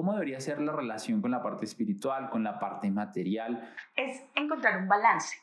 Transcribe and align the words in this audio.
¿cómo 0.00 0.14
debería 0.14 0.40
ser 0.40 0.62
la 0.62 0.72
relación 0.72 1.20
con 1.20 1.30
la 1.30 1.42
parte 1.42 1.66
espiritual, 1.66 2.30
con 2.30 2.42
la 2.42 2.58
parte 2.58 2.90
material? 2.90 3.70
Es 3.94 4.22
encontrar 4.34 4.78
un 4.78 4.88
balance. 4.88 5.36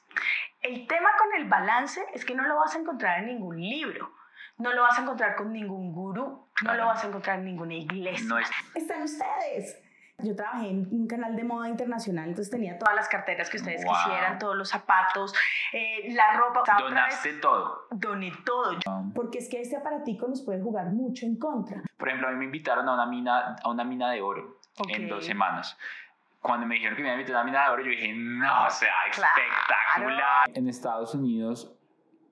El 0.64 0.88
tema 0.88 1.10
con 1.20 1.40
el 1.40 1.48
balance 1.48 2.02
es 2.16 2.26
que 2.26 2.33
no 2.33 2.41
lo 2.41 2.55
vas 2.55 2.75
a 2.75 2.79
encontrar 2.79 3.20
en 3.20 3.28
ningún 3.28 3.62
libro, 3.62 4.12
no 4.57 4.73
lo 4.73 4.81
vas 4.81 4.97
a 4.97 5.04
encontrar 5.04 5.35
con 5.35 5.54
ningún 5.54 5.93
gurú, 5.93 6.47
no 6.63 6.73
lo 6.73 6.88
vas 6.88 7.04
a 7.04 7.07
encontrar 7.07 7.38
en 7.38 7.46
ninguna 7.46 7.75
iglesia. 7.75 8.25
No 8.28 8.39
es- 8.39 8.49
Están 8.73 9.04
ustedes. 9.04 9.78
Yo 10.24 10.36
trabajé 10.36 10.70
en 10.70 10.88
un 10.92 11.06
canal 11.06 11.36
de 11.36 11.44
moda 11.44 11.70
internacional, 11.70 12.29
entonces 12.29 12.50
tenía 12.50 12.79
todas 12.79 12.96
las 12.96 13.08
carteras 13.08 13.52
que 13.52 13.58
ustedes 13.58 13.86
Wow. 13.86 13.94
quisieran, 13.94 14.40
todos 14.40 14.56
los 14.56 14.68
zapatos, 14.68 15.32
eh, 15.72 16.12
la 16.13 16.34
ropa. 16.36 16.62
Otra 16.62 16.76
vez, 16.77 16.84
Donaste 16.86 17.34
todo. 17.34 17.88
Doné 17.91 18.34
todo. 18.44 18.80
Porque 19.14 19.38
es 19.38 19.48
que 19.48 19.62
este 19.62 19.77
aparatico 19.77 20.27
nos 20.27 20.41
puede 20.41 20.59
jugar 20.59 20.88
mucho 20.88 21.27
en 21.27 21.38
contra. 21.38 21.84
Por 21.98 22.08
ejemplo, 22.08 22.30
a 22.30 22.32
mí 22.32 22.38
me 22.38 22.45
invitaron 22.45 22.90
a 22.90 22.94
una 22.95 23.05
mina, 23.05 23.58
a 23.64 23.70
una 23.70 23.84
mina 23.84 24.09
de 24.09 24.22
oro 24.23 24.58
en 24.90 25.04
Ok. 25.04 25.09
dos 25.09 25.23
semanas. 25.26 25.77
Cuando 26.41 26.66
me 26.66 26.76
dijeron 26.76 26.96
que 26.96 27.04
me 27.04 27.10
iban 27.10 27.20
a 27.20 27.22
invitar 27.22 27.38
a 27.40 27.41
una 27.44 27.52
mina 27.52 27.63
de 27.66 27.70
oro, 27.74 27.84
yo 27.84 27.90
dije, 27.91 28.13
no, 28.16 28.66
o 28.66 28.70
sea, 28.72 28.90
Claro. 29.13 29.34
espectacular. 29.40 30.49
En 30.52 30.68
Estados 30.68 31.13
Unidos, 31.13 31.77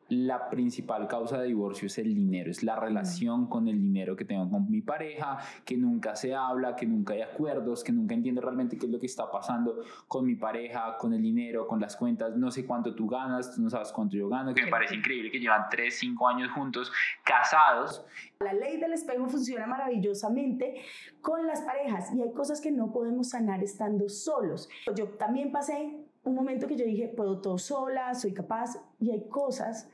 la 0.09 0.49
principal 0.49 1.07
causa 1.07 1.39
de 1.39 1.47
divorcio 1.47 1.87
es 1.87 1.97
el 1.97 2.13
dinero, 2.13 2.51
es 2.51 2.61
la 2.61 2.75
relación 2.75 3.47
con 3.47 3.67
el 3.67 3.81
dinero 3.81 4.15
que 4.15 4.23
tengo 4.23 4.49
con 4.49 4.69
mi 4.69 4.81
pareja, 4.81 5.39
que 5.65 5.77
nunca 5.77 6.15
se 6.15 6.35
habla, 6.35 6.75
que 6.75 6.85
nunca 6.85 7.13
hay 7.13 7.21
acuerdos, 7.21 7.83
que 7.83 7.91
nunca 7.91 8.13
entiendo 8.13 8.41
realmente 8.41 8.77
qué 8.77 8.85
es 8.85 8.91
lo 8.91 8.99
que 8.99 9.07
está 9.07 9.31
pasando 9.31 9.81
con 10.07 10.25
mi 10.25 10.35
pareja, 10.35 10.97
con 10.97 11.13
el 11.13 11.21
dinero, 11.21 11.65
con 11.65 11.81
las 11.81 11.95
cuentas, 11.95 12.37
no 12.37 12.51
sé 12.51 12.65
cuánto 12.65 12.93
tú 12.93 13.07
ganas, 13.07 13.55
tú 13.55 13.61
no 13.61 13.69
sabes 13.69 13.91
cuánto 13.91 14.15
yo 14.15 14.29
gano, 14.29 14.53
que 14.53 14.63
me 14.63 14.69
parece 14.69 14.95
increíble 14.95 15.31
que 15.31 15.39
llevan 15.39 15.63
3, 15.71 15.97
5 15.97 16.27
años 16.27 16.51
juntos, 16.51 16.91
casados, 17.23 18.05
La 18.39 18.53
ley 18.53 18.77
del 18.77 18.93
espejo 18.93 19.27
funciona 19.27 19.65
maravillosamente 19.65 20.81
con 21.21 21.47
las 21.47 21.61
parejas 21.61 22.13
y 22.13 22.21
hay 22.21 22.31
cosas 22.33 22.61
que 22.61 22.71
no 22.71 22.91
podemos 22.91 23.29
sanar 23.29 23.63
estando 23.63 24.07
solos. 24.09 24.69
Yo 24.95 25.07
también 25.09 25.51
pasé 25.51 26.05
un 26.23 26.35
momento 26.35 26.67
que 26.67 26.75
yo 26.75 26.85
dije, 26.85 27.07
puedo 27.07 27.39
todo 27.39 27.57
sola, 27.57 28.13
soy 28.13 28.33
capaz 28.33 28.77
y 28.99 29.11
hay 29.11 29.27
cosas 29.29 29.89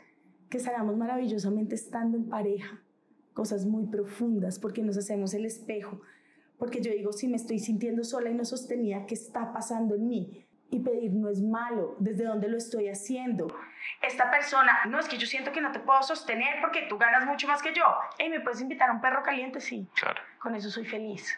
que 0.51 0.59
sanamos 0.59 0.97
maravillosamente 0.97 1.73
estando 1.75 2.17
en 2.17 2.29
pareja, 2.29 2.79
cosas 3.33 3.65
muy 3.65 3.85
profundas 3.87 4.59
porque 4.59 4.83
nos 4.83 4.97
hacemos 4.97 5.33
el 5.33 5.45
espejo, 5.45 6.01
porque 6.59 6.81
yo 6.81 6.91
digo, 6.91 7.13
si 7.13 7.27
me 7.29 7.37
estoy 7.37 7.57
sintiendo 7.57 8.03
sola 8.03 8.29
y 8.29 8.35
no 8.35 8.43
sostenida, 8.45 9.05
¿qué 9.07 9.15
está 9.15 9.53
pasando 9.53 9.95
en 9.95 10.07
mí? 10.07 10.45
Y 10.69 10.79
pedir 10.81 11.13
no 11.13 11.29
es 11.29 11.41
malo, 11.41 11.95
desde 11.99 12.25
dónde 12.25 12.47
lo 12.49 12.57
estoy 12.57 12.89
haciendo, 12.89 13.47
Esta 14.03 14.29
persona, 14.29 14.71
no 14.89 14.99
es 14.99 15.07
que 15.07 15.17
yo 15.17 15.25
siento 15.25 15.51
que 15.51 15.59
no 15.61 15.71
te 15.71 15.79
puedo 15.79 16.03
sostener 16.03 16.55
porque 16.61 16.81
tú 16.87 16.97
ganas 16.99 17.25
mucho 17.25 17.47
más 17.47 17.61
que 17.63 17.73
yo. 17.73 17.83
Hey, 18.19 18.29
¿me 18.29 18.39
puedes 18.41 18.61
invitar 18.61 18.89
a 18.89 18.93
un 18.93 19.01
perro 19.01 19.23
caliente? 19.23 19.59
Sí, 19.59 19.87
claro. 19.99 20.19
con 20.39 20.53
eso 20.55 20.69
soy 20.69 20.85
feliz. 20.85 21.33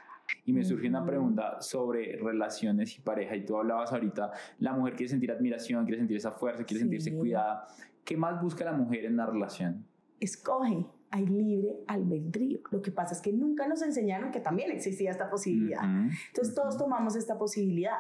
Y 0.46 0.54
me 0.54 0.64
surgió 0.64 0.90
una 0.90 1.00
Ujú. 1.00 1.08
pregunta 1.08 1.62
sobre 1.62 2.18
relaciones 2.18 2.98
y 2.98 3.02
pareja. 3.02 3.36
Y 3.36 3.46
tú 3.46 3.58
hablabas 3.58 3.92
ahorita, 3.94 4.32
la 4.60 4.74
mujer 4.74 4.96
quiere 4.96 5.10
sentir 5.10 5.32
admiración, 5.32 5.86
quiere 5.86 6.00
sentir 6.00 6.18
esa 6.18 6.32
fuerza, 6.32 6.64
quiere 6.64 6.80
sentirse 6.82 7.12
Sí. 7.12 7.16
cuidada. 7.18 7.68
¿Qué 8.06 8.18
más 8.18 8.42
busca 8.42 8.66
la 8.66 8.74
mujer 8.74 9.06
en 9.06 9.18
la 9.18 9.26
relación? 9.26 9.86
escoge, 10.20 10.86
hay 11.12 11.26
libre 11.26 11.76
albedrío. 11.88 12.62
Lo 12.72 12.82
que 12.82 12.92
pasa 12.92 13.14
es 13.14 13.22
que 13.22 13.34
nunca 13.34 13.68
nos 13.68 13.82
enseñaron 13.82 14.32
que 14.32 14.40
también 14.40 14.72
existía 14.72 15.12
esta 15.12 15.30
posibilidad. 15.30 15.82
Ujú, 15.84 16.10
Entonces 16.28 16.56
todos 16.56 16.78
tomamos 16.78 17.16
esta 17.16 17.38
posibilidad. 17.38 17.98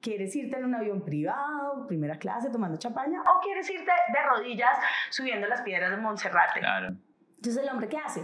¿Quieres 0.00 0.34
irte 0.34 0.56
en 0.56 0.64
un 0.64 0.74
avión 0.74 1.02
privado, 1.04 1.86
primera 1.86 2.18
clase, 2.18 2.50
tomando 2.50 2.78
champaña? 2.78 3.20
O 3.20 3.40
quieres 3.42 3.68
irte 3.68 3.84
de 3.84 4.18
rodillas 4.28 4.70
subiendo 5.10 5.46
las 5.46 5.60
piedras 5.62 5.90
de 5.90 5.96
Monserrate. 5.98 6.60
Claro. 6.60 6.96
Entonces 7.36 7.62
el 7.62 7.68
hombre, 7.68 7.88
¿qué 7.88 7.98
hace? 7.98 8.22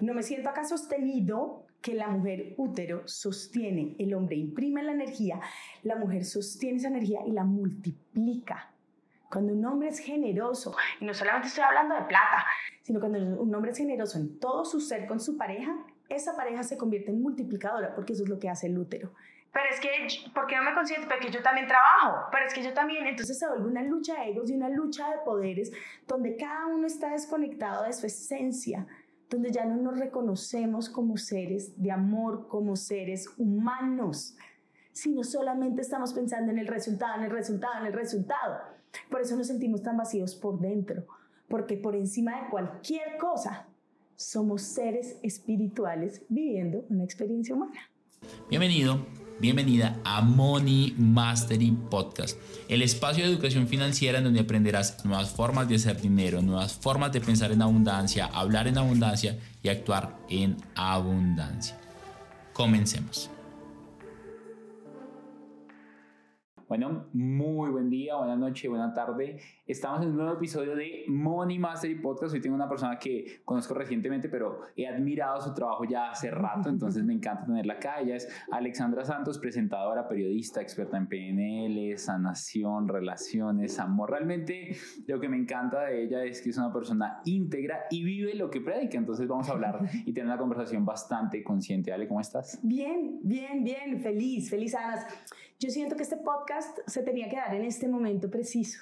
No 0.00 0.14
me 0.14 0.22
siento 0.22 0.48
acá 0.48 0.64
sostenido 0.64 1.66
que 1.80 1.94
la 1.94 2.08
mujer 2.08 2.54
útero 2.56 3.06
sostiene, 3.06 3.94
el 3.98 4.14
hombre 4.14 4.36
imprime 4.36 4.82
la 4.82 4.92
energía, 4.92 5.40
la 5.82 5.94
mujer 5.96 6.24
sostiene 6.24 6.78
esa 6.78 6.88
energía 6.88 7.20
y 7.26 7.32
la 7.32 7.44
multiplica. 7.44 8.72
Cuando 9.30 9.52
un 9.52 9.64
hombre 9.64 9.88
es 9.88 9.98
generoso, 9.98 10.74
Y 11.00 11.04
no 11.04 11.14
solamente 11.14 11.48
estoy 11.48 11.64
hablando 11.64 11.94
de 11.94 12.02
plata. 12.02 12.46
sino 12.82 13.00
cuando 13.00 13.18
un 13.18 13.54
hombre 13.54 13.72
es 13.72 13.78
generoso 13.78 14.18
en 14.18 14.38
todo 14.38 14.64
su 14.64 14.80
ser 14.80 15.06
con 15.06 15.20
su 15.20 15.36
pareja, 15.36 15.76
esa 16.08 16.34
pareja 16.36 16.62
se 16.62 16.78
convierte 16.78 17.10
en 17.10 17.20
multiplicadora, 17.20 17.94
porque 17.94 18.14
eso 18.14 18.22
es 18.22 18.30
lo 18.30 18.38
que 18.38 18.48
hace 18.48 18.66
el 18.66 18.78
útero. 18.78 19.12
Pero 19.52 19.64
es 19.70 19.80
que, 19.80 20.30
¿por 20.32 20.46
qué 20.46 20.56
no 20.56 20.62
me 20.62 20.74
consiento? 20.74 21.08
Porque 21.08 21.30
yo 21.30 21.42
también 21.42 21.66
trabajo. 21.66 22.28
Pero 22.30 22.46
es 22.46 22.54
que 22.54 22.62
yo 22.62 22.72
también, 22.72 23.06
Entonces 23.06 23.38
se 23.38 23.46
vuelve 23.46 23.66
una 23.66 23.82
lucha 23.82 24.20
de 24.20 24.30
egos 24.30 24.50
y 24.50 24.54
una 24.54 24.68
lucha 24.68 25.10
de 25.10 25.18
poderes 25.24 25.72
donde 26.06 26.36
cada 26.36 26.66
uno 26.66 26.86
está 26.86 27.10
desconectado 27.10 27.84
de 27.84 27.92
su 27.92 28.06
esencia, 28.06 28.86
donde 29.28 29.50
ya 29.50 29.64
no 29.64 29.76
nos 29.76 29.98
reconocemos 29.98 30.88
como 30.88 31.16
seres 31.16 31.80
de 31.80 31.90
amor, 31.90 32.48
como 32.48 32.76
seres 32.76 33.28
humanos, 33.36 34.36
sino 34.92 35.22
solamente 35.24 35.82
estamos 35.82 36.12
pensando 36.12 36.52
en 36.52 36.58
el 36.58 36.66
resultado, 36.66 37.16
en 37.16 37.24
el 37.24 37.30
resultado, 37.30 37.80
en 37.80 37.86
el 37.86 37.92
resultado. 37.92 38.77
Por 39.10 39.20
eso 39.20 39.36
nos 39.36 39.46
sentimos 39.46 39.82
tan 39.82 39.96
vacíos 39.96 40.34
por 40.34 40.60
dentro, 40.60 41.06
porque 41.48 41.76
por 41.76 41.96
encima 41.96 42.42
de 42.42 42.50
cualquier 42.50 43.16
cosa 43.18 43.66
somos 44.16 44.62
seres 44.62 45.16
espirituales 45.22 46.22
viviendo 46.28 46.84
una 46.88 47.04
experiencia 47.04 47.54
humana. 47.54 47.90
Bienvenido, 48.50 49.06
bienvenida 49.38 49.96
a 50.04 50.22
Money 50.22 50.94
Mastery 50.98 51.70
Podcast, 51.88 52.38
el 52.68 52.82
espacio 52.82 53.24
de 53.24 53.30
educación 53.30 53.68
financiera 53.68 54.18
en 54.18 54.24
donde 54.24 54.40
aprenderás 54.40 55.04
nuevas 55.04 55.30
formas 55.30 55.68
de 55.68 55.76
hacer 55.76 56.00
dinero, 56.00 56.42
nuevas 56.42 56.74
formas 56.74 57.12
de 57.12 57.20
pensar 57.20 57.52
en 57.52 57.62
abundancia, 57.62 58.26
hablar 58.26 58.66
en 58.66 58.78
abundancia 58.78 59.38
y 59.62 59.68
actuar 59.68 60.18
en 60.28 60.56
abundancia. 60.74 61.78
Comencemos. 62.52 63.30
Bueno, 66.68 67.06
muy 67.14 67.70
buen 67.70 67.88
día, 67.88 68.16
buena 68.16 68.36
noche, 68.36 68.68
buena 68.68 68.92
tarde. 68.92 69.38
Estamos 69.66 70.02
en 70.02 70.10
un 70.10 70.16
nuevo 70.18 70.34
episodio 70.34 70.76
de 70.76 71.04
Money 71.08 71.58
Mastery 71.58 71.94
Podcast. 71.94 72.34
Hoy 72.34 72.42
tengo 72.42 72.54
una 72.54 72.68
persona 72.68 72.98
que 72.98 73.40
conozco 73.42 73.72
recientemente, 73.72 74.28
pero 74.28 74.60
he 74.76 74.86
admirado 74.86 75.40
su 75.40 75.54
trabajo 75.54 75.84
ya 75.84 76.10
hace 76.10 76.30
rato, 76.30 76.68
entonces 76.68 77.02
me 77.04 77.14
encanta 77.14 77.46
tenerla 77.46 77.74
acá. 77.74 78.00
Ella 78.00 78.16
es 78.16 78.28
Alexandra 78.52 79.02
Santos, 79.06 79.38
presentadora, 79.38 80.06
periodista, 80.06 80.60
experta 80.60 80.98
en 80.98 81.06
PNL, 81.08 81.96
sanación, 81.96 82.86
relaciones, 82.86 83.78
amor. 83.78 84.10
Realmente 84.10 84.76
lo 85.06 85.18
que 85.18 85.30
me 85.30 85.38
encanta 85.38 85.84
de 85.84 86.02
ella 86.04 86.22
es 86.22 86.42
que 86.42 86.50
es 86.50 86.58
una 86.58 86.70
persona 86.70 87.22
íntegra 87.24 87.86
y 87.90 88.04
vive 88.04 88.34
lo 88.34 88.50
que 88.50 88.60
predica. 88.60 88.98
Entonces 88.98 89.26
vamos 89.26 89.48
a 89.48 89.52
hablar 89.52 89.88
y 90.04 90.12
tener 90.12 90.26
una 90.26 90.36
conversación 90.36 90.84
bastante 90.84 91.42
consciente. 91.42 91.94
Ale, 91.94 92.06
¿cómo 92.06 92.20
estás? 92.20 92.60
Bien, 92.62 93.20
bien, 93.22 93.64
bien, 93.64 94.02
feliz, 94.02 94.50
feliz 94.50 94.74
Anas. 94.74 95.06
Yo 95.58 95.70
siento 95.70 95.96
que 95.96 96.02
este 96.04 96.16
podcast 96.16 96.78
se 96.86 97.02
tenía 97.02 97.28
que 97.28 97.36
dar 97.36 97.52
en 97.54 97.64
este 97.64 97.88
momento 97.88 98.30
preciso, 98.30 98.80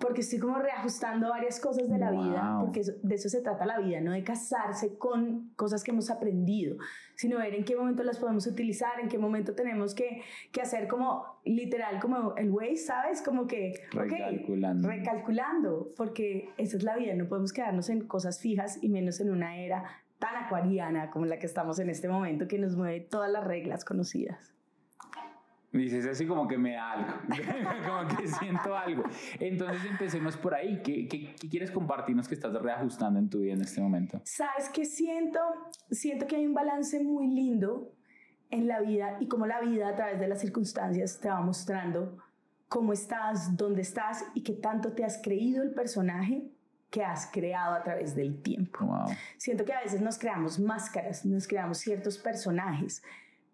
porque 0.00 0.20
estoy 0.20 0.38
como 0.38 0.56
reajustando 0.58 1.28
varias 1.30 1.58
cosas 1.58 1.88
de 1.88 1.98
la 1.98 2.12
vida, 2.12 2.58
porque 2.60 2.80
eso- 2.80 2.92
de 3.02 3.14
eso 3.16 3.28
se 3.28 3.40
trata 3.40 3.66
la 3.66 3.80
vida, 3.80 4.00
no 4.00 4.12
de 4.12 4.22
casarse 4.22 4.96
con 4.98 5.50
cosas 5.56 5.82
que 5.82 5.90
hemos 5.90 6.10
aprendido, 6.10 6.76
sino 7.16 7.38
ver 7.38 7.54
en 7.56 7.64
qué 7.64 7.74
momento 7.74 8.04
las 8.04 8.18
podemos 8.20 8.46
utilizar, 8.46 9.00
en 9.00 9.08
qué 9.08 9.18
momento 9.18 9.54
tenemos 9.56 9.96
que, 9.96 10.22
que 10.52 10.60
hacer 10.60 10.86
como 10.86 11.24
literal, 11.44 11.98
como 12.00 12.36
el 12.36 12.50
Waze, 12.50 12.76
¿sabes? 12.76 13.20
Como 13.20 13.48
que, 13.48 13.74
Recalculando. 13.90 14.88
recalculando, 14.88 15.92
porque 15.96 16.50
esa 16.56 16.76
es 16.76 16.84
la 16.84 16.96
vida, 16.96 17.14
no 17.14 17.26
podemos 17.28 17.52
quedarnos 17.52 17.88
en 17.90 18.06
cosas 18.06 18.40
fijas 18.40 18.78
y 18.80 18.88
menos 18.88 19.18
en 19.20 19.30
una 19.32 19.58
era 19.58 19.84
tan 20.20 20.36
acuariana 20.36 21.10
como 21.10 21.26
la 21.26 21.40
que 21.40 21.46
estamos 21.46 21.80
en 21.80 21.90
este 21.90 22.06
momento, 22.08 22.46
que 22.46 22.58
nos 22.60 22.76
mueve 22.76 23.00
todas 23.00 23.28
las 23.30 23.42
reglas 23.44 23.84
conocidas. 23.84 24.52
Dices 25.72 26.06
así 26.06 26.26
como 26.26 26.46
que 26.46 26.58
me 26.58 26.74
da 26.74 26.92
algo, 26.92 27.12
como 27.88 28.16
que 28.16 28.28
siento 28.28 28.76
algo. 28.76 29.04
Entonces 29.40 29.82
empecemos 29.90 30.36
por 30.36 30.54
ahí. 30.54 30.82
¿Qué, 30.84 31.08
qué, 31.08 31.34
qué 31.34 31.48
quieres 31.48 31.70
compartirnos 31.70 32.28
que 32.28 32.34
estás 32.34 32.52
reajustando 32.52 33.18
en 33.18 33.30
tu 33.30 33.40
vida 33.40 33.54
en 33.54 33.62
este 33.62 33.80
momento? 33.80 34.20
¿Sabes 34.24 34.68
qué 34.68 34.84
siento? 34.84 35.40
Siento 35.90 36.26
que 36.26 36.36
hay 36.36 36.46
un 36.46 36.52
balance 36.52 37.02
muy 37.02 37.26
lindo 37.26 37.90
en 38.50 38.68
la 38.68 38.80
vida 38.80 39.16
y 39.18 39.28
como 39.28 39.46
la 39.46 39.60
vida 39.60 39.88
a 39.88 39.96
través 39.96 40.20
de 40.20 40.28
las 40.28 40.40
circunstancias 40.40 41.18
te 41.20 41.30
va 41.30 41.40
mostrando 41.40 42.18
cómo 42.68 42.92
estás, 42.92 43.56
dónde 43.56 43.80
estás 43.80 44.26
y 44.34 44.42
qué 44.42 44.52
tanto 44.52 44.92
te 44.92 45.04
has 45.04 45.20
creído 45.22 45.62
el 45.62 45.72
personaje 45.72 46.50
que 46.90 47.02
has 47.02 47.30
creado 47.32 47.74
a 47.74 47.82
través 47.82 48.14
del 48.14 48.42
tiempo. 48.42 48.84
Wow. 48.84 49.06
Siento 49.38 49.64
que 49.64 49.72
a 49.72 49.80
veces 49.80 50.02
nos 50.02 50.18
creamos 50.18 50.60
máscaras, 50.60 51.24
nos 51.24 51.48
creamos 51.48 51.78
ciertos 51.78 52.18
personajes 52.18 53.02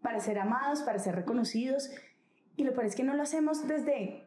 para 0.03 0.19
ser 0.19 0.41
amados, 0.41 0.83
para 0.83 0.99
ser 0.99 1.15
reconocidos 1.15 1.91
y 2.59 2.65
lo 2.65 2.75
peor 2.75 2.87
es 2.87 2.97
que 2.97 3.05
no 3.05 3.15
lo 3.15 3.23
hacemos 3.23 3.69
desde 3.69 4.27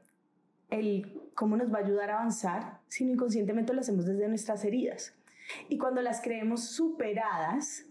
el 0.69 1.22
cómo 1.36 1.57
nos 1.57 1.72
va 1.72 1.80
a 1.80 1.81
ayudar 1.81 2.10
a 2.12 2.19
avanzar, 2.19 2.80
sino 2.88 3.12
inconscientemente 3.12 3.74
lo 3.74 3.81
hacemos 3.81 4.06
desde 4.06 4.30
nuestras 4.30 4.63
heridas. 4.63 5.13
Y 5.68 5.78
cuando 5.78 6.01
las 6.01 6.22
creemos 6.22 6.63
superadas, 6.63 7.86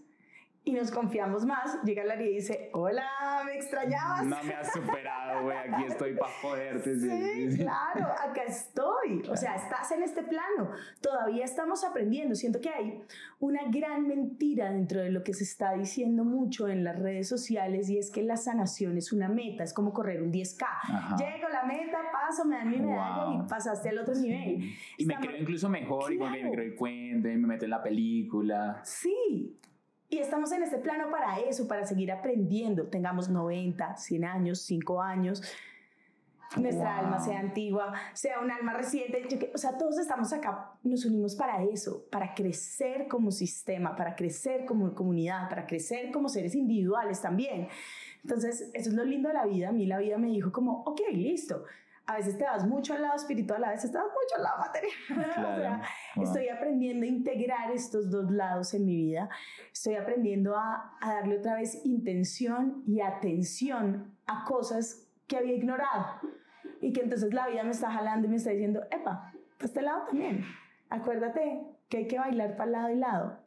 y 0.63 0.73
nos 0.73 0.91
confiamos 0.91 1.43
más, 1.43 1.81
llega 1.83 2.03
Larry 2.03 2.25
y 2.25 2.35
dice, 2.35 2.69
hola, 2.73 3.41
¿me 3.45 3.55
extrañabas? 3.55 4.25
No 4.25 4.43
me 4.43 4.53
has 4.53 4.71
superado, 4.71 5.43
güey, 5.43 5.57
aquí 5.57 5.85
estoy 5.87 6.15
para 6.15 6.31
joderte. 6.33 6.99
Sí, 6.99 7.57
claro, 7.57 8.11
acá 8.11 8.43
estoy. 8.47 9.23
O 9.27 9.35
sea, 9.35 9.55
estás 9.55 9.91
en 9.91 10.03
este 10.03 10.21
plano. 10.21 10.69
Todavía 11.01 11.45
estamos 11.45 11.83
aprendiendo. 11.83 12.35
Siento 12.35 12.61
que 12.61 12.69
hay 12.69 13.01
una 13.39 13.61
gran 13.71 14.07
mentira 14.07 14.69
dentro 14.71 15.01
de 15.01 15.09
lo 15.09 15.23
que 15.23 15.33
se 15.33 15.45
está 15.45 15.73
diciendo 15.73 16.23
mucho 16.23 16.67
en 16.67 16.83
las 16.83 16.99
redes 16.99 17.27
sociales 17.27 17.89
y 17.89 17.97
es 17.97 18.11
que 18.11 18.21
la 18.21 18.37
sanación 18.37 18.97
es 18.97 19.11
una 19.11 19.29
meta, 19.29 19.63
es 19.63 19.73
como 19.73 19.93
correr 19.93 20.21
un 20.21 20.31
10K. 20.31 21.17
Llego 21.17 21.47
a 21.47 21.49
la 21.49 21.63
meta, 21.63 21.97
paso, 22.11 22.45
me 22.45 22.57
dan 22.57 22.69
mi 22.69 22.77
medalla 22.77 23.43
y 23.43 23.47
pasaste 23.47 23.89
al 23.89 23.97
otro 23.97 24.13
nivel. 24.13 24.75
Y 24.97 25.05
me 25.05 25.15
creo 25.15 25.37
incluso 25.37 25.69
mejor, 25.69 26.13
y 26.13 26.19
me 26.19 26.51
creo 26.51 26.65
el 26.65 26.75
cuento, 26.75 27.29
y 27.29 27.35
me 27.37 27.47
meto 27.47 27.65
en 27.65 27.71
la 27.71 27.81
película. 27.81 28.79
Sí, 28.83 29.57
y 30.11 30.19
estamos 30.19 30.51
en 30.51 30.61
este 30.61 30.77
plano 30.77 31.09
para 31.09 31.39
eso, 31.39 31.69
para 31.69 31.85
seguir 31.85 32.11
aprendiendo. 32.11 32.87
Tengamos 32.87 33.29
90, 33.29 33.95
100 33.95 34.25
años, 34.25 34.61
5 34.63 35.01
años, 35.01 35.41
nuestra 36.57 36.97
alma 36.97 37.17
sea 37.17 37.39
antigua, 37.39 37.93
sea 38.13 38.41
un 38.41 38.51
alma 38.51 38.73
reciente. 38.73 39.51
o 39.55 39.57
sea, 39.57 39.77
todos 39.77 39.97
estamos 39.97 40.33
acá, 40.33 40.73
nos 40.83 41.05
unimos 41.05 41.35
para 41.35 41.63
eso, 41.63 42.05
para 42.11 42.33
crecer 42.33 43.07
como 43.07 43.31
sistema, 43.31 43.95
para 43.95 44.13
crecer 44.13 44.65
como 44.65 44.93
comunidad, 44.93 45.47
para 45.47 45.65
crecer 45.65 46.11
como 46.11 46.27
seres 46.27 46.55
individuales 46.55 47.21
también. 47.21 47.69
Entonces, 48.21 48.69
eso 48.73 48.89
es 48.89 48.93
lo 48.93 49.05
lindo 49.05 49.29
de 49.29 49.35
la 49.35 49.45
vida. 49.45 49.69
A 49.69 49.71
mí 49.71 49.85
la 49.85 49.97
vida 49.97 50.17
me 50.17 50.27
dijo 50.27 50.51
como, 50.51 50.83
ok, 50.83 50.99
listo 51.13 51.63
a 52.11 52.17
veces 52.17 52.37
te 52.37 52.43
vas 52.43 52.67
mucho 52.67 52.93
al 52.93 53.01
lado 53.01 53.15
espiritual, 53.15 53.63
a 53.63 53.69
veces 53.69 53.91
te 53.91 53.97
vas 53.97 54.07
mucho 54.07 54.35
al 54.35 54.43
lado 54.43 54.57
material. 54.59 55.81
Estoy 56.21 56.49
aprendiendo 56.49 57.05
a 57.05 57.09
integrar 57.09 57.71
estos 57.71 58.09
dos 58.11 58.29
lados 58.29 58.73
en 58.73 58.85
mi 58.85 58.97
vida. 58.97 59.29
Estoy 59.71 59.95
aprendiendo 59.95 60.57
a, 60.57 60.97
a, 60.99 61.13
darle 61.13 61.37
otra 61.37 61.55
vez 61.55 61.85
intención 61.85 62.83
y 62.85 62.99
atención 62.99 64.13
a 64.27 64.43
cosas 64.43 65.07
que 65.27 65.37
había 65.37 65.53
ignorado. 65.53 66.19
Y 66.81 66.91
que 66.91 67.01
entonces 67.01 67.33
la 67.33 67.47
vida 67.47 67.63
me 67.63 67.71
está 67.71 67.89
jalando 67.91 68.27
y 68.27 68.29
me 68.29 68.35
está 68.35 68.49
diciendo, 68.49 68.81
epa, 68.91 69.31
para 69.57 69.65
este 69.65 69.81
lado 69.81 70.05
también. 70.07 70.43
Acuérdate 70.89 71.61
que 71.87 71.97
hay 71.97 72.07
que 72.07 72.19
bailar 72.19 72.57
para 72.57 72.71
lado 72.71 72.89
y 72.89 72.95
lado. 72.95 73.37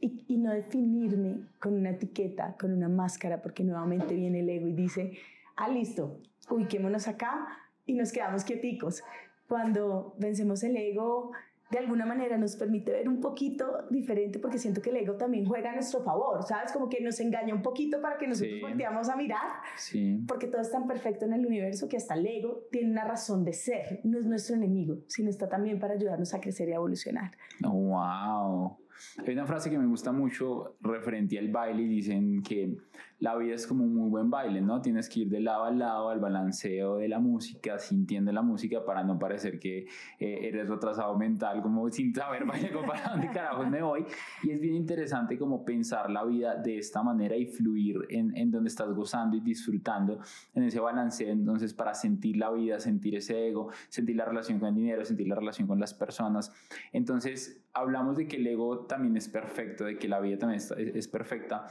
Y, 0.00 0.24
y 0.28 0.36
no 0.36 0.52
definirme 0.52 1.46
con 1.58 1.72
una 1.72 1.90
etiqueta, 1.90 2.56
con 2.58 2.72
una 2.74 2.90
máscara, 2.90 3.40
porque 3.40 3.64
nuevamente 3.64 4.14
viene 4.14 4.40
el 4.40 4.50
ego 4.50 4.66
y 4.66 4.74
dice, 4.74 5.12
ah, 5.56 5.68
listo, 5.68 6.20
ubiquémonos 6.50 7.08
acá, 7.08 7.63
y 7.86 7.94
nos 7.94 8.12
quedamos 8.12 8.44
quieticos. 8.44 9.02
Cuando 9.48 10.14
vencemos 10.18 10.62
el 10.62 10.76
ego, 10.76 11.32
de 11.70 11.78
alguna 11.78 12.06
manera 12.06 12.36
nos 12.36 12.56
permite 12.56 12.92
ver 12.92 13.08
un 13.08 13.20
poquito 13.20 13.86
diferente 13.90 14.38
porque 14.38 14.58
siento 14.58 14.80
que 14.80 14.90
el 14.90 14.96
ego 14.96 15.14
también 15.14 15.44
juega 15.44 15.70
a 15.70 15.74
nuestro 15.74 16.02
favor, 16.02 16.42
¿sabes? 16.44 16.72
Como 16.72 16.88
que 16.88 17.00
nos 17.00 17.18
engaña 17.20 17.54
un 17.54 17.62
poquito 17.62 18.00
para 18.00 18.16
que 18.16 18.28
nosotros 18.28 18.60
volteamos 18.60 19.08
a 19.08 19.16
mirar, 19.16 19.60
sí. 19.76 20.24
porque 20.28 20.46
todo 20.46 20.60
es 20.60 20.70
tan 20.70 20.86
perfecto 20.86 21.24
en 21.24 21.32
el 21.32 21.46
universo 21.46 21.88
que 21.88 21.96
hasta 21.96 22.14
el 22.14 22.26
ego 22.26 22.66
tiene 22.70 22.90
una 22.90 23.04
razón 23.04 23.44
de 23.44 23.52
ser, 23.52 24.00
no 24.04 24.18
es 24.18 24.26
nuestro 24.26 24.56
enemigo, 24.56 24.98
sino 25.08 25.30
está 25.30 25.48
también 25.48 25.78
para 25.78 25.94
ayudarnos 25.94 26.32
a 26.34 26.40
crecer 26.40 26.68
y 26.68 26.72
a 26.72 26.76
evolucionar. 26.76 27.32
¡Wow! 27.60 28.78
Hay 29.26 29.32
una 29.32 29.46
frase 29.46 29.70
que 29.70 29.78
me 29.78 29.86
gusta 29.86 30.12
mucho 30.12 30.76
referente 30.80 31.38
al 31.38 31.48
baile 31.48 31.82
y 31.82 31.88
dicen 31.88 32.42
que 32.42 32.76
la 33.20 33.36
vida 33.36 33.54
es 33.54 33.66
como 33.66 33.84
un 33.84 33.94
muy 33.94 34.10
buen 34.10 34.28
baile, 34.28 34.60
¿no? 34.60 34.82
Tienes 34.82 35.08
que 35.08 35.20
ir 35.20 35.30
de 35.30 35.40
lado 35.40 35.64
a 35.64 35.70
lado 35.70 36.10
al 36.10 36.20
balanceo 36.20 36.96
de 36.98 37.08
la 37.08 37.20
música, 37.20 37.78
sintiendo 37.78 38.30
la 38.32 38.42
música 38.42 38.84
para 38.84 39.02
no 39.02 39.18
parecer 39.18 39.58
que 39.58 39.86
eh, 40.18 40.38
eres 40.42 40.68
retrasado 40.68 41.16
mental, 41.16 41.62
como 41.62 41.90
sin 41.90 42.14
saber 42.14 42.44
vaya, 42.46 42.70
para 42.86 43.12
dónde 43.12 43.30
carajos 43.30 43.70
me 43.70 43.82
voy. 43.82 44.04
Y 44.42 44.50
es 44.50 44.60
bien 44.60 44.74
interesante 44.74 45.38
como 45.38 45.64
pensar 45.64 46.10
la 46.10 46.24
vida 46.24 46.56
de 46.56 46.76
esta 46.76 47.02
manera 47.02 47.36
y 47.36 47.46
fluir 47.46 47.96
en, 48.10 48.36
en 48.36 48.50
donde 48.50 48.68
estás 48.68 48.92
gozando 48.92 49.36
y 49.36 49.40
disfrutando 49.40 50.18
en 50.54 50.64
ese 50.64 50.80
balanceo. 50.80 51.30
Entonces, 51.30 51.72
para 51.72 51.94
sentir 51.94 52.36
la 52.36 52.50
vida, 52.50 52.78
sentir 52.78 53.16
ese 53.16 53.48
ego, 53.48 53.70
sentir 53.88 54.16
la 54.16 54.26
relación 54.26 54.58
con 54.58 54.68
el 54.68 54.74
dinero, 54.74 55.04
sentir 55.04 55.28
la 55.28 55.36
relación 55.36 55.66
con 55.66 55.80
las 55.80 55.94
personas. 55.94 56.52
Entonces, 56.92 57.63
hablamos 57.74 58.16
de 58.16 58.26
que 58.26 58.36
el 58.36 58.46
ego 58.46 58.86
también 58.86 59.16
es 59.16 59.28
perfecto, 59.28 59.84
de 59.84 59.98
que 59.98 60.08
la 60.08 60.20
vida 60.20 60.38
también 60.38 60.62
es, 60.76 61.08
perfecta. 61.08 61.66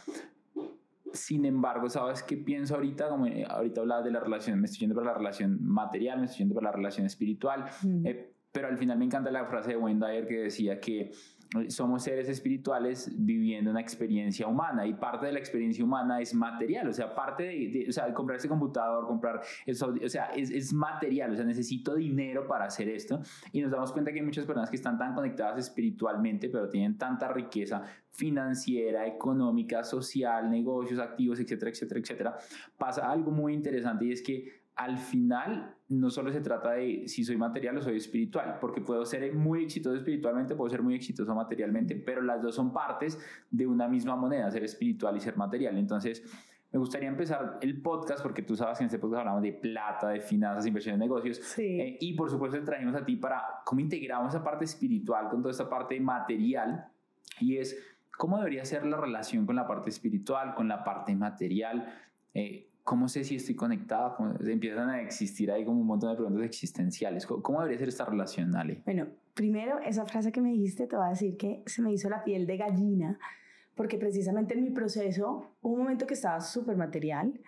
Sin 1.14 1.46
embargo, 1.46 1.90
¿sabes 1.90 2.24
qué 2.24 2.38
pienso 2.38 2.76
ahorita? 2.76 3.10
Como 3.10 3.28
eh, 3.28 3.46
ahorita 3.48 3.82
hablabas 3.82 4.04
de 4.04 4.12
la 4.12 4.20
relación, 4.20 4.60
me 4.60 4.66
estoy 4.66 4.82
yendo 4.82 4.96
por 4.96 5.06
la 5.06 5.14
relación 5.14 5.64
material, 5.64 6.20
me 6.20 6.26
estoy 6.26 6.40
yendo 6.40 6.56
por 6.56 6.64
la 6.64 6.72
relación 6.72 7.06
espiritual, 7.06 7.66
eh, 8.04 8.34
pero 8.52 8.68
al 8.68 8.78
final 8.78 8.98
me 8.98 9.06
encanta 9.06 9.32
la 9.32 9.46
frase 9.46 9.72
de 9.72 9.78
Wayne 9.78 10.06
Dyer 10.06 10.28
que 10.28 10.40
decía 10.44 10.80
que 10.80 11.12
somos 11.68 12.04
seres 12.04 12.30
espirituales 12.30 13.12
viviendo 13.14 13.72
una 13.72 13.82
experiencia 13.82 14.48
humana 14.48 14.86
y 14.86 14.94
parte 14.94 15.28
de 15.28 15.34
la 15.34 15.40
experiencia 15.40 15.84
humana 15.84 16.20
es 16.20 16.34
material, 16.34 16.88
o 16.88 16.94
sea, 16.94 17.14
parte 17.14 17.44
de, 17.44 17.86
o 17.90 17.92
sea, 17.92 18.14
comprar 18.14 18.38
ese 18.38 18.48
computador, 18.48 19.06
comprar 19.08 19.42
eso, 19.66 19.94
o 20.04 20.10
sea, 20.10 20.26
es, 20.36 20.50
es, 20.50 20.74
material, 20.74 21.32
o 21.32 21.36
sea, 21.36 21.46
necesito 21.46 21.96
dinero 21.96 22.48
para 22.48 22.66
hacer 22.66 22.90
esto 22.90 23.22
y 23.52 23.62
nos 23.62 23.72
damos 23.72 23.92
cuenta 23.92 24.12
que 24.12 24.20
hay 24.20 24.26
muchas 24.26 24.46
personas 24.46 24.70
que 24.70 24.76
están 24.76 24.98
tan 24.98 25.14
conectadas 25.14 25.60
espiritualmente, 25.60 26.50
pero 26.50 26.70
tienen 26.70 26.98
tanta 26.98 27.28
riqueza 27.28 27.84
financiera, 28.12 29.06
económica, 29.08 29.84
social, 29.84 30.50
negocios, 30.50 31.00
activos, 31.00 31.40
etcétera, 31.40 31.72
etcétera, 31.72 32.00
etcétera. 32.00 32.38
Pasa 32.78 33.10
algo 33.10 33.32
muy 33.32 33.54
interesante 33.54 34.06
y 34.06 34.12
es 34.12 34.22
que 34.22 34.63
al 34.76 34.98
final 34.98 35.76
no 35.90 36.10
solo 36.10 36.32
se 36.32 36.42
trata 36.42 36.72
de 36.72 37.08
si 37.08 37.24
soy 37.24 37.38
material 37.38 37.78
o 37.78 37.82
soy 37.82 37.98
espiritual, 37.98 38.58
porque 38.60 38.82
puedo 38.82 39.06
ser 39.06 39.34
muy 39.34 39.64
exitoso 39.64 39.96
espiritualmente, 39.96 40.56
puedo 40.56 40.70
ser 40.70 40.82
muy 40.82 40.96
exitoso 40.96 41.36
materialmente, 41.36 41.96
pero 41.96 42.22
las 42.22 42.42
dos 42.42 42.56
son 42.56 42.74
partes 42.74 43.20
de 43.52 43.68
una 43.68 43.88
misma 43.88 44.16
moneda, 44.16 44.50
ser 44.50 44.64
espiritual 44.64 45.16
y 45.16 45.20
ser 45.20 45.38
material. 45.38 45.78
Entonces, 45.78 46.24
me 46.72 46.80
gustaría 46.80 47.08
empezar 47.08 47.60
el 47.62 47.82
podcast, 47.84 48.24
porque 48.24 48.42
tú 48.42 48.56
sabes 48.56 48.80
que 48.80 48.84
en 48.84 48.88
este 48.88 48.98
podcast 48.98 49.20
hablamos 49.20 49.44
de 49.44 49.54
plata, 49.54 50.10
de 50.10 50.20
finanzas, 50.20 50.66
inversiones, 50.66 51.00
negocios, 51.00 51.60
eh, 51.60 51.98
y 52.02 52.14
por 52.14 52.32
supuesto 52.32 52.58
te 52.58 52.66
trajimos 52.66 52.96
a 52.96 53.06
ti 53.06 53.16
para 53.16 53.44
cómo 53.64 53.80
integramos 53.80 54.34
esa 54.34 54.44
parte 54.44 54.66
espiritual 54.66 55.30
con 55.30 55.44
toda 55.44 55.52
esta 55.52 55.70
parte 55.70 56.00
material, 56.00 56.88
y 57.40 57.58
es 57.58 57.78
cómo 58.18 58.38
debería 58.40 58.66
ser 58.66 58.88
la 58.88 58.98
relación 58.98 59.46
con 59.46 59.56
la 59.56 59.68
parte 59.68 59.92
espiritual, 59.92 60.56
con 60.56 60.68
la 60.68 60.84
parte 60.84 61.16
material. 61.16 61.94
Eh, 62.34 62.73
¿Cómo 62.84 63.08
sé 63.08 63.24
si 63.24 63.38
estoy 63.38 63.56
conectada? 63.56 64.18
Empiezan 64.46 64.90
a 64.90 65.02
existir 65.02 65.50
ahí 65.52 65.64
como 65.64 65.80
un 65.80 65.88
montón 65.88 66.10
de 66.10 66.18
preguntas 66.18 66.44
existenciales. 66.44 67.26
¿Cómo, 67.26 67.60
debería 67.60 67.80
ser 67.80 67.88
esta 67.88 68.06
relación, 68.06 68.54
Ale? 68.56 68.82
Bueno, 68.84 69.08
primero, 69.34 69.80
esa 69.80 70.06
frase 70.06 70.34
que 70.34 70.42
me 70.42 70.52
dijiste, 70.52 70.88
te 70.88 70.98
voy 70.98 71.06
a 71.06 71.10
decir 71.10 71.38
que 71.38 71.64
se 71.66 71.82
me 71.82 71.94
hizo 71.94 72.10
la 72.10 72.26
piel 72.26 72.46
de 72.46 72.58
gallina, 72.58 73.20
porque 73.76 73.98
precisamente 73.98 74.54
en 74.54 74.64
mi 74.64 74.72
proceso 74.72 75.56
hubo 75.62 75.74
un 75.74 75.80
momento 75.80 76.06
que 76.06 76.14
estaba 76.14 76.42
súper 76.42 76.76
material 76.76 77.40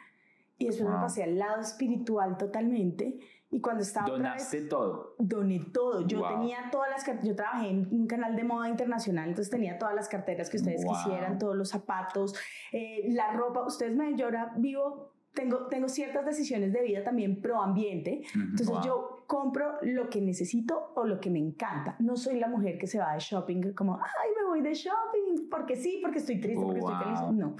y 0.57 0.67
después 0.67 0.89
me 0.89 0.95
pasé 0.95 1.23
al 1.23 1.37
lado 1.37 1.61
espiritual 1.61 2.37
totalmente. 2.37 3.19
Y 3.51 3.59
cuando 3.61 3.83
estaba. 3.83 4.07
¿Donaste 4.07 4.61
todo? 4.61 5.15
Doné 5.19 5.59
todo. 5.71 6.07
Yo 6.07 6.25
tenía 6.27 6.69
todas 6.71 6.89
las. 6.89 7.23
Yo 7.23 7.35
trabajé 7.35 7.69
en 7.69 7.87
un 7.91 8.07
canal 8.07 8.35
de 8.35 8.43
moda 8.43 8.69
internacional, 8.69 9.29
entonces 9.29 9.51
tenía 9.51 9.77
todas 9.77 9.95
las 9.95 10.07
carteras 10.07 10.49
que 10.49 10.57
ustedes 10.57 10.83
quisieran, 10.85 11.37
todos 11.37 11.55
los 11.55 11.69
zapatos, 11.69 12.35
eh, 12.71 13.03
la 13.09 13.33
ropa. 13.33 13.65
Ustedes 13.65 13.95
me. 13.95 14.15
Yo 14.15 14.25
ahora 14.25 14.53
vivo 14.57 15.14
tengo, 15.35 15.67
tengo 15.67 15.87
ciertas 15.87 16.25
decisiones 16.25 16.73
de 16.73 16.81
vida 16.81 17.03
también 17.03 17.41
pro 17.41 17.61
ambiente. 17.61 18.23
Entonces 18.33 18.75
yo 18.83 19.25
compro 19.27 19.77
lo 19.81 20.09
que 20.09 20.21
necesito 20.21 20.93
o 20.95 21.05
lo 21.05 21.19
que 21.19 21.29
me 21.29 21.39
encanta. 21.39 21.95
No 21.99 22.15
soy 22.15 22.39
la 22.39 22.47
mujer 22.47 22.77
que 22.79 22.87
se 22.87 22.97
va 22.97 23.13
de 23.13 23.19
shopping 23.19 23.73
como, 23.73 23.97
ay, 23.97 24.29
me 24.39 24.47
voy 24.47 24.61
de 24.61 24.73
shopping 24.73 25.49
porque 25.49 25.75
sí, 25.75 25.99
porque 26.01 26.19
estoy 26.19 26.39
triste, 26.39 26.63
porque 26.63 26.79
estoy 26.79 26.95
feliz. 26.95 27.19
No, 27.33 27.55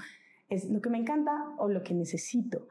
es 0.48 0.70
lo 0.70 0.80
que 0.80 0.90
me 0.90 0.98
encanta 0.98 1.50
o 1.58 1.68
lo 1.68 1.82
que 1.82 1.94
necesito. 1.94 2.66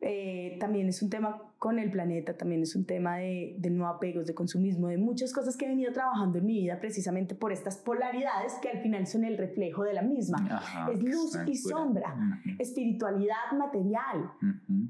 Eh, 0.00 0.56
también 0.60 0.88
es 0.88 1.00
un 1.02 1.08
tema 1.08 1.42
con 1.58 1.78
el 1.78 1.90
planeta, 1.90 2.36
también 2.36 2.62
es 2.62 2.76
un 2.76 2.84
tema 2.84 3.16
de, 3.16 3.56
de, 3.58 3.70
no 3.70 3.88
apegos, 3.88 4.26
de 4.26 4.34
consumismo, 4.34 4.88
de 4.88 4.98
muchas 4.98 5.32
cosas 5.32 5.56
que 5.56 5.64
he 5.64 5.68
venido 5.68 5.90
trabajando 5.92 6.38
en 6.38 6.46
mi 6.46 6.60
vida 6.60 6.78
precisamente 6.78 7.34
por 7.34 7.50
estas 7.50 7.78
polaridades 7.78 8.54
que 8.60 8.68
al 8.68 8.82
final 8.82 9.06
son 9.06 9.24
el 9.24 9.38
reflejo 9.38 9.84
de 9.84 9.94
la 9.94 10.02
misma. 10.02 10.88
es 10.92 11.02
luz 11.02 11.38
y 11.46 11.56
sombra, 11.56 12.14
espiritualidad 12.58 13.52
material, 13.58 14.30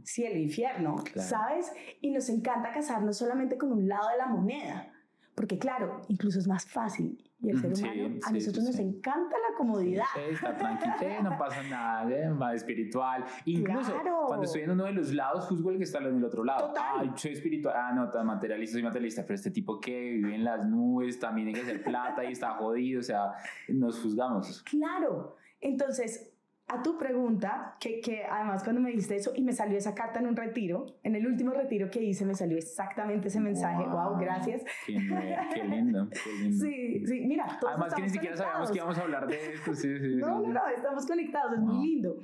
cielo 0.03 0.39
y 0.39 0.43
infierno, 0.43 0.97
¿sabes? 1.15 1.73
Y 2.01 2.11
nos 2.11 2.29
encanta 2.29 2.73
casarnos 2.73 3.17
solamente 3.17 3.57
con 3.57 3.71
un 3.71 3.89
lado 3.89 4.09
de 4.11 4.19
la 4.19 4.27
moneda. 4.27 4.93
Porque 5.37 5.59
claro, 5.59 6.01
incluso 6.09 6.39
es 6.39 6.49
más 6.49 6.67
fácil. 6.67 7.26
Y 7.39 7.51
el 7.51 7.61
ser 7.61 7.73
humano, 7.73 8.19
a 8.25 8.33
nosotros 8.33 8.65
nos 8.65 8.79
encanta 8.79 9.37
la 9.37 9.57
comodidad. 9.57 10.05
está 10.31 10.57
tranquilo, 10.57 11.23
no 11.23 11.37
pasa 11.39 11.63
nada, 11.65 12.31
más 12.35 12.57
espiritual. 12.57 13.25
Incluso 13.45 13.93
cuando 14.27 14.45
estoy 14.45 14.63
en 14.63 14.71
uno 14.71 14.85
de 14.85 14.93
los 14.93 15.13
lados, 15.13 15.45
juzgo 15.45 15.71
el 15.71 15.77
que 15.77 15.85
está 15.85 15.99
en 15.99 16.17
el 16.17 16.25
otro 16.25 16.45
lado. 16.45 16.69
Total. 16.69 17.01
Ay, 17.01 17.11
soy 17.15 17.33
espiritual. 17.33 17.75
Ah, 17.77 17.93
no, 17.93 18.11
tan 18.11 18.27
materialista, 18.27 18.75
soy 18.75 18.83
materialista. 18.83 19.23
Pero 19.23 19.35
este 19.35 19.51
tipo 19.51 19.79
que 19.79 20.13
vive 20.13 20.35
en 20.35 20.45
las 20.45 20.67
nubes, 20.67 21.19
también 21.19 21.49
hay 21.49 21.55
que 21.55 21.65
ser 21.65 21.83
plata 21.83 22.25
y 22.25 22.33
está 22.33 22.55
jodido. 22.55 23.01
O 23.01 23.03
sea, 23.03 23.33
nos 23.69 24.01
juzgamos. 24.01 24.63
Claro. 24.63 25.37
Entonces, 25.61 26.36
a 26.69 26.83
tu 26.83 26.99
pregunta, 26.99 27.77
que, 27.79 28.01
que, 28.01 28.25
además 28.25 28.65
cuando 28.65 28.81
me 28.81 28.91
dijiste 28.91 29.15
eso 29.15 29.33
y 29.37 29.43
me 29.43 29.53
salió 29.53 29.79
esa 29.79 29.95
carta 29.95 30.19
en 30.19 30.27
un 30.27 30.35
retiro, 30.35 30.87
en 31.05 31.15
el 31.15 31.25
último 31.25 31.53
retiro 31.53 31.91
que 31.91 32.03
hice 32.03 32.25
me 32.25 32.35
salió 32.35 32.59
exactamente 32.59 33.29
ese 33.29 33.39
mensaje. 33.39 33.85
Wow, 33.85 34.19
gracias. 34.19 34.65
Qué, 34.85 34.95
qué, 34.95 35.63
lindo, 35.65 36.09
qué 36.11 36.33
lindo. 36.33 36.67
Sí, 36.67 37.07
sí, 37.07 37.21
mira. 37.21 37.47
Todos 37.61 37.75
además 37.75 37.95
que 37.95 38.03
ni 38.03 38.11
siquiera 38.11 38.37
sabíamos 38.37 38.71
que 38.71 38.79
íbamos 38.79 38.99
a 38.99 39.03
hablar 39.03 39.27
de 39.29 39.53
esto. 39.53 39.75
Sí, 39.75 39.97
sí, 39.99 40.17
no, 40.17 40.41
no, 40.41 40.49
no, 40.49 40.67
estamos 40.69 41.07
conectados, 41.07 41.53
es 41.53 41.61
muy 41.61 41.87
lindo. 41.87 42.19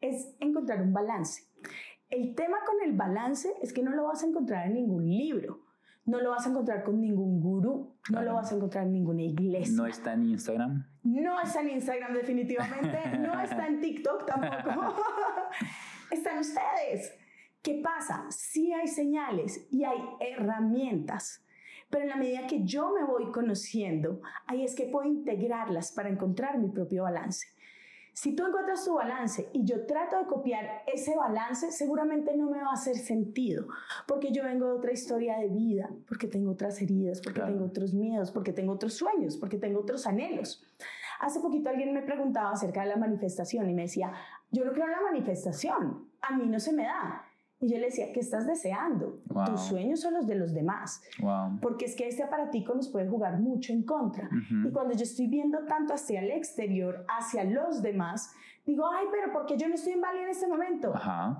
Es 0.00 0.36
encontrar 0.38 0.80
un 0.80 0.92
balance. 0.92 1.42
El 2.08 2.36
tema 2.36 2.58
con 2.64 2.88
el 2.88 2.96
balance 2.96 3.52
es 3.62 3.72
que 3.72 3.82
no 3.82 3.90
lo 3.90 4.04
vas 4.04 4.22
a 4.22 4.26
encontrar 4.26 4.66
en 4.66 4.74
ningún 4.74 5.08
libro 5.08 5.61
no 6.04 6.20
lo 6.20 6.30
vas 6.30 6.46
a 6.46 6.50
encontrar 6.50 6.82
con 6.82 7.00
ningún 7.00 7.40
gurú, 7.40 7.96
no 8.10 8.22
lo 8.22 8.34
vas 8.34 8.50
a 8.52 8.56
encontrar 8.56 8.86
en 8.86 8.92
ninguna 8.92 9.22
iglesia. 9.22 9.76
¿No 9.76 9.86
está 9.86 10.14
en 10.14 10.24
Instagram? 10.24 10.86
No 11.04 11.40
está 11.40 11.60
en 11.60 11.70
Instagram 11.70 12.14
definitivamente, 12.14 13.18
no 13.18 13.40
está 13.42 13.66
en 13.66 13.80
TikTok 13.80 14.26
tampoco. 14.26 14.96
Están 16.10 16.38
ustedes. 16.38 17.14
¿Qué 17.62 17.80
pasa? 17.82 18.26
Sí 18.30 18.72
hay 18.72 18.88
señales 18.88 19.68
y 19.70 19.84
hay 19.84 19.98
herramientas, 20.20 21.44
pero 21.88 22.02
en 22.02 22.10
la 22.10 22.16
medida 22.16 22.46
que 22.46 22.64
yo 22.64 22.92
me 22.92 23.04
voy 23.04 23.30
conociendo, 23.30 24.20
ahí 24.46 24.64
es 24.64 24.74
que 24.74 24.86
puedo 24.86 25.06
integrarlas 25.06 25.92
para 25.92 26.08
encontrar 26.08 26.58
mi 26.58 26.68
propio 26.68 27.04
balance. 27.04 27.46
Si 28.14 28.36
tú 28.36 28.46
encuentras 28.46 28.84
tu 28.84 28.94
balance 28.94 29.48
y 29.54 29.64
yo 29.64 29.86
trato 29.86 30.18
de 30.18 30.26
copiar 30.26 30.82
ese 30.86 31.16
balance, 31.16 31.72
seguramente 31.72 32.36
no 32.36 32.50
me 32.50 32.60
va 32.62 32.70
a 32.70 32.74
hacer 32.74 32.96
sentido, 32.96 33.66
porque 34.06 34.32
yo 34.32 34.44
vengo 34.44 34.66
de 34.66 34.72
otra 34.72 34.92
historia 34.92 35.38
de 35.38 35.48
vida, 35.48 35.88
porque 36.06 36.28
tengo 36.28 36.52
otras 36.52 36.80
heridas, 36.82 37.22
porque 37.22 37.40
tengo 37.40 37.64
otros 37.64 37.94
miedos, 37.94 38.30
porque 38.30 38.52
tengo 38.52 38.72
otros 38.72 38.92
sueños, 38.94 39.38
porque 39.38 39.56
tengo 39.56 39.80
otros 39.80 40.06
anhelos. 40.06 40.62
Hace 41.20 41.40
poquito 41.40 41.70
alguien 41.70 41.94
me 41.94 42.02
preguntaba 42.02 42.50
acerca 42.50 42.82
de 42.82 42.88
la 42.88 42.96
manifestación 42.96 43.70
y 43.70 43.74
me 43.74 43.82
decía, 43.82 44.12
yo 44.50 44.64
no 44.64 44.72
creo 44.72 44.86
en 44.86 44.92
la 44.92 45.00
manifestación, 45.00 46.10
a 46.20 46.36
mí 46.36 46.46
no 46.46 46.60
se 46.60 46.72
me 46.74 46.84
da. 46.84 47.24
Y 47.62 47.68
yo 47.68 47.78
le 47.78 47.86
decía, 47.86 48.12
¿qué 48.12 48.18
estás 48.18 48.44
deseando? 48.44 49.20
Tus 49.46 49.60
sueños 49.60 50.00
son 50.00 50.14
los 50.14 50.26
de 50.26 50.34
los 50.34 50.52
demás. 50.52 51.00
Porque 51.60 51.84
es 51.84 51.94
que 51.94 52.08
este 52.08 52.24
aparatico 52.24 52.74
nos 52.74 52.88
puede 52.88 53.08
jugar 53.08 53.38
mucho 53.38 53.72
en 53.72 53.84
contra. 53.84 54.28
Y 54.66 54.70
cuando 54.72 54.94
yo 54.94 55.04
estoy 55.04 55.28
viendo 55.28 55.64
tanto 55.66 55.94
hacia 55.94 56.20
el 56.20 56.32
exterior, 56.32 57.06
hacia 57.08 57.44
los 57.44 57.80
demás, 57.80 58.34
digo, 58.66 58.84
ay, 58.92 59.06
pero 59.12 59.32
¿por 59.32 59.46
qué 59.46 59.56
yo 59.56 59.68
no 59.68 59.76
estoy 59.76 59.92
en 59.92 60.00
Bali 60.00 60.18
en 60.18 60.28
este 60.30 60.48
momento? 60.48 60.92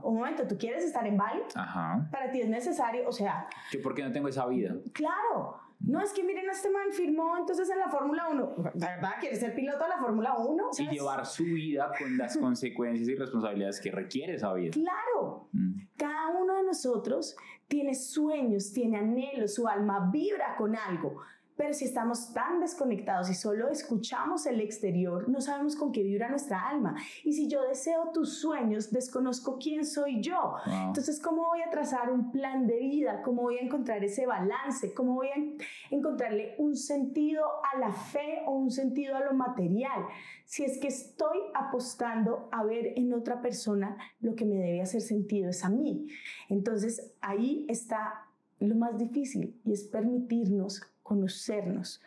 Un 0.04 0.14
momento, 0.14 0.46
¿tú 0.46 0.56
quieres 0.56 0.84
estar 0.84 1.04
en 1.04 1.16
Bali? 1.16 1.40
Para 1.54 2.30
ti 2.30 2.40
es 2.40 2.48
necesario, 2.48 3.08
o 3.08 3.12
sea... 3.12 3.48
¿Que 3.72 3.78
por 3.78 3.92
qué 3.92 4.04
no 4.04 4.12
tengo 4.12 4.28
esa 4.28 4.46
vida? 4.46 4.76
Claro. 4.92 5.56
No, 5.84 6.00
es 6.00 6.12
que 6.12 6.22
miren, 6.22 6.48
este 6.48 6.70
man 6.70 6.92
firmó 6.92 7.36
entonces 7.36 7.68
en 7.68 7.78
la 7.78 7.88
Fórmula 7.88 8.28
1. 8.30 8.54
verdad 8.74 9.12
quiere 9.20 9.36
ser 9.36 9.54
piloto 9.54 9.82
de 9.82 9.90
la 9.90 9.98
Fórmula 9.98 10.36
1? 10.38 10.70
Y 10.78 10.88
llevar 10.88 11.26
su 11.26 11.44
vida 11.44 11.90
con 11.98 12.16
las 12.16 12.36
consecuencias 12.38 13.08
y 13.08 13.16
responsabilidades 13.16 13.80
que 13.80 13.90
requiere 13.90 14.34
esa 14.34 14.52
vida. 14.54 14.70
Claro. 14.70 15.48
Mm. 15.52 15.61
Cada 15.96 16.28
uno 16.28 16.56
de 16.56 16.62
nosotros 16.64 17.36
tiene 17.68 17.94
sueños, 17.94 18.72
tiene 18.72 18.98
anhelos, 18.98 19.54
su 19.54 19.66
alma 19.68 20.10
vibra 20.12 20.56
con 20.56 20.76
algo. 20.76 21.22
Pero 21.56 21.74
si 21.74 21.84
estamos 21.84 22.32
tan 22.32 22.60
desconectados 22.60 23.28
y 23.30 23.34
solo 23.34 23.68
escuchamos 23.68 24.46
el 24.46 24.60
exterior, 24.60 25.28
no 25.28 25.40
sabemos 25.40 25.76
con 25.76 25.92
qué 25.92 26.02
vibra 26.02 26.28
nuestra 26.28 26.68
alma. 26.68 26.96
Y 27.24 27.32
si 27.32 27.48
yo 27.48 27.62
deseo 27.62 28.10
tus 28.12 28.38
sueños, 28.38 28.90
desconozco 28.90 29.58
quién 29.58 29.84
soy 29.84 30.22
yo. 30.22 30.54
Entonces, 30.66 31.20
¿cómo 31.20 31.44
voy 31.46 31.60
a 31.62 31.70
trazar 31.70 32.10
un 32.10 32.32
plan 32.32 32.66
de 32.66 32.78
vida? 32.78 33.22
¿Cómo 33.22 33.42
voy 33.42 33.58
a 33.58 33.62
encontrar 33.62 34.02
ese 34.02 34.26
balance? 34.26 34.94
¿Cómo 34.94 35.14
voy 35.14 35.28
a 35.28 35.94
encontrarle 35.94 36.54
un 36.58 36.76
sentido 36.76 37.44
a 37.72 37.78
la 37.78 37.92
fe 37.92 38.42
o 38.46 38.52
un 38.52 38.70
sentido 38.70 39.16
a 39.16 39.20
lo 39.20 39.34
material? 39.34 40.06
Si 40.44 40.64
es 40.64 40.78
que 40.78 40.88
estoy 40.88 41.38
apostando 41.54 42.48
a 42.50 42.64
ver 42.64 42.94
en 42.96 43.12
otra 43.14 43.40
persona 43.40 43.96
lo 44.20 44.34
que 44.34 44.44
me 44.44 44.56
debe 44.56 44.80
hacer 44.80 45.00
sentido 45.00 45.50
es 45.50 45.64
a 45.64 45.68
mí. 45.68 46.08
Entonces, 46.48 47.14
ahí 47.20 47.66
está 47.68 48.26
lo 48.58 48.74
más 48.76 48.96
difícil 48.98 49.60
y 49.64 49.72
es 49.72 49.84
permitirnos 49.84 50.91
conocernos 51.02 52.00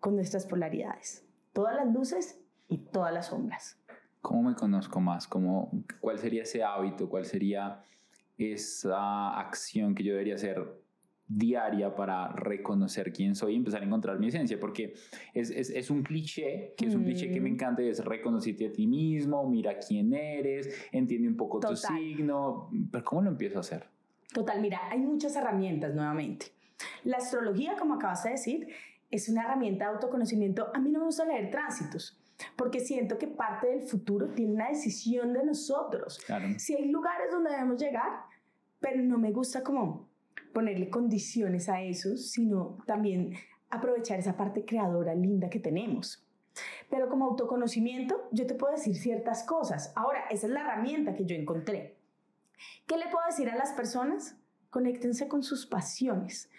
con 0.00 0.16
nuestras 0.16 0.46
polaridades, 0.46 1.24
todas 1.52 1.74
las 1.76 1.92
luces 1.92 2.40
y 2.68 2.78
todas 2.78 3.12
las 3.12 3.28
sombras. 3.28 3.78
¿Cómo 4.20 4.42
me 4.42 4.54
conozco 4.54 5.00
más? 5.00 5.26
¿Cómo, 5.26 5.70
¿Cuál 6.00 6.18
sería 6.18 6.42
ese 6.42 6.62
hábito? 6.62 7.08
¿Cuál 7.08 7.24
sería 7.26 7.82
esa 8.38 9.38
acción 9.38 9.94
que 9.94 10.02
yo 10.02 10.12
debería 10.12 10.34
hacer 10.34 10.82
diaria 11.26 11.94
para 11.94 12.28
reconocer 12.28 13.12
quién 13.12 13.34
soy 13.34 13.54
y 13.54 13.56
empezar 13.56 13.82
a 13.82 13.84
encontrar 13.84 14.18
mi 14.18 14.28
esencia? 14.28 14.58
Porque 14.58 14.94
es, 15.34 15.50
es, 15.50 15.70
es 15.70 15.90
un 15.90 16.02
cliché, 16.02 16.74
que 16.76 16.86
es 16.86 16.94
un 16.94 17.04
cliché 17.04 17.30
que 17.30 17.40
me 17.40 17.50
mm. 17.50 17.52
encanta, 17.52 17.82
es 17.82 18.04
reconocerte 18.04 18.66
a 18.66 18.72
ti 18.72 18.86
mismo, 18.86 19.48
mira 19.48 19.78
quién 19.78 20.12
eres, 20.14 20.88
entiende 20.90 21.28
un 21.28 21.36
poco 21.36 21.60
tu 21.60 21.76
signo, 21.76 22.70
pero 22.90 23.04
¿cómo 23.04 23.22
lo 23.22 23.30
empiezo 23.30 23.58
a 23.58 23.60
hacer? 23.60 23.86
Total, 24.32 24.60
mira, 24.60 24.80
hay 24.90 25.00
muchas 25.00 25.36
herramientas 25.36 25.94
nuevamente. 25.94 26.46
La 27.04 27.18
astrología, 27.18 27.76
como 27.76 27.94
acabas 27.94 28.24
de 28.24 28.30
decir, 28.30 28.68
es 29.10 29.28
una 29.28 29.44
herramienta 29.44 29.86
de 29.86 29.92
autoconocimiento. 29.92 30.70
A 30.74 30.78
mí 30.78 30.90
no 30.90 31.00
me 31.00 31.06
gusta 31.06 31.24
leer 31.24 31.50
tránsitos 31.50 32.20
porque 32.56 32.80
siento 32.80 33.18
que 33.18 33.26
parte 33.26 33.68
del 33.68 33.82
futuro 33.82 34.28
tiene 34.28 34.54
una 34.54 34.68
decisión 34.68 35.32
de 35.32 35.44
nosotros. 35.44 36.20
Si 36.58 36.74
hay 36.74 36.88
lugares 36.88 37.30
donde 37.30 37.50
debemos 37.50 37.80
llegar, 37.80 38.24
pero 38.80 39.02
no 39.02 39.18
me 39.18 39.32
gusta 39.32 39.62
como 39.62 40.08
ponerle 40.52 40.90
condiciones 40.90 41.68
a 41.68 41.80
eso, 41.82 42.16
sino 42.16 42.78
también 42.86 43.34
aprovechar 43.70 44.18
esa 44.18 44.36
parte 44.36 44.64
creadora 44.64 45.14
linda 45.14 45.48
que 45.48 45.60
tenemos. 45.60 46.24
Pero 46.88 47.08
como 47.08 47.24
autoconocimiento, 47.24 48.28
yo 48.30 48.46
te 48.46 48.54
puedo 48.54 48.72
decir 48.72 48.94
ciertas 48.94 49.42
cosas. 49.42 49.92
Ahora, 49.96 50.26
esa 50.30 50.46
es 50.46 50.52
la 50.52 50.60
herramienta 50.60 51.14
que 51.14 51.24
yo 51.24 51.34
encontré. 51.34 51.96
¿Qué 52.86 52.96
le 52.96 53.08
puedo 53.08 53.26
decir 53.26 53.50
a 53.50 53.56
las 53.56 53.72
personas? 53.72 54.36
Conéctense 54.70 55.26
con 55.26 55.42
sus 55.42 55.66
pasiones. 55.66 56.50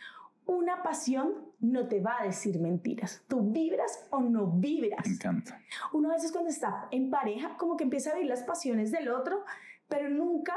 Una 0.46 0.84
pasión 0.84 1.34
no 1.60 1.88
te 1.88 2.02
va 2.02 2.20
a 2.20 2.26
decir 2.26 2.60
mentiras. 2.60 3.24
Tú 3.28 3.52
vibras 3.52 4.08
o 4.12 4.20
no 4.22 4.48
vibras. 4.48 5.06
Me 5.06 5.14
encanta. 5.14 5.60
Uno 5.94 6.12
a 6.12 6.14
veces 6.14 6.32
cuando 6.32 6.50
está 6.50 6.88
en 6.92 7.10
pareja, 7.10 7.58
como 7.58 7.78
que 7.78 7.84
empieza 7.84 8.12
a 8.12 8.16
ver 8.16 8.26
las 8.26 8.44
pasiones 8.44 8.92
del 8.92 9.10
otro, 9.10 9.44
pero 9.88 10.10
nunca 10.10 10.54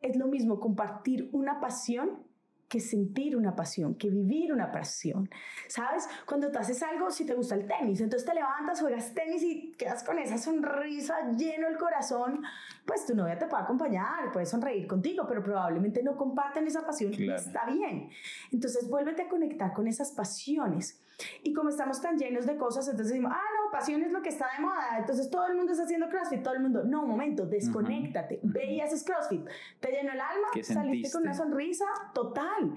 es 0.00 0.16
lo 0.16 0.26
mismo 0.26 0.60
compartir 0.60 1.28
una 1.32 1.60
pasión 1.60 2.24
que 2.68 2.80
sentir 2.80 3.36
una 3.36 3.54
pasión, 3.54 3.94
que 3.94 4.10
vivir 4.10 4.52
una 4.52 4.72
pasión. 4.72 5.30
¿Sabes? 5.68 6.08
Cuando 6.26 6.50
tú 6.50 6.58
haces 6.58 6.82
algo, 6.82 7.10
si 7.10 7.24
te 7.24 7.34
gusta 7.34 7.54
el 7.54 7.66
tenis, 7.66 8.00
entonces 8.00 8.26
te 8.26 8.34
levantas, 8.34 8.80
juegas 8.80 9.14
tenis 9.14 9.42
y 9.42 9.72
quedas 9.72 10.02
con 10.02 10.18
esa 10.18 10.38
sonrisa 10.38 11.30
lleno 11.36 11.68
el 11.68 11.78
corazón, 11.78 12.42
pues 12.84 13.06
tu 13.06 13.14
novia 13.14 13.38
te 13.38 13.46
puede 13.46 13.62
acompañar, 13.62 14.32
puede 14.32 14.46
sonreír 14.46 14.86
contigo, 14.86 15.26
pero 15.28 15.42
probablemente 15.42 16.02
no 16.02 16.16
comparten 16.16 16.66
esa 16.66 16.84
pasión 16.84 17.12
y 17.14 17.30
está 17.30 17.66
bien. 17.66 18.10
Entonces 18.50 18.88
vuélvete 18.88 19.22
a 19.22 19.28
conectar 19.28 19.72
con 19.72 19.86
esas 19.86 20.12
pasiones. 20.12 21.00
Y 21.42 21.54
como 21.54 21.70
estamos 21.70 22.00
tan 22.02 22.18
llenos 22.18 22.44
de 22.46 22.56
cosas, 22.56 22.86
entonces 22.88 23.14
decimos, 23.14 23.32
ah, 23.34 23.48
no, 23.55 23.55
pasión 23.70 24.02
es 24.02 24.12
lo 24.12 24.22
que 24.22 24.30
está 24.30 24.48
de 24.56 24.62
moda, 24.62 24.98
entonces 24.98 25.30
todo 25.30 25.46
el 25.46 25.54
mundo 25.54 25.72
está 25.72 25.84
haciendo 25.84 26.08
CrossFit, 26.08 26.42
todo 26.42 26.54
el 26.54 26.60
mundo, 26.60 26.84
no, 26.84 27.02
un 27.02 27.10
momento, 27.10 27.46
desconéctate, 27.46 28.40
ve 28.42 28.72
y 28.72 28.80
haces 28.80 29.04
CrossFit, 29.04 29.46
te 29.80 29.90
llenó 29.90 30.12
el 30.12 30.20
alma, 30.20 30.48
saliste 30.62 31.10
con 31.10 31.22
una 31.22 31.34
sonrisa, 31.34 31.84
total, 32.14 32.74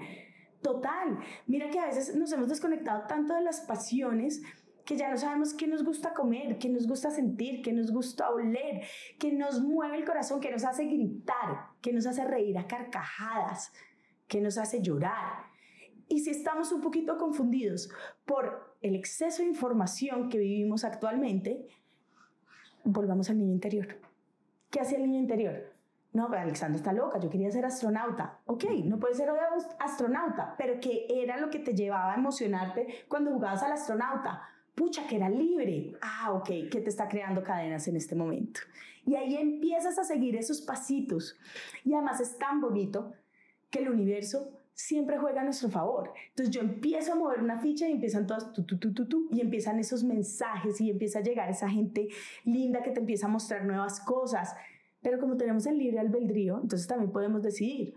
total. 0.62 1.18
Mira 1.46 1.70
que 1.70 1.78
a 1.78 1.86
veces 1.86 2.14
nos 2.16 2.32
hemos 2.32 2.48
desconectado 2.48 3.06
tanto 3.06 3.34
de 3.34 3.42
las 3.42 3.60
pasiones 3.60 4.42
que 4.84 4.96
ya 4.96 5.08
no 5.08 5.16
sabemos 5.16 5.54
qué 5.54 5.66
nos 5.66 5.84
gusta 5.84 6.14
comer, 6.14 6.58
qué 6.58 6.68
nos 6.68 6.86
gusta 6.86 7.10
sentir, 7.10 7.62
qué 7.62 7.72
nos 7.72 7.92
gusta 7.92 8.30
oler, 8.30 8.82
qué 9.18 9.32
nos 9.32 9.60
mueve 9.60 9.98
el 9.98 10.04
corazón, 10.04 10.40
qué 10.40 10.50
nos 10.50 10.64
hace 10.64 10.84
gritar, 10.86 11.68
qué 11.80 11.92
nos 11.92 12.06
hace 12.06 12.24
reír 12.24 12.58
a 12.58 12.66
carcajadas, 12.66 13.72
qué 14.26 14.40
nos 14.40 14.58
hace 14.58 14.82
llorar. 14.82 15.44
Y 16.08 16.20
si 16.20 16.30
estamos 16.30 16.72
un 16.72 16.80
poquito 16.80 17.18
confundidos 17.18 17.88
por 18.24 18.69
el 18.80 18.94
exceso 18.94 19.42
de 19.42 19.48
información 19.48 20.28
que 20.28 20.38
vivimos 20.38 20.84
actualmente, 20.84 21.66
volvamos 22.84 23.28
al 23.30 23.38
niño 23.38 23.52
interior. 23.52 23.98
¿Qué 24.70 24.80
hacía 24.80 24.98
el 24.98 25.04
niño 25.04 25.18
interior? 25.18 25.72
No, 26.12 26.26
Alexandra 26.26 26.76
está 26.76 26.92
loca, 26.92 27.20
yo 27.20 27.30
quería 27.30 27.50
ser 27.52 27.64
astronauta. 27.64 28.40
Ok, 28.46 28.64
no 28.84 28.98
puedes 28.98 29.16
ser 29.16 29.30
astronauta, 29.78 30.54
pero 30.58 30.80
¿qué 30.80 31.06
era 31.08 31.36
lo 31.36 31.50
que 31.50 31.60
te 31.60 31.74
llevaba 31.74 32.12
a 32.12 32.16
emocionarte 32.16 33.04
cuando 33.06 33.32
jugabas 33.32 33.62
al 33.62 33.72
astronauta? 33.72 34.42
Pucha, 34.74 35.06
que 35.06 35.16
era 35.16 35.28
libre. 35.28 35.92
Ah, 36.00 36.32
ok, 36.32 36.48
que 36.70 36.80
te 36.80 36.88
está 36.88 37.06
creando 37.08 37.44
cadenas 37.44 37.86
en 37.86 37.96
este 37.96 38.16
momento. 38.16 38.60
Y 39.04 39.14
ahí 39.14 39.36
empiezas 39.36 39.98
a 39.98 40.04
seguir 40.04 40.36
esos 40.36 40.60
pasitos. 40.60 41.38
Y 41.84 41.94
además 41.94 42.20
es 42.20 42.38
tan 42.38 42.60
bonito 42.60 43.12
que 43.70 43.80
el 43.80 43.90
universo 43.90 44.50
siempre 44.80 45.18
juega 45.18 45.42
a 45.42 45.44
nuestro 45.44 45.68
favor. 45.68 46.12
Entonces 46.30 46.54
yo 46.54 46.62
empiezo 46.62 47.12
a 47.12 47.16
mover 47.16 47.42
una 47.42 47.58
ficha 47.58 47.88
y 47.88 47.92
empiezan 47.92 48.26
todas 48.26 48.52
tu, 48.52 48.64
tu, 48.64 48.78
tu, 48.78 48.92
tu, 48.94 49.06
tu, 49.06 49.28
y 49.30 49.40
empiezan 49.40 49.78
esos 49.78 50.02
mensajes 50.02 50.80
y 50.80 50.90
empieza 50.90 51.18
a 51.18 51.22
llegar 51.22 51.50
esa 51.50 51.68
gente 51.68 52.08
linda 52.44 52.82
que 52.82 52.90
te 52.90 53.00
empieza 53.00 53.26
a 53.26 53.30
mostrar 53.30 53.64
nuevas 53.64 54.00
cosas. 54.00 54.54
Pero 55.02 55.18
como 55.18 55.36
tenemos 55.36 55.66
el 55.66 55.78
libre 55.78 56.00
albedrío, 56.00 56.60
entonces 56.62 56.86
también 56.86 57.12
podemos 57.12 57.42
decidir 57.42 57.94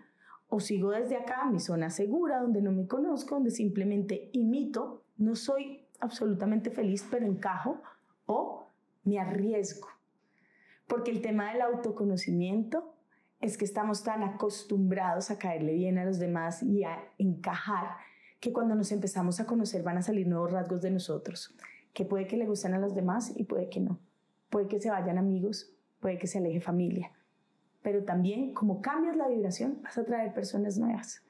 o 0.49 0.59
sigo 0.59 0.91
desde 0.91 1.15
acá, 1.15 1.45
mi 1.45 1.59
zona 1.59 1.89
segura, 1.89 2.39
donde 2.39 2.61
no 2.61 2.71
me 2.71 2.85
conozco, 2.85 3.35
donde 3.35 3.49
simplemente 3.49 4.29
imito, 4.33 5.03
no 5.17 5.35
soy 5.35 5.87
absolutamente 5.99 6.69
feliz, 6.69 7.07
pero 7.09 7.25
encajo, 7.25 7.81
o 8.25 8.67
me 9.03 9.19
arriesgo 9.19 9.87
Porque 10.87 11.11
el 11.11 11.21
tema 11.21 11.51
del 11.51 11.61
autoconocimiento 11.61 12.93
es 13.43 13.57
que 13.57 13.65
estamos 13.65 14.03
tan 14.03 14.23
acostumbrados 14.23 15.29
a 15.29 15.37
caerle 15.37 15.73
bien 15.73 15.97
a 15.97 16.05
los 16.05 16.17
demás 16.17 16.63
y 16.63 16.85
a 16.85 16.97
encajar 17.17 17.97
que 18.39 18.53
cuando 18.53 18.73
nos 18.73 18.93
empezamos 18.93 19.41
a 19.41 19.45
conocer 19.45 19.83
van 19.83 19.97
a 19.97 20.01
salir 20.01 20.27
nuevos 20.27 20.53
rasgos 20.53 20.81
de 20.81 20.91
nosotros, 20.91 21.53
que 21.93 22.05
puede 22.05 22.25
que 22.25 22.37
le 22.37 22.45
gusten 22.45 22.73
a 22.73 22.79
los 22.79 22.95
demás 22.95 23.33
y 23.35 23.43
puede 23.43 23.69
que 23.69 23.81
no. 23.81 23.99
Puede 24.49 24.69
que 24.69 24.79
se 24.79 24.89
vayan 24.89 25.17
amigos, 25.17 25.73
puede 25.99 26.17
que 26.17 26.27
se 26.27 26.37
aleje 26.37 26.61
familia. 26.61 27.11
Pero 27.81 28.05
también, 28.05 28.53
como 28.53 28.81
cambias 28.81 29.17
la 29.17 29.27
vibración, 29.27 29.81
vas 29.83 29.97
a 29.97 30.05
traer 30.05 30.33
personas 30.33 30.77
nuevas 30.77 31.21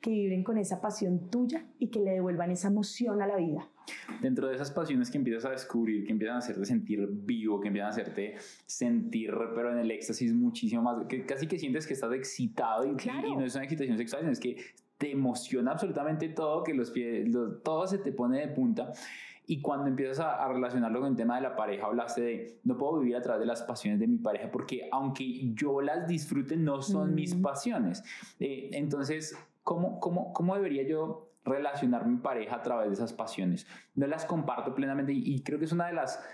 que 0.00 0.10
vibren 0.10 0.44
con 0.44 0.58
esa 0.58 0.80
pasión 0.80 1.30
tuya 1.30 1.66
y 1.78 1.88
que 1.88 2.00
le 2.00 2.12
devuelvan 2.12 2.50
esa 2.50 2.68
emoción 2.68 3.22
a 3.22 3.26
la 3.26 3.36
vida. 3.36 3.68
Dentro 4.20 4.48
de 4.48 4.54
esas 4.54 4.70
pasiones 4.70 5.10
que 5.10 5.18
empiezas 5.18 5.44
a 5.44 5.50
descubrir, 5.50 6.04
que 6.04 6.12
empiezan 6.12 6.36
a 6.36 6.38
hacerte 6.38 6.64
sentir 6.64 7.08
vivo, 7.10 7.60
que 7.60 7.68
empiezan 7.68 7.88
a 7.88 7.92
hacerte 7.92 8.36
sentir, 8.66 9.32
pero 9.54 9.72
en 9.72 9.78
el 9.78 9.90
éxtasis 9.90 10.32
muchísimo 10.34 10.82
más, 10.82 11.06
que 11.06 11.24
casi 11.24 11.46
que 11.46 11.58
sientes 11.58 11.86
que 11.86 11.94
estás 11.94 12.12
excitado 12.12 12.84
y, 12.84 12.90
y 12.90 13.36
no 13.36 13.44
es 13.44 13.54
una 13.54 13.64
excitación 13.64 13.96
sexual, 13.96 14.22
sino 14.22 14.32
es 14.32 14.40
que 14.40 14.56
te 14.98 15.12
emociona 15.12 15.72
absolutamente 15.72 16.28
todo, 16.30 16.62
que 16.62 16.74
los 16.74 16.90
pies, 16.90 17.28
todo 17.62 17.86
se 17.86 17.98
te 17.98 18.12
pone 18.12 18.40
de 18.40 18.48
punta. 18.48 18.92
Y 19.48 19.60
cuando 19.60 19.86
empiezas 19.86 20.18
a, 20.18 20.48
relacionarlo 20.48 21.00
con 21.00 21.10
el 21.10 21.16
tema 21.16 21.36
de 21.36 21.42
la 21.42 21.54
pareja, 21.54 21.86
hablaste 21.86 22.20
de, 22.20 22.60
no 22.64 22.76
puedo 22.76 22.98
vivir 22.98 23.16
a 23.16 23.22
través 23.22 23.40
de 23.40 23.46
las 23.46 23.62
pasiones 23.62 24.00
de 24.00 24.08
mi 24.08 24.18
pareja 24.18 24.50
porque 24.50 24.88
aunque 24.90 25.52
yo 25.54 25.80
las 25.80 26.08
disfrute, 26.08 26.56
no 26.56 26.82
son 26.82 27.14
mis 27.14 27.34
pasiones. 27.36 28.02
Eh, 28.40 28.70
entonces, 28.72 29.36
¿cómo, 29.66 29.98
cómo, 29.98 30.32
¿cómo 30.32 30.54
debería 30.54 30.84
yo 30.84 31.32
relacionar 31.44 32.06
mi 32.06 32.18
pareja 32.18 32.56
a 32.56 32.62
través 32.62 32.86
de 32.88 32.94
esas 32.94 33.12
pasiones? 33.12 33.66
No 33.96 34.06
las 34.06 34.24
comparto 34.24 34.74
plenamente 34.74 35.12
y 35.12 35.42
creo 35.42 35.58
que 35.58 35.64
es 35.64 35.72
una 35.72 35.88
de 35.88 35.92
las 35.92 36.24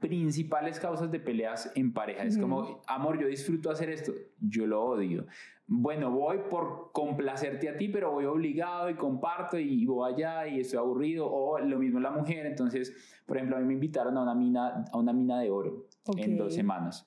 principales 0.00 0.80
causas 0.80 1.10
de 1.10 1.20
peleas 1.20 1.70
en 1.74 1.92
pareja. 1.92 2.22
Es 2.22 2.38
como, 2.38 2.80
amor, 2.86 3.20
yo 3.20 3.26
disfruto 3.26 3.70
hacer 3.70 3.90
esto, 3.90 4.12
yo 4.40 4.66
lo 4.66 4.82
odio. 4.82 5.26
Bueno, 5.66 6.10
voy 6.10 6.38
por 6.48 6.92
complacerte 6.92 7.68
a 7.68 7.76
ti, 7.76 7.88
pero 7.88 8.12
voy 8.12 8.24
obligado 8.24 8.88
y 8.88 8.94
comparto 8.94 9.58
y 9.58 9.84
voy 9.84 10.14
allá 10.14 10.46
y 10.46 10.60
estoy 10.60 10.78
aburrido. 10.78 11.30
O 11.30 11.58
lo 11.58 11.78
mismo 11.78 12.00
la 12.00 12.10
mujer. 12.10 12.46
Entonces, 12.46 13.20
por 13.26 13.36
ejemplo, 13.36 13.58
a 13.58 13.60
mí 13.60 13.66
me 13.66 13.74
invitaron 13.74 14.16
a 14.16 14.22
una 14.22 14.34
mina, 14.34 14.84
a 14.90 14.96
una 14.96 15.12
mina 15.12 15.40
de 15.40 15.50
oro 15.50 15.88
en 16.16 16.38
dos 16.38 16.54
semanas 16.54 17.06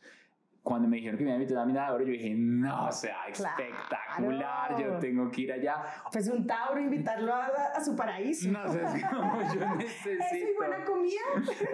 cuando 0.63 0.88
me 0.88 0.98
dijeron 0.98 1.18
que 1.18 1.24
me 1.24 1.32
iban 1.32 1.39
a 1.39 1.44
invitar 1.44 1.63
a 1.63 1.65
mina 1.65 1.86
de 1.88 1.91
oro, 1.91 2.06
yo 2.06 2.12
dije, 2.12 2.36
no, 2.36 2.86
o 2.86 2.91
sea, 2.91 3.25
espectacular, 3.27 4.80
yo 4.80 5.00
tengo 5.00 5.32
que 5.32 5.41
ir 5.41 5.53
allá. 5.53 5.84
Pues 6.12 6.30
un 6.30 6.46
Tauro, 6.46 6.80
invitarlo 6.80 7.34
a, 7.34 7.84
su 7.84 7.96
paraíso. 7.96 8.51
No 8.51 8.72
sé, 8.72 8.82
es 8.84 9.06
como 9.06 9.41
yo 9.53 9.75
necesito. 9.75 10.24
Es 10.24 10.44
muy 10.44 10.53
buena 10.56 10.84
comida. 10.86 11.22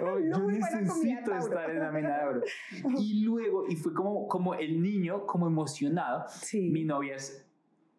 Oh, 0.00 0.18
yo 0.18 0.42
muy 0.42 0.54
necesito 0.54 1.34
estar 1.34 1.70
en 1.70 1.80
la 1.80 1.90
mina 1.92 2.18
de 2.18 2.24
oro. 2.24 2.40
Y 2.98 3.24
luego, 3.24 3.66
y 3.68 3.76
fue 3.76 3.92
como, 3.92 4.26
como 4.26 4.54
el 4.54 4.80
niño, 4.80 5.26
como 5.26 5.46
emocionado. 5.46 6.24
Sí. 6.28 6.70
Mi 6.70 6.84
novia 6.84 7.16
es 7.16 7.46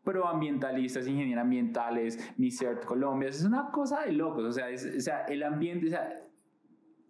proambientalista, 0.04 1.02
es 1.02 1.08
ingeniera 1.08 1.42
ambientales, 1.42 2.34
Miss 2.38 2.62
Earth 2.64 2.84
Colombia, 2.84 3.30
es 3.30 3.44
una 3.44 3.70
cosa 3.70 4.02
de 4.02 4.14
locos, 4.14 4.44
o 4.44 4.52
sea, 4.52 4.70
es, 4.70 4.84
o 4.86 5.00
sea, 5.00 5.26
el 5.26 5.44
ambiente, 5.44 5.86
o 5.86 5.90
sea, 5.90 6.24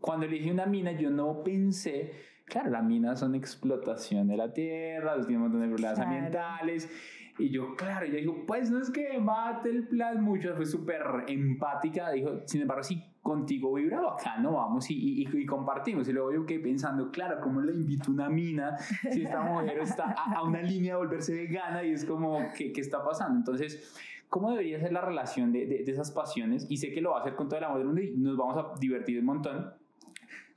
cuando 0.01 0.25
elegí 0.25 0.50
una 0.50 0.65
mina, 0.65 0.91
yo 0.91 1.09
no 1.09 1.43
pensé 1.43 2.12
claro, 2.49 2.69
las 2.69 2.83
minas 2.83 3.19
son 3.19 3.35
explotación 3.35 4.27
de 4.27 4.37
la 4.37 4.51
tierra, 4.51 5.15
tienen 5.25 5.37
un 5.37 5.41
montón 5.43 5.61
de 5.61 5.67
problemas 5.67 5.99
ambientales. 5.99 6.89
Y 7.37 7.49
yo, 7.49 7.73
claro, 7.77 8.05
ella 8.05 8.17
dijo, 8.17 8.45
pues 8.45 8.69
no 8.69 8.81
es 8.81 8.89
que 8.89 9.17
mate 9.17 9.69
el 9.69 9.87
plan 9.87 10.21
mucho, 10.21 10.53
fue 10.55 10.65
súper 10.65 11.01
empática, 11.27 12.11
dijo, 12.11 12.41
sin 12.45 12.61
embargo, 12.61 12.83
sí, 12.83 13.01
contigo 13.21 13.73
vibra 13.73 14.01
no 14.41 14.53
vamos 14.53 14.89
y, 14.89 15.23
y, 15.25 15.45
compartimos. 15.45 16.07
Y 16.09 16.13
luego 16.13 16.33
yo 16.33 16.45
quedé 16.45 16.59
pensando, 16.59 17.11
claro, 17.11 17.39
¿cómo 17.41 17.61
le 17.61 17.73
invito 17.73 18.11
una 18.11 18.29
mina 18.29 18.77
si 19.11 19.23
esta 19.23 19.41
mujer 19.41 19.79
está 19.79 20.11
a, 20.11 20.43
una 20.43 20.61
línea 20.61 20.95
de 20.95 20.99
volverse 20.99 21.33
vegana 21.33 21.83
y 21.83 21.91
es 21.91 22.03
como, 22.03 22.39
¿qué, 22.57 22.73
qué 22.73 22.81
está 22.81 23.03
pasando? 23.03 23.37
Entonces, 23.37 23.95
¿cómo 24.29 24.51
debería 24.51 24.79
ser 24.79 24.91
la 24.91 25.01
relación 25.01 25.51
de, 25.51 25.65
de, 25.65 25.83
de, 25.83 25.91
esas 25.91 26.11
pasiones? 26.11 26.65
Y 26.69 26.77
sé 26.77 26.91
que 26.91 27.01
lo 27.01 27.11
va 27.11 27.19
a 27.19 27.21
hacer 27.21 27.35
con 27.35 27.47
todo 27.47 27.57
el 27.57 27.65
amor 27.65 27.77
del 27.77 27.87
mundo 27.87 28.01
y 28.01 28.11
nos 28.17 28.35
vamos 28.35 28.57
a 28.57 28.79
divertir 28.79 29.19
un 29.19 29.25
montón, 29.25 29.73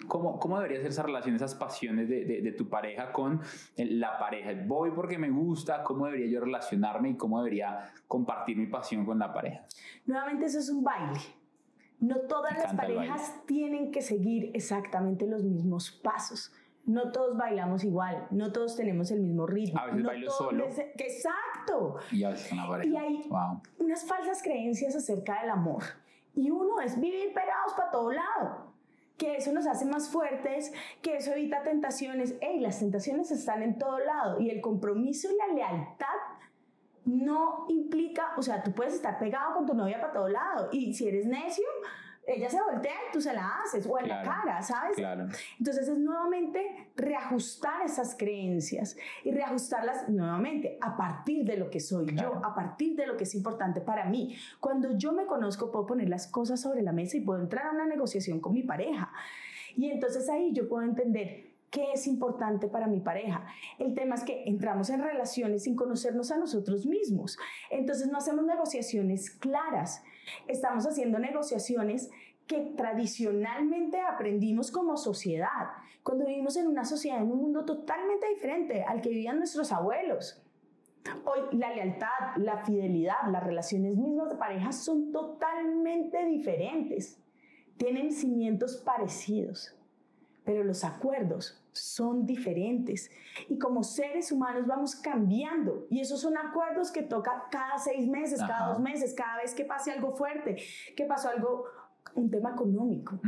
¿Cómo, 0.08 0.38
¿Cómo 0.38 0.56
debería 0.58 0.80
ser 0.80 0.90
esa 0.90 1.02
relación, 1.02 1.34
esas 1.34 1.54
pasiones 1.54 2.08
de, 2.08 2.24
de, 2.24 2.52
tu 2.52 2.68
pareja 2.68 3.12
con 3.12 3.40
la 3.76 4.18
pareja? 4.18 4.50
Voy 4.66 4.90
porque 4.90 5.18
me 5.18 5.30
gusta, 5.30 5.82
¿cómo 5.82 6.06
debería 6.06 6.28
yo 6.28 6.40
relacionarme 6.40 7.10
y 7.10 7.16
cómo 7.16 7.42
debería 7.42 7.92
compartir 8.08 8.56
mi 8.56 8.66
pasión 8.66 9.04
con 9.04 9.18
la 9.18 9.32
pareja? 9.32 9.64
Nuevamente 10.06 10.46
eso 10.46 10.58
es 10.58 10.68
un 10.68 10.82
baile. 10.82 11.20
No 12.00 12.20
todas 12.22 12.58
las 12.58 12.74
parejas 12.74 13.46
tienen 13.46 13.92
que 13.92 14.02
seguir 14.02 14.50
exactamente 14.54 15.26
los 15.26 15.44
mismos 15.44 15.90
pasos. 15.90 16.52
No 16.84 17.12
todos 17.12 17.36
bailamos 17.36 17.84
igual, 17.84 18.26
no 18.32 18.50
todos 18.50 18.74
tenemos 18.74 19.12
el 19.12 19.20
mismo 19.20 19.46
ritmo. 19.46 19.78
A 19.78 19.86
veces 19.86 20.00
no 20.02 20.08
bailo 20.08 20.30
solo. 20.30 20.66
Exacto. 20.66 21.96
Y 22.10 22.24
a 22.24 22.30
veces 22.30 22.50
una 22.50 22.66
pareja. 22.66 22.88
Y 22.88 22.96
hay 22.96 23.30
unas 23.78 24.04
falsas 24.04 24.42
creencias 24.42 24.96
acerca 24.96 25.42
del 25.42 25.50
amor. 25.50 25.84
Y 26.34 26.50
uno 26.50 26.80
es 26.80 26.98
vivir 27.00 27.32
pegados 27.32 27.72
para 27.76 27.90
todo 27.92 28.10
lado 28.10 28.71
que 29.22 29.36
eso 29.36 29.52
nos 29.52 29.68
hace 29.68 29.84
más 29.84 30.10
fuertes, 30.10 30.72
que 31.00 31.16
eso 31.16 31.30
evita 31.30 31.62
tentaciones. 31.62 32.34
Ey, 32.40 32.58
las 32.58 32.80
tentaciones 32.80 33.30
están 33.30 33.62
en 33.62 33.78
todo 33.78 34.00
lado 34.00 34.40
y 34.40 34.50
el 34.50 34.60
compromiso 34.60 35.28
y 35.30 35.36
la 35.36 35.54
lealtad 35.54 36.06
no 37.04 37.66
implica, 37.68 38.32
o 38.36 38.42
sea, 38.42 38.64
tú 38.64 38.72
puedes 38.72 38.94
estar 38.94 39.20
pegado 39.20 39.54
con 39.54 39.66
tu 39.66 39.74
novia 39.74 40.00
para 40.00 40.12
todo 40.12 40.28
lado 40.28 40.70
y 40.72 40.92
si 40.94 41.06
eres 41.06 41.26
necio, 41.26 41.64
ella 42.24 42.48
se 42.48 42.62
voltea 42.62 42.94
y 43.08 43.12
tú 43.12 43.20
se 43.20 43.32
la 43.32 43.48
haces, 43.58 43.86
o 43.86 43.98
en 43.98 44.08
la 44.08 44.22
cara, 44.22 44.62
¿sabes? 44.62 44.96
Claro. 44.96 45.26
Entonces 45.58 45.88
es 45.88 45.98
nuevamente 45.98 46.90
reajustar 46.94 47.82
esas 47.82 48.14
creencias 48.16 48.96
y 49.24 49.32
reajustarlas 49.32 50.08
nuevamente 50.08 50.78
a 50.80 50.96
partir 50.96 51.44
de 51.44 51.56
lo 51.56 51.68
que 51.68 51.80
soy 51.80 52.14
yo, 52.14 52.40
a 52.44 52.54
partir 52.54 52.94
de 52.96 53.06
lo 53.06 53.16
que 53.16 53.24
es 53.24 53.34
importante 53.34 53.80
para 53.80 54.04
mí. 54.04 54.36
Cuando 54.60 54.96
yo 54.96 55.12
me 55.12 55.26
conozco, 55.26 55.70
puedo 55.72 55.86
poner 55.86 56.08
las 56.08 56.28
cosas 56.28 56.60
sobre 56.60 56.82
la 56.82 56.92
mesa 56.92 57.16
y 57.16 57.20
puedo 57.20 57.40
entrar 57.40 57.66
a 57.66 57.70
una 57.72 57.86
negociación 57.86 58.40
con 58.40 58.52
mi 58.52 58.62
pareja. 58.62 59.12
Y 59.76 59.90
entonces 59.90 60.28
ahí 60.28 60.52
yo 60.52 60.68
puedo 60.68 60.84
entender 60.84 61.52
qué 61.70 61.92
es 61.94 62.06
importante 62.06 62.68
para 62.68 62.86
mi 62.86 63.00
pareja. 63.00 63.46
El 63.78 63.94
tema 63.94 64.14
es 64.14 64.22
que 64.22 64.44
entramos 64.44 64.90
en 64.90 65.02
relaciones 65.02 65.64
sin 65.64 65.74
conocernos 65.74 66.30
a 66.30 66.36
nosotros 66.36 66.86
mismos. 66.86 67.38
Entonces 67.70 68.08
no 68.08 68.18
hacemos 68.18 68.44
negociaciones 68.44 69.30
claras. 69.30 70.04
Estamos 70.46 70.86
haciendo 70.86 71.18
negociaciones 71.18 72.10
que 72.46 72.72
tradicionalmente 72.76 74.00
aprendimos 74.00 74.70
como 74.70 74.96
sociedad, 74.96 75.68
cuando 76.02 76.26
vivimos 76.26 76.56
en 76.56 76.66
una 76.66 76.84
sociedad, 76.84 77.18
en 77.18 77.30
un 77.30 77.38
mundo 77.38 77.64
totalmente 77.64 78.28
diferente 78.28 78.82
al 78.82 79.00
que 79.00 79.10
vivían 79.10 79.38
nuestros 79.38 79.72
abuelos. 79.72 80.42
Hoy 81.24 81.56
la 81.58 81.74
lealtad, 81.74 82.36
la 82.36 82.64
fidelidad, 82.64 83.16
las 83.30 83.44
relaciones 83.44 83.96
mismas 83.96 84.30
de 84.30 84.36
pareja 84.36 84.72
son 84.72 85.12
totalmente 85.12 86.24
diferentes. 86.26 87.20
Tienen 87.76 88.12
cimientos 88.12 88.76
parecidos, 88.76 89.76
pero 90.44 90.64
los 90.64 90.84
acuerdos 90.84 91.61
son 91.72 92.26
diferentes. 92.26 93.10
Y 93.48 93.58
como 93.58 93.82
seres 93.82 94.30
humanos 94.32 94.66
vamos 94.66 94.94
cambiando. 94.96 95.86
Y 95.90 96.00
esos 96.00 96.20
son 96.20 96.36
acuerdos 96.36 96.90
que 96.90 97.02
toca 97.02 97.44
cada 97.50 97.78
seis 97.78 98.06
meses, 98.08 98.40
cada 98.40 98.68
dos 98.68 98.80
meses, 98.80 99.14
cada 99.14 99.38
vez 99.38 99.54
que 99.54 99.64
pase 99.64 99.90
algo 99.90 100.14
fuerte, 100.14 100.56
que 100.96 101.04
pasó 101.04 101.28
algo 101.28 101.64
un 102.14 102.30
tema 102.30 102.50
económico. 102.50 103.18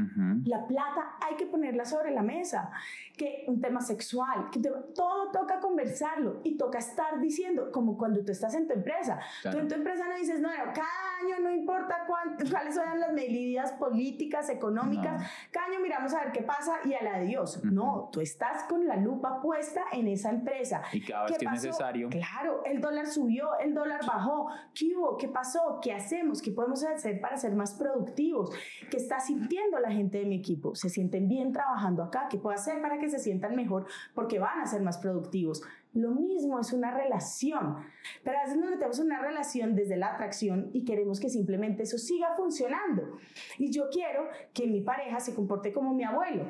La 0.45 0.67
plata 0.67 1.17
hay 1.21 1.37
que 1.37 1.47
ponerla 1.47 1.85
sobre 1.85 2.11
la 2.11 2.23
mesa, 2.23 2.71
que 3.17 3.45
un 3.47 3.61
tema 3.61 3.81
sexual, 3.81 4.49
que 4.51 4.61
todo 4.61 5.31
toca 5.31 5.61
conversarlo 5.61 6.41
y 6.43 6.57
toca 6.57 6.79
estar 6.79 7.21
diciendo, 7.21 7.71
como 7.71 7.97
cuando 7.97 8.25
tú 8.25 8.33
estás 8.33 8.55
en 8.55 8.67
tu 8.67 8.75
empresa. 8.75 9.21
Tú 9.43 9.59
en 9.59 9.69
tu 9.69 9.75
empresa 9.75 10.07
no 10.09 10.17
dices, 10.17 10.41
no, 10.41 10.49
cada 10.49 11.19
año 11.23 11.39
no 11.41 11.51
importa 11.51 12.07
cuáles 12.07 12.75
son 12.75 12.99
las 12.99 13.13
medidas 13.13 13.73
políticas, 13.73 14.49
económicas, 14.51 15.23
cada 15.53 15.67
año 15.67 15.81
miramos 15.81 16.13
a 16.15 16.25
ver 16.25 16.33
qué 16.33 16.43
pasa 16.43 16.79
y 16.85 16.95
al 16.95 17.07
adiós. 17.07 17.63
No, 17.65 18.09
tú 18.13 18.21
estás 18.21 18.65
con 18.65 18.87
la 18.87 18.97
lupa 18.97 19.41
puesta 19.41 19.83
en 19.93 20.09
esa 20.09 20.31
empresa. 20.31 20.83
Y 20.93 21.01
cada 21.05 21.27
vez 21.27 21.39
que 21.39 21.45
es 21.45 21.53
necesario. 21.53 22.09
Claro, 22.09 22.65
el 22.65 22.81
dólar 22.81 23.07
subió, 23.07 23.59
el 23.61 23.75
dólar 23.75 24.01
bajó, 24.05 24.49
¿qué 24.75 24.95
hubo? 24.97 25.17
¿Qué 25.17 25.29
pasó? 25.29 25.79
¿Qué 25.81 25.93
hacemos? 25.93 26.43
¿Qué 26.43 26.51
podemos 26.51 26.83
hacer 26.85 27.21
para 27.21 27.37
ser 27.37 27.55
más 27.55 27.75
productivos? 27.75 28.51
¿Qué 28.91 28.97
está 28.97 29.21
sintiendo 29.21 29.79
la 29.79 29.93
gente 29.93 30.19
de 30.19 30.25
mi 30.25 30.37
equipo? 30.37 30.75
¿Se 30.75 30.89
sienten 30.89 31.29
bien 31.29 31.53
trabajando 31.53 32.03
acá? 32.03 32.27
¿Qué 32.29 32.39
puedo 32.39 32.55
hacer 32.55 32.83
para 32.83 32.99
que 32.99 33.04
se 33.11 33.19
sientan 33.19 33.57
mejor? 33.57 33.87
Porque 34.15 34.39
van 34.39 34.61
a 34.61 34.67
ser 34.67 34.83
más 34.83 34.99
productivos. 34.99 35.63
Lo 35.93 36.11
mismo 36.11 36.59
es 36.59 36.73
una 36.73 36.91
relación, 36.91 37.77
pero 38.25 38.39
a 38.39 38.43
veces 38.43 38.59
nos 38.59 38.71
metemos 38.71 38.99
en 38.99 39.07
una 39.07 39.21
relación 39.21 39.75
desde 39.77 39.97
la 39.97 40.15
atracción 40.15 40.71
y 40.73 40.85
queremos 40.85 41.21
que 41.21 41.29
simplemente 41.29 41.85
eso 41.85 41.99
siga 41.99 42.35
funcionando. 42.37 43.19
Y 43.59 43.71
yo 43.71 43.89
quiero 43.91 44.29
que 44.53 44.67
mi 44.67 44.81
pareja 44.81 45.21
se 45.21 45.35
comporte 45.35 45.73
como 45.73 45.95
mi 45.95 46.05
abuelo. 46.05 46.47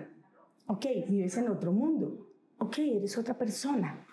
Ok, 0.67 0.87
vives 1.09 1.37
en 1.37 1.49
otro 1.49 1.73
mundo. 1.73 2.27
Ok, 2.59 2.79
eres 2.79 3.19
otra 3.19 3.37
persona. 3.37 4.07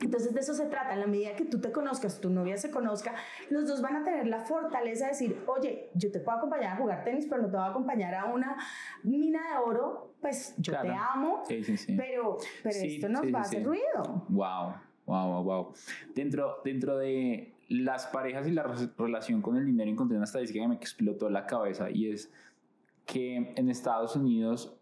Entonces 0.00 0.34
de 0.34 0.40
eso 0.40 0.52
se 0.52 0.66
trata, 0.66 0.92
en 0.92 1.00
la 1.00 1.06
medida 1.06 1.34
que 1.36 1.46
tú 1.46 1.58
te 1.58 1.72
conozcas, 1.72 2.20
tu 2.20 2.28
novia 2.28 2.58
se 2.58 2.70
conozca, 2.70 3.14
los 3.48 3.66
dos 3.66 3.80
van 3.80 3.96
a 3.96 4.04
tener 4.04 4.26
la 4.26 4.40
fortaleza 4.40 5.06
de 5.06 5.12
decir, 5.12 5.42
oye, 5.46 5.90
yo 5.94 6.12
te 6.12 6.20
puedo 6.20 6.36
acompañar 6.36 6.74
a 6.74 6.76
jugar 6.76 7.02
tenis, 7.02 7.26
pero 7.28 7.42
no 7.42 7.48
te 7.48 7.56
voy 7.56 7.66
a 7.66 7.70
acompañar 7.70 8.14
a 8.14 8.26
una 8.26 8.56
mina 9.02 9.40
de 9.52 9.58
oro, 9.64 10.12
pues 10.20 10.54
yo 10.58 10.78
te 10.80 10.90
amo, 10.90 11.42
pero, 11.96 12.36
pero 12.62 12.76
esto 12.76 13.08
nos 13.08 13.22
va 13.34 13.38
a 13.38 13.42
hacer 13.42 13.64
ruido. 13.64 14.26
Wow, 14.28 14.74
wow, 15.06 15.42
wow. 15.42 15.72
Dentro, 16.14 16.60
dentro 16.62 16.98
de 16.98 17.54
las 17.68 18.06
parejas 18.06 18.46
y 18.46 18.50
la 18.50 18.64
relación 18.98 19.40
con 19.40 19.56
el 19.56 19.64
dinero 19.64 19.90
encontré 19.90 20.16
una 20.16 20.26
estadística 20.26 20.60
que 20.60 20.68
me 20.68 20.74
explotó 20.74 21.30
la 21.30 21.46
cabeza 21.46 21.90
y 21.90 22.10
es 22.10 22.30
que 23.06 23.54
en 23.56 23.70
Estados 23.70 24.14
Unidos 24.14 24.75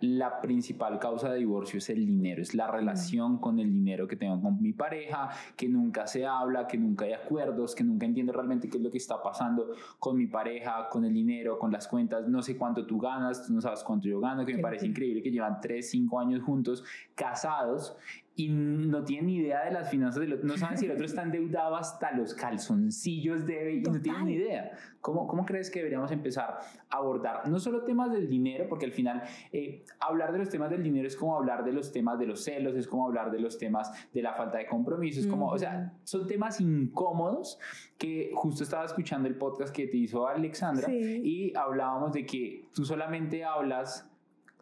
la 0.00 0.40
principal 0.40 0.98
causa 0.98 1.30
de 1.30 1.38
divorcio 1.38 1.78
es 1.78 1.88
el 1.90 2.06
dinero, 2.06 2.42
es 2.42 2.54
la 2.54 2.66
relación 2.66 3.38
con 3.38 3.58
el 3.58 3.72
dinero 3.72 4.06
que 4.06 4.16
tengo 4.16 4.40
con 4.40 4.60
mi 4.60 4.72
pareja, 4.72 5.30
que 5.56 5.68
nunca 5.68 6.06
se 6.06 6.26
habla, 6.26 6.66
que 6.66 6.76
nunca 6.76 7.04
hay 7.04 7.12
acuerdos, 7.12 7.74
que 7.74 7.84
nunca 7.84 8.06
entiendo 8.06 8.32
realmente 8.32 8.68
qué 8.68 8.78
es 8.78 8.82
lo 8.82 8.90
que 8.90 8.98
está 8.98 9.22
pasando 9.22 9.72
con 9.98 10.16
mi 10.16 10.26
pareja, 10.26 10.88
con 10.90 11.04
el 11.04 11.14
dinero, 11.14 11.58
con 11.58 11.72
las 11.72 11.88
cuentas, 11.88 12.28
no 12.28 12.42
sé 12.42 12.56
cuánto 12.56 12.86
tú 12.86 12.98
ganas, 12.98 13.46
tú 13.46 13.54
no 13.54 13.60
sabes 13.60 13.82
cuánto 13.82 14.08
yo 14.08 14.20
gano, 14.20 14.44
que 14.44 14.54
me 14.54 14.62
parece 14.62 14.86
increíble 14.86 15.22
que 15.22 15.30
llevan 15.30 15.60
3, 15.60 15.88
5 15.88 16.20
años 16.20 16.42
juntos, 16.42 16.84
casados, 17.14 17.96
y 18.36 18.48
no 18.48 19.04
tienen 19.04 19.26
ni 19.26 19.36
idea 19.36 19.64
de 19.64 19.70
las 19.70 19.88
finanzas, 19.88 20.20
de 20.20 20.38
no 20.42 20.56
saben 20.56 20.76
si 20.76 20.86
el 20.86 20.92
otro 20.92 21.04
está 21.04 21.22
endeudado 21.22 21.76
hasta 21.76 22.10
los 22.12 22.34
calzoncillos 22.34 23.46
debe 23.46 23.74
y 23.74 23.80
no 23.80 24.00
tienen 24.00 24.26
ni 24.26 24.32
idea. 24.34 24.72
¿Cómo, 25.00 25.28
¿Cómo 25.28 25.44
crees 25.44 25.70
que 25.70 25.80
deberíamos 25.80 26.10
empezar 26.10 26.58
a 26.90 26.96
abordar 26.96 27.48
no 27.48 27.60
solo 27.60 27.84
temas 27.84 28.10
del 28.10 28.28
dinero, 28.28 28.66
porque 28.68 28.86
al 28.86 28.92
final 28.92 29.22
eh, 29.52 29.84
hablar 30.00 30.32
de 30.32 30.38
los 30.38 30.48
temas 30.48 30.70
del 30.70 30.82
dinero 30.82 31.06
es 31.06 31.16
como 31.16 31.36
hablar 31.36 31.64
de 31.64 31.72
los 31.72 31.92
temas 31.92 32.18
de 32.18 32.26
los 32.26 32.42
celos, 32.42 32.74
es 32.74 32.88
como 32.88 33.06
hablar 33.06 33.30
de 33.30 33.38
los 33.38 33.56
temas 33.56 33.92
de 34.12 34.22
la 34.22 34.34
falta 34.34 34.58
de 34.58 34.66
compromiso, 34.66 35.20
es 35.20 35.26
como, 35.26 35.48
o 35.48 35.58
sea, 35.58 35.92
son 36.02 36.26
temas 36.26 36.60
incómodos 36.60 37.60
que 37.98 38.32
justo 38.34 38.64
estaba 38.64 38.84
escuchando 38.84 39.28
el 39.28 39.36
podcast 39.36 39.72
que 39.74 39.86
te 39.86 39.96
hizo 39.96 40.26
Alexandra 40.26 40.90
y 40.90 41.52
hablábamos 41.54 42.12
de 42.12 42.26
que 42.26 42.68
tú 42.74 42.84
solamente 42.84 43.44
hablas 43.44 44.10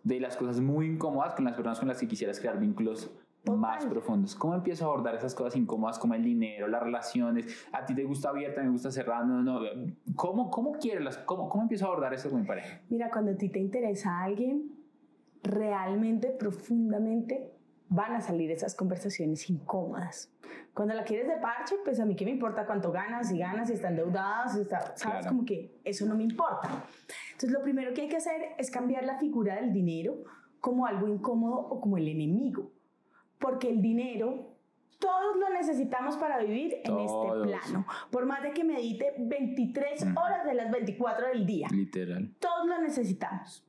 de 0.04 0.20
las 0.20 0.36
cosas 0.36 0.60
muy 0.60 0.86
incómodas 0.86 1.34
con 1.34 1.44
las 1.44 1.54
personas 1.54 1.78
con 1.78 1.88
las 1.88 1.98
que 1.98 2.08
quisieras 2.08 2.40
crear 2.40 2.58
vínculos 2.58 3.10
más 3.44 3.84
profundos. 3.86 4.34
¿Cómo 4.34 4.54
empiezo 4.54 4.84
a 4.84 4.88
abordar 4.88 5.14
esas 5.14 5.34
cosas 5.34 5.56
incómodas 5.56 5.98
como 5.98 6.14
el 6.14 6.22
dinero, 6.22 6.68
las 6.68 6.82
relaciones? 6.82 7.66
¿A 7.72 7.84
ti 7.84 7.94
te 7.94 8.04
gusta 8.04 8.28
abierta, 8.30 8.62
me 8.62 8.70
gusta 8.70 8.90
cerrada? 8.90 9.24
No, 9.24 9.42
no. 9.42 9.60
¿Cómo, 10.14 10.50
cómo 10.50 10.72
quieres 10.72 11.02
las, 11.02 11.18
cómo, 11.18 11.48
cómo 11.48 11.62
empiezo 11.62 11.86
a 11.86 11.88
abordar 11.88 12.14
eso 12.14 12.30
con 12.30 12.40
mi 12.40 12.46
pareja? 12.46 12.80
Mira, 12.88 13.10
cuando 13.10 13.32
a 13.32 13.34
ti 13.34 13.48
te 13.48 13.58
interesa 13.58 14.10
a 14.10 14.24
alguien, 14.24 14.72
realmente, 15.42 16.28
profundamente, 16.30 17.52
van 17.88 18.14
a 18.14 18.20
salir 18.20 18.50
esas 18.50 18.74
conversaciones 18.74 19.50
incómodas. 19.50 20.32
Cuando 20.72 20.94
la 20.94 21.04
quieres 21.04 21.28
de 21.28 21.36
parche, 21.36 21.74
pues 21.84 22.00
a 22.00 22.06
mí 22.06 22.14
qué 22.14 22.24
me 22.24 22.30
importa 22.30 22.64
cuánto 22.64 22.90
ganas, 22.92 23.28
si 23.28 23.38
ganas, 23.38 23.68
si 23.68 23.74
está 23.74 23.88
endeudada, 23.88 24.48
si 24.48 24.60
está, 24.60 24.96
sabes, 24.96 25.26
como 25.26 25.44
que 25.44 25.80
eso 25.84 26.06
no 26.06 26.14
me 26.14 26.22
importa. 26.22 26.86
Entonces, 27.32 27.50
lo 27.50 27.62
primero 27.62 27.92
que 27.92 28.02
hay 28.02 28.08
que 28.08 28.16
hacer 28.16 28.54
es 28.56 28.70
cambiar 28.70 29.04
la 29.04 29.18
figura 29.18 29.56
del 29.56 29.72
dinero 29.72 30.22
como 30.60 30.86
algo 30.86 31.08
incómodo 31.08 31.56
o 31.56 31.80
como 31.80 31.98
el 31.98 32.08
enemigo 32.08 32.70
porque 33.42 33.68
el 33.68 33.82
dinero 33.82 34.52
todos 35.02 35.36
lo 35.36 35.50
necesitamos 35.50 36.16
para 36.16 36.38
vivir 36.38 36.76
en 36.84 36.98
este 37.00 37.26
plano. 37.42 37.84
Por 38.10 38.24
más 38.24 38.40
de 38.42 38.52
que 38.52 38.62
medite 38.62 39.14
23 39.18 40.04
horas 40.16 40.46
de 40.46 40.54
las 40.54 40.70
24 40.70 41.28
del 41.28 41.44
día. 41.44 41.66
Literal. 41.72 42.32
Todos 42.38 42.68
lo 42.68 42.80
necesitamos. 42.80 43.66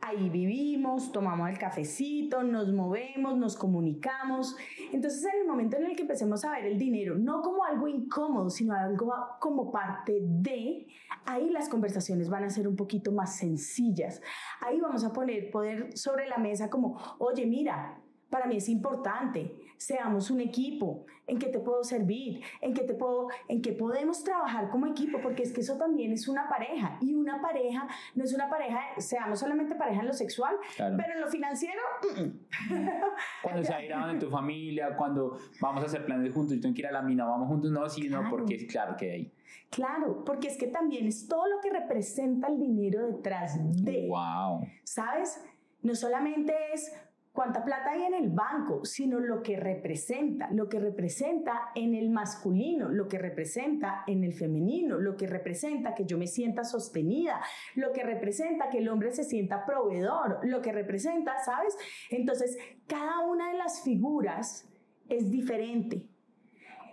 Ahí 0.00 0.30
vivimos, 0.30 1.12
tomamos 1.12 1.48
el 1.48 1.58
cafecito, 1.58 2.42
nos 2.42 2.72
movemos, 2.72 3.36
nos 3.36 3.56
comunicamos. 3.56 4.56
Entonces, 4.92 5.24
en 5.32 5.42
el 5.42 5.46
momento 5.46 5.76
en 5.76 5.86
el 5.86 5.96
que 5.96 6.02
empecemos 6.02 6.44
a 6.44 6.50
ver 6.52 6.66
el 6.66 6.78
dinero, 6.78 7.16
no 7.16 7.40
como 7.40 7.64
algo 7.64 7.86
incómodo, 7.86 8.50
sino 8.50 8.74
algo 8.74 9.14
como 9.38 9.70
parte 9.70 10.18
de, 10.20 10.88
ahí 11.24 11.50
las 11.50 11.68
conversaciones 11.68 12.28
van 12.28 12.42
a 12.42 12.50
ser 12.50 12.66
un 12.66 12.74
poquito 12.74 13.12
más 13.12 13.36
sencillas. 13.36 14.20
Ahí 14.60 14.80
vamos 14.80 15.04
a 15.04 15.12
poner 15.12 15.52
poder 15.52 15.96
sobre 15.96 16.28
la 16.28 16.38
mesa 16.38 16.68
como, 16.68 16.98
oye, 17.18 17.46
mira, 17.46 18.01
para 18.32 18.46
mí 18.46 18.56
es 18.56 18.68
importante. 18.70 19.54
Seamos 19.76 20.30
un 20.30 20.40
equipo. 20.40 21.04
¿En 21.26 21.38
qué 21.38 21.48
te 21.48 21.58
puedo 21.58 21.84
servir? 21.84 22.40
¿En 22.62 22.72
qué 22.72 22.82
te 22.82 22.94
puedo, 22.94 23.28
en 23.46 23.60
qué 23.60 23.72
podemos 23.72 24.24
trabajar 24.24 24.70
como 24.70 24.86
equipo? 24.86 25.20
Porque 25.20 25.42
es 25.42 25.52
que 25.52 25.60
eso 25.60 25.76
también 25.76 26.12
es 26.12 26.28
una 26.28 26.48
pareja. 26.48 26.96
Y 27.02 27.14
una 27.14 27.42
pareja 27.42 27.86
no 28.14 28.24
es 28.24 28.32
una 28.32 28.48
pareja, 28.48 28.80
seamos 28.96 29.38
solamente 29.38 29.74
pareja 29.74 30.00
en 30.00 30.06
lo 30.06 30.14
sexual, 30.14 30.56
pero 30.76 31.12
en 31.14 31.20
lo 31.20 31.28
financiero. 31.28 31.80
cuando 33.42 33.62
se 33.62 33.74
ha 33.74 34.10
en 34.10 34.18
tu 34.18 34.30
familia, 34.38 34.96
cuando 34.96 35.36
vamos 35.60 35.82
a 35.82 35.86
hacer 35.86 36.06
planes 36.06 36.32
juntos, 36.32 36.56
yo 36.56 36.62
tengo 36.62 36.74
que 36.74 36.80
ir 36.80 36.86
a 36.86 36.92
la 36.92 37.02
mina, 37.02 37.26
vamos 37.26 37.48
juntos, 37.48 37.70
no, 37.70 37.86
sí, 37.88 38.08
no, 38.08 38.24
porque 38.30 38.54
es 38.54 38.64
claro 38.64 38.96
que 38.96 39.10
hay. 39.12 39.32
Claro, 39.68 40.24
porque 40.24 40.48
es 40.48 40.56
que 40.56 40.68
también 40.68 41.06
es 41.06 41.28
todo 41.28 41.46
lo 41.46 41.60
que 41.60 41.70
representa 41.70 42.48
el 42.48 42.58
dinero 42.58 43.06
detrás 43.06 43.58
de. 43.84 44.08
Wow. 44.08 44.66
¿Sabes? 44.84 45.44
No 45.82 45.94
solamente 45.94 46.54
es 46.72 46.92
cuánta 47.32 47.64
plata 47.64 47.90
hay 47.90 48.02
en 48.02 48.14
el 48.14 48.30
banco, 48.30 48.84
sino 48.84 49.18
lo 49.18 49.42
que 49.42 49.56
representa, 49.56 50.50
lo 50.52 50.68
que 50.68 50.78
representa 50.78 51.70
en 51.74 51.94
el 51.94 52.10
masculino, 52.10 52.90
lo 52.90 53.08
que 53.08 53.18
representa 53.18 54.04
en 54.06 54.22
el 54.22 54.34
femenino, 54.34 54.98
lo 54.98 55.16
que 55.16 55.26
representa 55.26 55.94
que 55.94 56.04
yo 56.04 56.18
me 56.18 56.26
sienta 56.26 56.62
sostenida, 56.62 57.40
lo 57.74 57.92
que 57.92 58.02
representa 58.02 58.68
que 58.68 58.78
el 58.78 58.88
hombre 58.88 59.12
se 59.12 59.24
sienta 59.24 59.64
proveedor, 59.64 60.40
lo 60.42 60.60
que 60.60 60.72
representa, 60.72 61.38
¿sabes? 61.42 61.76
Entonces, 62.10 62.58
cada 62.86 63.20
una 63.20 63.50
de 63.50 63.58
las 63.58 63.82
figuras 63.82 64.68
es 65.08 65.30
diferente. 65.30 66.06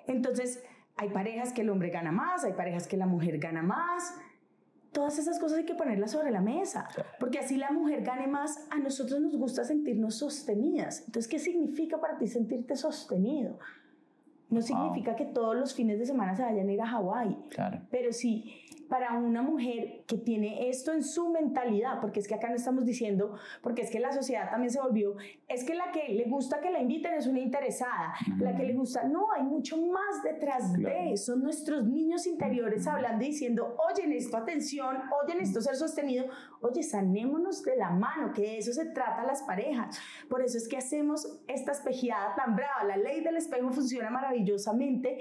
Entonces, 0.07 0.63
hay 0.95 1.09
parejas 1.09 1.53
que 1.53 1.61
el 1.61 1.69
hombre 1.69 1.89
gana 1.89 2.11
más, 2.11 2.43
hay 2.43 2.53
parejas 2.53 2.87
que 2.87 2.97
la 2.97 3.05
mujer 3.05 3.39
gana 3.39 3.61
más, 3.61 4.19
todas 4.91 5.19
esas 5.19 5.39
cosas 5.39 5.59
hay 5.59 5.65
que 5.65 5.75
ponerlas 5.75 6.11
sobre 6.11 6.31
la 6.31 6.41
mesa, 6.41 6.87
porque 7.19 7.39
así 7.39 7.57
la 7.57 7.71
mujer 7.71 8.03
gane 8.03 8.27
más, 8.27 8.67
a 8.71 8.79
nosotros 8.79 9.19
nos 9.21 9.35
gusta 9.37 9.63
sentirnos 9.63 10.15
sostenidas. 10.15 11.03
Entonces, 11.05 11.27
¿qué 11.27 11.39
significa 11.39 11.99
para 11.99 12.17
ti 12.17 12.27
sentirte 12.27 12.75
sostenido? 12.75 13.59
No 14.49 14.61
significa 14.61 15.15
que 15.15 15.25
todos 15.25 15.55
los 15.55 15.75
fines 15.75 15.99
de 15.99 16.07
semana 16.07 16.35
se 16.35 16.41
vayan 16.41 16.67
a 16.67 16.71
ir 16.71 16.81
a 16.81 16.87
Hawái, 16.87 17.37
claro. 17.49 17.81
pero 17.91 18.11
sí 18.11 18.55
para 18.89 19.13
una 19.13 19.41
mujer 19.41 20.03
que 20.07 20.17
tiene 20.17 20.69
esto 20.69 20.91
en 20.91 21.03
su 21.03 21.29
mentalidad, 21.29 22.01
porque 22.01 22.19
es 22.19 22.27
que 22.27 22.35
acá 22.35 22.49
no 22.49 22.55
estamos 22.55 22.85
diciendo, 22.85 23.35
porque 23.61 23.83
es 23.83 23.91
que 23.91 23.99
la 23.99 24.11
sociedad 24.11 24.49
también 24.49 24.71
se 24.71 24.81
volvió, 24.81 25.15
es 25.47 25.63
que 25.63 25.75
la 25.75 25.91
que 25.91 26.09
le 26.09 26.25
gusta 26.25 26.59
que 26.59 26.71
la 26.71 26.81
inviten 26.81 27.13
es 27.13 27.27
una 27.27 27.39
interesada, 27.39 28.13
la 28.39 28.55
que 28.55 28.63
le 28.63 28.73
gusta, 28.73 29.03
no, 29.03 29.31
hay 29.31 29.43
mucho 29.43 29.77
más 29.77 30.23
detrás 30.23 30.73
de 30.73 31.13
eso, 31.13 31.29
son 31.29 31.43
nuestros 31.43 31.85
niños 31.85 32.25
interiores 32.25 32.87
hablando 32.87 33.23
y 33.23 33.27
diciendo, 33.27 33.77
oye, 33.91 34.17
esto 34.17 34.37
atención, 34.37 34.97
oye, 35.23 35.37
esto 35.39 35.61
ser 35.61 35.75
sostenido, 35.75 36.25
oye, 36.61 36.81
sanémonos 36.81 37.63
de 37.63 37.75
la 37.75 37.91
mano, 37.91 38.33
que 38.33 38.41
de 38.41 38.57
eso 38.57 38.73
se 38.73 38.85
trata 38.85 39.23
las 39.23 39.43
parejas. 39.43 39.99
Por 40.29 40.41
eso 40.41 40.57
es 40.57 40.67
que 40.67 40.77
hacemos 40.77 41.41
esta 41.47 41.71
espejeada 41.71 42.33
tan 42.35 42.55
brava, 42.55 42.83
la 42.83 42.97
ley 42.97 43.21
del 43.21 43.37
espejo 43.37 43.71
funciona 43.71 44.09
maravillosamente 44.09 45.19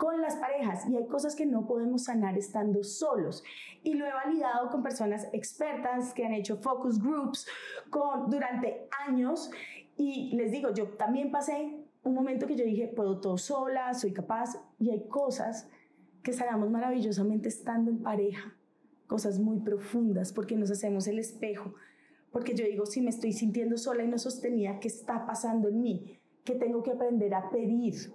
con 0.00 0.22
las 0.22 0.36
parejas 0.36 0.88
y 0.88 0.96
hay 0.96 1.06
cosas 1.06 1.36
que 1.36 1.44
no 1.44 1.66
podemos 1.66 2.04
sanar 2.04 2.38
estando 2.38 2.82
solos. 2.82 3.44
Y 3.82 3.92
lo 3.92 4.06
he 4.06 4.12
validado 4.14 4.70
con 4.70 4.82
personas 4.82 5.28
expertas 5.34 6.14
que 6.14 6.24
han 6.24 6.32
hecho 6.32 6.56
focus 6.56 6.98
groups 6.98 7.46
con, 7.90 8.30
durante 8.30 8.88
años. 9.06 9.50
Y 9.98 10.34
les 10.36 10.52
digo, 10.52 10.72
yo 10.72 10.88
también 10.96 11.30
pasé 11.30 11.84
un 12.02 12.14
momento 12.14 12.46
que 12.46 12.56
yo 12.56 12.64
dije, 12.64 12.88
puedo 12.88 13.20
todo 13.20 13.36
sola, 13.36 13.92
soy 13.92 14.14
capaz 14.14 14.56
y 14.78 14.88
hay 14.88 15.06
cosas 15.06 15.68
que 16.22 16.32
sanamos 16.32 16.70
maravillosamente 16.70 17.50
estando 17.50 17.90
en 17.90 18.02
pareja, 18.02 18.56
cosas 19.06 19.38
muy 19.38 19.60
profundas 19.60 20.32
porque 20.32 20.56
nos 20.56 20.70
hacemos 20.70 21.08
el 21.08 21.18
espejo, 21.18 21.74
porque 22.32 22.54
yo 22.54 22.64
digo, 22.64 22.86
si 22.86 23.02
me 23.02 23.10
estoy 23.10 23.34
sintiendo 23.34 23.76
sola 23.76 24.02
y 24.02 24.08
no 24.08 24.16
sostenida, 24.16 24.80
¿qué 24.80 24.88
está 24.88 25.26
pasando 25.26 25.68
en 25.68 25.82
mí? 25.82 26.18
Que 26.42 26.54
tengo 26.54 26.82
que 26.82 26.92
aprender 26.92 27.34
a 27.34 27.50
pedir. 27.50 28.14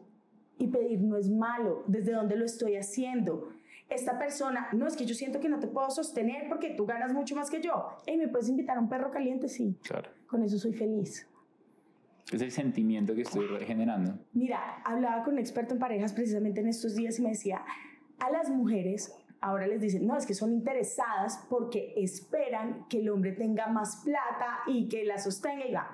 Y 0.57 0.67
pedir 0.67 1.01
no 1.01 1.17
es 1.17 1.29
malo, 1.29 1.83
desde 1.87 2.13
dónde 2.13 2.35
lo 2.35 2.45
estoy 2.45 2.75
haciendo, 2.77 3.49
esta 3.89 4.17
persona, 4.17 4.69
no 4.73 4.87
es 4.87 4.95
que 4.95 5.05
yo 5.05 5.13
siento 5.13 5.39
que 5.39 5.49
no 5.49 5.59
te 5.59 5.67
puedo 5.67 5.89
sostener 5.89 6.47
porque 6.49 6.71
tú 6.71 6.85
ganas 6.85 7.13
mucho 7.13 7.35
más 7.35 7.49
que 7.49 7.61
yo. 7.61 7.89
Hey, 8.05 8.17
¿me 8.17 8.27
puedes 8.27 8.49
invitar 8.49 8.77
a 8.77 8.79
un 8.79 8.89
perro 8.89 9.11
caliente? 9.11 9.47
Sí. 9.47 9.77
Claro. 9.83 10.09
Con 10.27 10.43
eso 10.43 10.57
soy 10.57 10.73
feliz. 10.73 11.27
Es 12.31 12.41
el 12.41 12.51
sentimiento 12.51 13.13
que 13.13 13.21
estoy 13.21 13.45
generando. 13.65 14.17
Mira, 14.33 14.81
hablaba 14.83 15.23
con 15.23 15.33
un 15.33 15.39
experto 15.39 15.75
en 15.75 15.79
parejas 15.79 16.13
precisamente 16.13 16.61
en 16.61 16.67
estos 16.67 16.95
días 16.95 17.19
y 17.19 17.21
me 17.21 17.29
decía, 17.29 17.63
a 18.19 18.31
las 18.31 18.49
mujeres 18.49 19.13
ahora 19.41 19.67
les 19.67 19.79
dicen, 19.79 20.07
no, 20.07 20.17
es 20.17 20.25
que 20.25 20.33
son 20.33 20.51
interesadas 20.51 21.45
porque 21.49 21.93
esperan 21.97 22.87
que 22.89 23.01
el 23.01 23.09
hombre 23.09 23.33
tenga 23.33 23.67
más 23.67 23.97
plata 24.03 24.61
y 24.65 24.87
que 24.87 25.05
la 25.05 25.19
sostenga. 25.19 25.87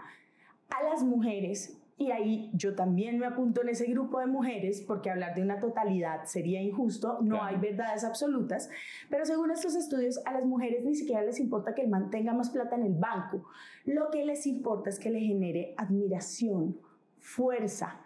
A 0.70 0.84
las 0.84 1.04
mujeres 1.04 1.78
y 2.02 2.12
ahí 2.12 2.50
yo 2.54 2.74
también 2.74 3.20
me 3.20 3.28
apunto 3.28 3.62
en 3.62 3.70
ese 3.70 3.86
grupo 3.86 4.20
de 4.20 4.26
mujeres 4.26 4.82
porque 4.82 5.12
hablar 5.12 5.36
de 5.36 5.44
una 5.44 5.60
totalidad 5.60 6.26
sería 6.26 6.60
injusto, 6.60 7.20
no 7.22 7.44
hay 7.44 7.58
verdades 7.58 8.04
absolutas, 8.04 8.72
pero 9.08 9.24
según 9.24 9.52
estos 9.52 9.76
estudios 9.76 10.20
a 10.26 10.34
las 10.34 10.44
mujeres 10.44 10.84
ni 10.84 10.96
siquiera 10.96 11.22
les 11.22 11.40
importa 11.40 11.76
que 11.76 11.84
el 11.84 11.90
man 11.90 12.10
tenga 12.10 12.34
más 12.34 12.50
plata 12.50 12.76
en 12.76 12.88
el 12.88 12.96
banco, 12.96 13.46
lo 13.86 14.10
que 14.10 14.26
les 14.26 14.48
importa 14.48 14.90
es 14.90 14.98
que 14.98 15.12
le 15.12 15.20
genere 15.20 15.76
admiración, 15.78 16.80
fuerza. 17.20 18.02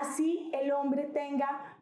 Así 0.00 0.52
el 0.54 0.70
hombre 0.70 1.10
tenga 1.12 1.76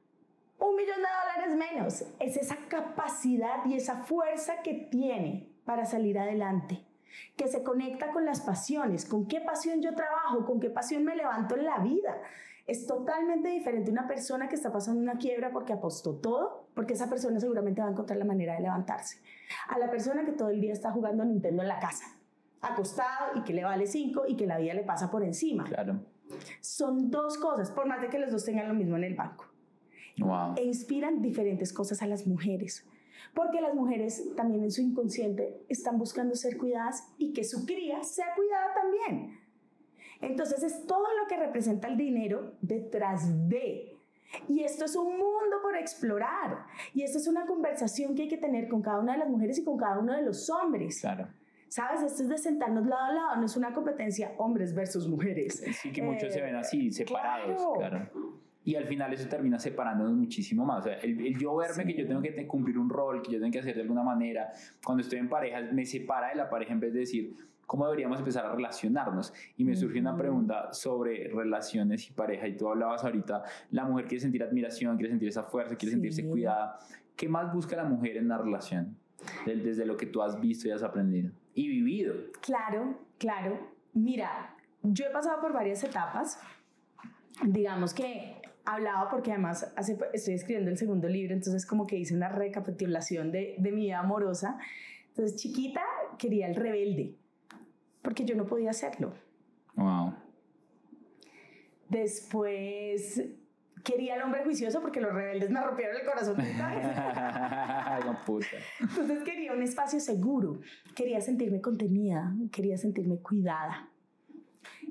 un 0.59 0.77
millón 0.77 0.97
de 0.97 1.09
dólares 1.43 1.71
menos. 1.73 2.05
Es 2.21 2.39
esa 2.39 2.57
capacidad 2.69 3.67
y 3.67 3.75
esa 3.75 3.97
fuerza 4.05 4.63
que 4.63 4.73
tiene 4.73 5.51
para 5.67 5.85
salir 5.85 6.19
adelante, 6.19 6.87
que 7.37 7.49
se 7.49 7.63
conecta 7.63 8.11
con 8.11 8.25
las 8.25 8.41
pasiones, 8.41 9.05
con 9.05 9.27
qué 9.27 9.41
pasión 9.41 9.81
yo 9.81 9.95
trabajo, 9.95 10.45
con 10.45 10.61
qué 10.61 10.71
pasión 10.71 11.05
me 11.05 11.17
levanto 11.17 11.57
en 11.57 11.65
la 11.65 11.79
vida. 11.79 12.21
Es 12.67 12.87
totalmente 12.87 13.49
diferente 13.49 13.91
una 13.91 14.07
persona 14.07 14.49
que 14.49 14.55
está 14.55 14.73
pasando 14.73 15.01
una 15.01 15.19
quiebra 15.19 15.51
porque 15.51 15.73
apostó 15.73 16.15
todo, 16.15 16.69
porque 16.75 16.95
esa 16.95 17.09
persona 17.09 17.41
seguramente 17.41 17.81
va 17.81 17.89
a 17.89 17.91
encontrar 17.91 18.19
la 18.19 18.25
manera 18.25 18.55
de 18.55 18.61
levantarse, 18.61 19.21
a 19.69 19.79
la 19.79 19.91
persona 19.91 20.25
que 20.25 20.33
todo 20.33 20.51
el 20.51 20.61
día 20.61 20.73
está 20.73 20.93
jugando 20.93 21.25
Nintendo 21.25 21.63
en 21.63 21.69
la 21.69 21.81
casa, 21.81 22.05
acostado 22.61 23.37
y 23.37 23.43
que 23.43 23.53
le 23.53 23.65
vale 23.65 23.87
cinco 23.87 24.25
y 24.29 24.37
que 24.37 24.47
la 24.47 24.59
vida 24.59 24.75
le 24.75 24.85
pasa 24.85 25.11
por 25.11 25.25
encima. 25.25 25.65
Claro. 25.65 26.01
Son 26.61 27.11
dos 27.11 27.37
cosas, 27.37 27.71
por 27.71 27.87
más 27.87 28.01
de 28.01 28.09
que 28.09 28.19
los 28.19 28.31
dos 28.31 28.45
tengan 28.45 28.69
lo 28.69 28.75
mismo 28.75 28.97
en 28.97 29.05
el 29.05 29.15
banco. 29.15 29.47
Wow. 30.19 30.55
E 30.57 30.65
inspiran 30.65 31.21
diferentes 31.21 31.73
cosas 31.73 32.03
a 32.03 32.07
las 32.07 32.27
mujeres. 32.27 32.87
Porque 33.35 33.61
las 33.61 33.75
mujeres 33.75 34.35
también 34.37 34.63
en 34.65 34.71
su 34.71 34.83
inconsciente 34.83 35.65
están 35.69 35.99
buscando 35.99 36.35
ser 36.35 36.57
cuidadas 36.59 37.09
y 37.19 37.33
que 37.33 37.45
su 37.45 37.65
cría 37.67 38.03
sea 38.03 38.35
cuidada 38.35 38.75
también. 38.75 39.39
Entonces 40.21 40.63
es 40.63 40.87
todo 40.87 41.07
lo 41.21 41.27
que 41.29 41.37
representa 41.37 41.89
el 41.89 41.97
dinero 41.97 42.55
detrás 42.61 43.49
de. 43.49 43.97
Y 44.49 44.63
esto 44.63 44.85
es 44.85 44.97
un 44.97 45.19
mundo 45.19 45.57
por 45.63 45.77
explorar. 45.77 46.67
Y 46.95 47.03
esto 47.03 47.19
es 47.19 47.27
una 47.27 47.45
conversación 47.47 48.15
que 48.15 48.23
hay 48.23 48.29
que 48.29 48.39
tener 48.39 48.69
con 48.69 48.83
cada 48.83 49.01
una 49.01 49.13
de 49.13 49.19
las 49.19 49.29
mujeres 49.29 49.59
y 49.59 49.65
con 49.65 49.77
cada 49.77 49.99
uno 49.99 50.15
de 50.15 50.23
los 50.23 50.49
hombres. 50.49 51.01
Claro. 51.01 51.29
¿Sabes? 51.69 52.03
Esto 52.03 52.23
es 52.23 52.29
de 52.29 52.39
sentarnos 52.39 52.87
lado 52.87 53.03
a 53.05 53.13
lado, 53.13 53.37
no 53.37 53.47
es 53.47 53.57
una 53.57 53.73
competencia 53.73 54.33
hombres 54.37 54.75
versus 54.75 55.09
mujeres. 55.09 55.63
Sí, 55.81 55.91
que 55.91 56.03
muchos 56.03 56.33
se 56.33 56.41
ven 56.41 56.55
así, 56.57 56.89
Eh, 56.89 56.93
separados, 56.93 57.57
claro. 57.79 58.09
claro. 58.11 58.42
Y 58.65 58.77
al 58.77 58.85
final 58.87 59.13
eso 59.13 59.29
termina 59.29 59.59
separándonos 59.59 60.15
muchísimo 60.15 60.65
más. 60.65 60.81
O 60.81 60.83
sea, 60.85 60.95
el, 60.99 61.21
el 61.27 61.37
yo 61.39 61.57
verme 61.57 61.83
Sí. 61.85 61.95
que 61.95 62.03
yo 62.03 62.07
tengo 62.09 62.23
que 62.23 62.47
cumplir 62.47 62.79
un 62.79 62.89
rol, 62.89 63.21
que 63.23 63.33
yo 63.33 63.41
tengo 63.41 63.51
que 63.53 63.59
hacer 63.59 63.75
de 63.75 63.83
alguna 63.83 64.03
manera, 64.05 64.53
cuando 64.85 65.03
estoy 65.03 65.19
en 65.19 65.29
pareja, 65.29 65.61
me 65.73 65.85
separa 65.85 66.29
de 66.29 66.37
la 66.37 66.49
pareja 66.49 66.73
en 66.73 66.81
vez 66.81 66.93
de 66.93 67.01
decir, 67.01 67.35
¿cómo 67.67 67.87
deberíamos 67.87 68.19
empezar 68.19 68.47
a 68.47 68.53
relacionarnos? 68.55 69.33
Y 69.57 69.65
me 69.65 69.75
surgió 69.75 70.01
una 70.01 70.17
pregunta 70.17 70.73
sobre 70.73 71.29
relaciones 71.29 72.09
y 72.09 72.13
pareja. 72.13 72.47
Y 72.47 72.57
tú 72.57 72.69
hablabas 72.69 73.03
ahorita, 73.05 73.43
la 73.73 73.85
mujer 73.85 74.07
quiere 74.07 74.21
sentir 74.21 74.43
admiración, 74.45 74.97
quiere 74.97 75.11
sentir 75.11 75.29
esa 75.29 75.43
fuerza, 75.45 75.75
quiere 75.77 75.93
sentirse 75.93 76.23
Sí. 76.23 76.29
cuidada. 76.29 76.79
¿Qué 77.17 77.29
más 77.29 77.53
busca 77.53 77.75
la 77.77 77.85
mujer 77.85 78.17
en 78.17 78.29
la 78.29 78.39
relación? 78.39 78.97
Desde 79.47 79.87
lo 79.87 79.97
que 79.97 80.07
tú 80.07 80.23
has 80.23 80.41
visto 80.41 80.67
y 80.69 80.73
has 80.73 80.83
aprendido 80.83 81.31
y 81.55 81.69
vivido. 81.69 82.15
Claro, 82.41 82.99
claro. 83.19 83.59
Mira, 83.93 84.55
yo 84.83 85.05
he 85.07 85.11
pasado 85.11 85.41
por 85.41 85.53
varias 85.53 85.83
etapas. 85.85 86.41
Digamos 87.45 87.95
que 87.95 88.41
hablaba 88.65 89.09
porque 89.11 89.33
además 89.33 89.73
hace, 89.77 89.99
estoy 90.13 90.35
escribiendo 90.35 90.71
el 90.71 90.79
segundo 90.79 91.09
libro, 91.09 91.35
entonces 91.35 91.67
como 91.67 91.87
que 91.87 91.97
hice 91.97 92.15
una 92.15 92.29
recapitulación 92.29 93.33
de, 93.33 93.57
de 93.59 93.73
mi 93.73 93.83
vida 93.83 93.99
amorosa. 93.99 94.59
Entonces, 95.09 95.37
chiquita 95.37 95.83
quería 96.19 96.47
el 96.47 96.55
rebelde, 96.55 97.17
porque 98.03 98.25
yo 98.25 98.35
no 98.35 98.47
podía 98.47 98.71
hacerlo. 98.71 99.13
Wow. 99.75 100.15
Después 101.89 103.23
quería 103.85 104.17
el 104.17 104.23
hombre 104.23 104.45
juicioso 104.45 104.81
porque 104.81 105.01
los 105.01 105.13
rebeldes 105.13 105.51
me 105.51 105.61
rompieron 105.61 105.97
el 105.97 106.07
corazón. 106.07 106.37
puta. 108.27 108.47
Entonces 108.81 109.23
quería 109.25 109.53
un 109.53 109.63
espacio 109.63 110.01
seguro, 110.01 110.61
quería 110.95 111.21
sentirme 111.21 111.61
contenida, 111.61 112.35
quería 112.51 112.79
sentirme 112.79 113.19
cuidada. 113.19 113.91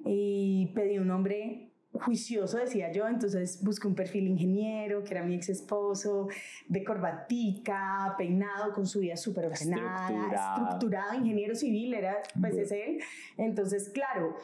Y 0.05 0.71
pedí 0.75 0.99
un 0.99 1.09
hombre 1.11 1.70
juicioso, 1.93 2.57
decía 2.57 2.91
yo, 2.91 3.07
entonces 3.07 3.63
busqué 3.63 3.87
un 3.87 3.95
perfil 3.95 4.27
ingeniero, 4.27 5.03
que 5.03 5.13
era 5.13 5.23
mi 5.23 5.35
ex 5.35 5.49
esposo, 5.49 6.27
de 6.67 6.83
corbatica, 6.83 8.15
peinado, 8.17 8.73
con 8.73 8.85
su 8.85 8.99
vida 8.99 9.17
súper 9.17 9.45
ordenada, 9.47 10.07
Estructurado. 10.07 10.63
estructurado, 10.63 11.13
ingeniero 11.15 11.55
civil, 11.55 11.93
era, 11.93 12.17
pues 12.39 12.55
es 12.55 12.71
él. 12.71 12.99
Entonces, 13.37 13.89
claro, 13.89 14.35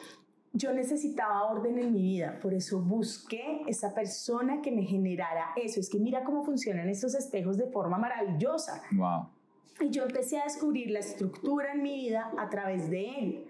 yo 0.52 0.72
necesitaba 0.72 1.44
orden 1.44 1.78
en 1.78 1.92
mi 1.92 2.02
vida, 2.02 2.38
por 2.40 2.52
eso 2.52 2.80
busqué 2.80 3.62
esa 3.66 3.94
persona 3.94 4.60
que 4.60 4.70
me 4.70 4.82
generara 4.82 5.52
eso. 5.56 5.80
Es 5.80 5.88
que 5.88 5.98
mira 5.98 6.24
cómo 6.24 6.44
funcionan 6.44 6.88
estos 6.88 7.14
espejos 7.14 7.56
de 7.56 7.66
forma 7.66 7.98
maravillosa. 7.98 8.82
Wow. 8.92 9.28
Y 9.80 9.90
yo 9.90 10.04
empecé 10.04 10.38
a 10.38 10.44
descubrir 10.44 10.90
la 10.90 10.98
estructura 10.98 11.72
en 11.72 11.82
mi 11.82 11.94
vida 11.94 12.32
a 12.36 12.48
través 12.50 12.90
de 12.90 13.18
él 13.18 13.47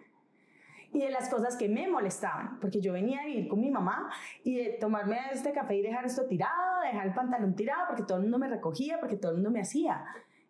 y 0.93 1.01
de 1.01 1.11
las 1.11 1.29
cosas 1.29 1.57
que 1.57 1.69
me 1.69 1.89
molestaban, 1.89 2.59
porque 2.61 2.81
yo 2.81 2.93
venía 2.93 3.21
a 3.21 3.27
vivir 3.27 3.49
con 3.49 3.61
mi 3.61 3.71
mamá 3.71 4.11
y 4.43 4.57
de 4.57 4.79
tomarme 4.81 5.19
este 5.33 5.53
café 5.53 5.77
y 5.77 5.83
dejar 5.83 6.05
esto 6.07 6.27
tirado, 6.27 6.81
dejar 6.83 7.07
el 7.07 7.15
pantalón 7.15 7.55
tirado, 7.55 7.85
porque 7.89 8.03
todo 8.03 8.17
el 8.19 8.23
mundo 8.25 8.39
me 8.39 8.49
recogía, 8.49 8.99
porque 8.99 9.17
todo 9.17 9.33
el 9.33 9.37
mundo 9.39 9.51
me 9.51 9.61
hacía. 9.61 10.05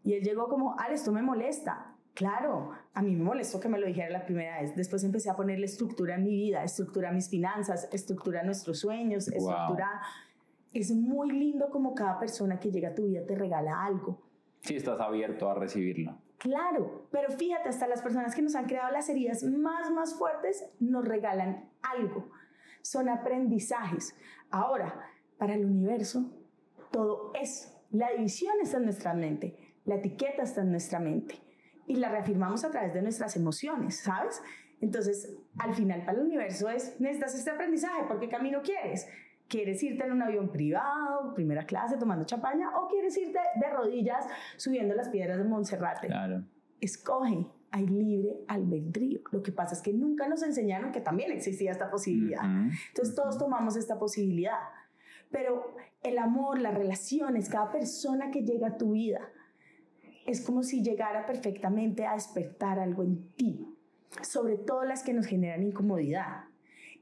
Y 0.04 0.14
él 0.14 0.22
llegó 0.22 0.48
como, 0.48 0.78
Ale, 0.78 0.94
esto 0.94 1.12
me 1.12 1.22
molesta. 1.22 1.94
Claro, 2.14 2.70
a 2.94 3.02
mí 3.02 3.14
me 3.14 3.22
molestó 3.22 3.60
que 3.60 3.68
me 3.68 3.78
lo 3.78 3.86
dijera 3.86 4.10
la 4.10 4.24
primera 4.24 4.60
vez. 4.60 4.74
Después 4.74 5.04
empecé 5.04 5.30
a 5.30 5.36
ponerle 5.36 5.66
estructura 5.66 6.16
en 6.16 6.24
mi 6.24 6.34
vida, 6.34 6.64
estructura 6.64 7.10
a 7.10 7.12
mis 7.12 7.28
finanzas, 7.28 7.88
estructura 7.92 8.40
a 8.40 8.42
nuestros 8.44 8.78
sueños, 8.80 9.28
Wow. 9.30 9.38
estructura... 9.38 10.00
Es 10.72 10.92
muy 10.92 11.30
lindo 11.32 11.70
como 11.70 11.94
cada 11.94 12.18
persona 12.18 12.60
que 12.60 12.70
llega 12.70 12.90
a 12.90 12.94
tu 12.94 13.06
vida 13.06 13.24
te 13.26 13.34
regala 13.34 13.84
algo. 13.84 14.20
Si 14.60 14.76
estás 14.76 15.00
abierto 15.00 15.50
a 15.50 15.54
recibirlo. 15.54 16.18
Claro, 16.38 17.08
pero 17.10 17.30
fíjate, 17.30 17.68
hasta 17.68 17.88
las 17.88 18.00
personas 18.00 18.34
que 18.34 18.42
nos 18.42 18.54
han 18.54 18.66
creado 18.66 18.92
las 18.92 19.08
heridas 19.08 19.42
más, 19.42 19.90
más 19.90 20.14
fuertes 20.14 20.64
nos 20.78 21.04
regalan 21.04 21.68
algo. 21.82 22.30
Son 22.82 23.08
aprendizajes. 23.08 24.14
Ahora, 24.50 25.04
para 25.36 25.54
el 25.54 25.64
universo, 25.64 26.30
todo 26.92 27.32
es. 27.34 27.74
La 27.90 28.10
división 28.12 28.54
está 28.62 28.76
en 28.76 28.84
nuestra 28.84 29.14
mente, 29.14 29.74
la 29.84 29.96
etiqueta 29.96 30.42
está 30.42 30.60
en 30.60 30.70
nuestra 30.70 31.00
mente 31.00 31.40
y 31.86 31.96
la 31.96 32.10
reafirmamos 32.10 32.64
a 32.64 32.70
través 32.70 32.94
de 32.94 33.02
nuestras 33.02 33.34
emociones, 33.36 33.96
¿sabes? 33.96 34.42
Entonces, 34.80 35.34
al 35.58 35.74
final 35.74 36.04
para 36.04 36.18
el 36.18 36.26
universo 36.26 36.68
es, 36.68 37.00
necesitas 37.00 37.34
este 37.34 37.50
aprendizaje, 37.50 38.04
¿por 38.04 38.20
qué 38.20 38.28
camino 38.28 38.62
quieres? 38.62 39.08
¿Quieres 39.48 39.82
irte 39.82 40.04
en 40.04 40.12
un 40.12 40.22
avión 40.22 40.50
privado, 40.50 41.32
primera 41.34 41.64
clase, 41.64 41.96
tomando 41.96 42.26
champaña? 42.26 42.76
¿O 42.78 42.86
quieres 42.86 43.16
irte 43.16 43.38
de 43.56 43.70
rodillas 43.70 44.26
subiendo 44.56 44.94
las 44.94 45.08
piedras 45.08 45.38
de 45.38 45.44
Monserrate? 45.44 46.06
Claro. 46.06 46.44
Escoge, 46.80 47.46
hay 47.70 47.86
libre 47.86 48.44
albedrío. 48.46 49.20
Lo 49.32 49.42
que 49.42 49.52
pasa 49.52 49.74
es 49.74 49.80
que 49.80 49.92
nunca 49.92 50.28
nos 50.28 50.42
enseñaron 50.42 50.92
que 50.92 51.00
también 51.00 51.32
existía 51.32 51.70
esta 51.70 51.90
posibilidad. 51.90 52.42
Entonces 52.88 53.14
todos 53.14 53.38
tomamos 53.38 53.76
esta 53.76 53.98
posibilidad. 53.98 54.58
Pero 55.30 55.74
el 56.02 56.18
amor, 56.18 56.58
las 56.58 56.74
relaciones, 56.74 57.48
cada 57.48 57.70
persona 57.70 58.30
que 58.30 58.42
llega 58.42 58.68
a 58.68 58.76
tu 58.76 58.92
vida, 58.92 59.30
es 60.26 60.44
como 60.44 60.62
si 60.62 60.82
llegara 60.82 61.24
perfectamente 61.24 62.06
a 62.06 62.14
despertar 62.14 62.78
algo 62.78 63.02
en 63.02 63.30
ti, 63.32 63.66
sobre 64.22 64.56
todo 64.56 64.84
las 64.84 65.02
que 65.02 65.14
nos 65.14 65.26
generan 65.26 65.62
incomodidad. 65.62 66.44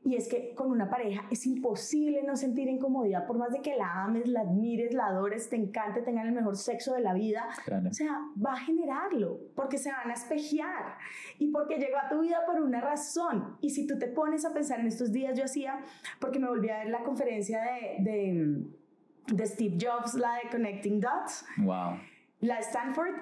Y 0.06 0.14
es 0.14 0.28
que 0.28 0.54
con 0.54 0.70
una 0.70 0.88
pareja 0.88 1.24
es 1.32 1.44
imposible 1.46 2.22
no 2.22 2.36
sentir 2.36 2.68
incomodidad, 2.68 3.26
por 3.26 3.38
más 3.38 3.50
de 3.50 3.60
que 3.60 3.74
la 3.76 4.04
ames, 4.04 4.28
la 4.28 4.42
admires, 4.42 4.94
la 4.94 5.06
adores, 5.06 5.48
te 5.50 5.56
encante, 5.56 6.00
tengan 6.00 6.28
el 6.28 6.32
mejor 6.32 6.56
sexo 6.56 6.94
de 6.94 7.00
la 7.00 7.12
vida. 7.12 7.48
Claro. 7.64 7.90
O 7.90 7.92
sea, 7.92 8.20
va 8.42 8.52
a 8.52 8.56
generarlo, 8.56 9.40
porque 9.56 9.78
se 9.78 9.90
van 9.90 10.08
a 10.08 10.14
espejear 10.14 10.96
y 11.40 11.50
porque 11.50 11.78
llegó 11.78 11.98
a 11.98 12.08
tu 12.08 12.20
vida 12.20 12.38
por 12.46 12.60
una 12.62 12.80
razón. 12.80 13.56
Y 13.60 13.70
si 13.70 13.84
tú 13.88 13.98
te 13.98 14.06
pones 14.06 14.44
a 14.44 14.54
pensar 14.54 14.78
en 14.78 14.86
estos 14.86 15.10
días, 15.10 15.36
yo 15.36 15.44
hacía, 15.44 15.80
porque 16.20 16.38
me 16.38 16.46
volví 16.48 16.70
a 16.70 16.78
ver 16.78 16.90
la 16.90 17.02
conferencia 17.02 17.60
de, 17.62 17.96
de, 18.04 19.34
de 19.34 19.46
Steve 19.46 19.76
Jobs, 19.80 20.14
la 20.14 20.34
de 20.36 20.48
Connecting 20.52 21.00
Dots, 21.00 21.44
Wow. 21.58 21.98
la 22.42 22.54
de 22.54 22.60
Stanford, 22.60 23.14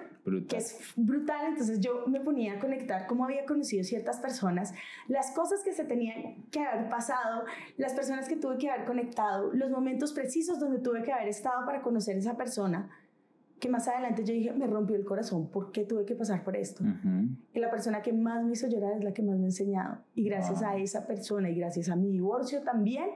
que 0.49 0.57
es 0.57 0.79
brutal. 0.97 1.47
Entonces 1.49 1.81
yo 1.81 2.07
me 2.07 2.21
ponía 2.21 2.55
a 2.55 2.59
conectar 2.59 3.07
cómo 3.07 3.25
había 3.25 3.45
conocido 3.45 3.85
ciertas 3.85 4.19
personas, 4.21 4.73
las 5.09 5.33
cosas 5.33 5.63
que 5.63 5.73
se 5.73 5.85
tenían 5.85 6.45
que 6.51 6.61
haber 6.61 6.89
pasado, 6.89 7.45
las 7.77 7.93
personas 7.93 8.29
que 8.29 8.37
tuve 8.37 8.57
que 8.59 8.71
haber 8.71 8.87
conectado, 8.87 9.53
los 9.53 9.71
momentos 9.71 10.13
precisos 10.13 10.59
donde 10.59 10.79
tuve 10.79 11.03
que 11.03 11.13
haber 11.13 11.29
estado 11.29 11.65
para 11.67 11.83
conocer 11.83 12.17
a 12.17 12.19
esa 12.21 12.37
persona. 12.37 12.91
Que 13.61 13.69
más 13.69 13.87
adelante 13.89 14.25
yo 14.25 14.35
dije, 14.35 14.53
me 14.53 14.67
rompió 14.67 14.97
el 14.97 15.05
corazón, 15.05 15.49
¿por 15.49 15.73
qué 15.73 15.85
tuve 15.85 16.05
que 16.05 16.15
pasar 16.15 16.43
por 16.43 16.57
esto? 16.57 16.83
Y 17.53 17.61
la 17.61 17.71
persona 17.71 18.03
que 18.03 18.13
más 18.13 18.45
me 18.45 18.53
hizo 18.53 18.67
llorar 18.67 18.93
es 18.99 19.05
la 19.05 19.13
que 19.15 19.23
más 19.23 19.37
me 19.37 19.45
ha 19.45 19.47
enseñado. 19.47 19.99
Y 20.15 20.25
gracias 20.25 20.61
Wow. 20.61 20.69
a 20.71 20.77
esa 20.77 21.07
persona 21.07 21.49
y 21.51 21.55
gracias 21.55 21.89
a 21.89 21.97
mi 21.97 22.11
divorcio 22.11 22.63
también, 22.63 23.09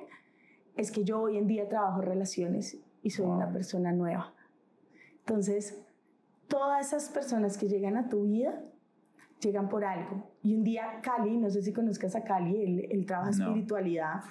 es 0.76 0.90
que 0.92 1.04
yo 1.04 1.20
hoy 1.20 1.36
en 1.38 1.46
día 1.48 1.68
trabajo 1.68 2.00
relaciones 2.02 2.78
y 3.02 3.10
soy 3.10 3.26
Wow. 3.26 3.34
una 3.36 3.52
persona 3.52 3.92
nueva. 3.92 4.32
Entonces, 5.26 5.76
todas 6.48 6.86
esas 6.86 7.08
personas 7.10 7.56
que 7.56 7.68
llegan 7.68 7.96
a 7.96 8.08
tu 8.08 8.24
vida 8.24 8.62
llegan 9.40 9.68
por 9.68 9.84
algo. 9.84 10.32
Y 10.42 10.54
un 10.54 10.64
día 10.64 11.00
Cali, 11.02 11.36
no 11.36 11.50
sé 11.50 11.62
si 11.62 11.72
conozcas 11.72 12.16
a 12.16 12.24
Cali, 12.24 12.62
él, 12.62 12.88
él 12.90 13.06
trabaja 13.06 13.30
No. 13.30 13.44
espiritualidad. 13.46 14.22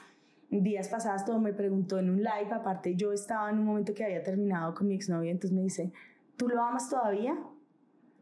Días 0.49 0.87
pasados 0.87 1.25
todo 1.25 1.39
me 1.39 1.53
preguntó 1.53 1.99
en 1.99 2.09
un 2.09 2.17
live, 2.17 2.51
aparte 2.51 2.95
yo 2.95 3.11
estaba 3.11 3.49
en 3.49 3.59
un 3.59 3.65
momento 3.65 3.93
que 3.93 4.03
había 4.05 4.23
terminado 4.23 4.73
con 4.73 4.87
mi 4.87 4.95
exnovia, 4.95 5.31
entonces 5.31 5.55
me 5.55 5.61
dice, 5.63 5.91
¿tú 6.37 6.47
lo 6.47 6.61
amas 6.61 6.89
todavía? 6.89 7.37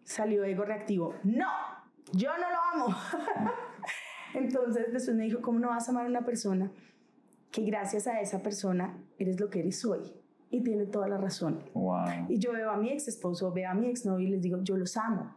Salió 0.04 0.44
ego 0.44 0.66
reactivo, 0.66 1.14
no, 1.24 1.50
yo 2.14 2.32
no 2.38 2.50
lo 2.50 2.86
amo. 2.86 2.96
entonces 4.34 4.92
después 4.92 5.16
me 5.16 5.26
dijo, 5.26 5.42
¿cómo 5.42 5.60
no 5.60 5.70
vas 5.70 5.88
a 5.88 5.92
amar 5.92 6.06
a 6.06 6.10
una 6.10 6.26
persona 6.26 6.72
que 7.56 7.62
gracias 7.62 8.06
a 8.08 8.20
esa 8.20 8.44
persona 8.44 8.98
eres 9.18 9.40
lo 9.40 9.50
que 9.50 9.60
eres 9.60 9.86
hoy. 9.86 10.02
Y 10.56 10.62
tiene 10.62 10.86
toda 10.86 11.10
la 11.10 11.18
razón. 11.18 11.60
Wow. 11.74 12.28
Y 12.30 12.40
yo 12.40 12.54
veo 12.54 12.72
a 12.72 12.78
mi 12.78 12.90
ex 12.90 13.10
esposo, 13.10 13.52
veo 13.52 13.70
a 13.70 13.74
mi 13.74 13.88
ex 13.88 14.06
novio 14.06 14.30
y 14.30 14.32
les 14.32 14.42
digo, 14.42 14.60
yo 14.64 14.78
los 14.78 14.96
amo. 14.96 15.36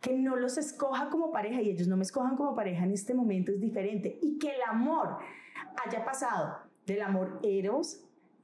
Que 0.00 0.18
no 0.18 0.34
los 0.34 0.58
escoja 0.58 1.08
como 1.10 1.30
pareja 1.30 1.62
y 1.62 1.70
ellos 1.70 1.86
no 1.86 1.96
me 1.96 2.02
escojan 2.02 2.36
como 2.36 2.56
pareja 2.56 2.84
en 2.84 2.90
este 2.90 3.14
momento 3.14 3.52
es 3.52 3.60
diferente. 3.60 4.18
Y 4.20 4.36
que 4.38 4.48
el 4.48 4.62
amor 4.68 5.18
haya 5.86 6.04
pasado 6.04 6.56
del 6.86 7.02
amor 7.02 7.38
eros 7.44 8.02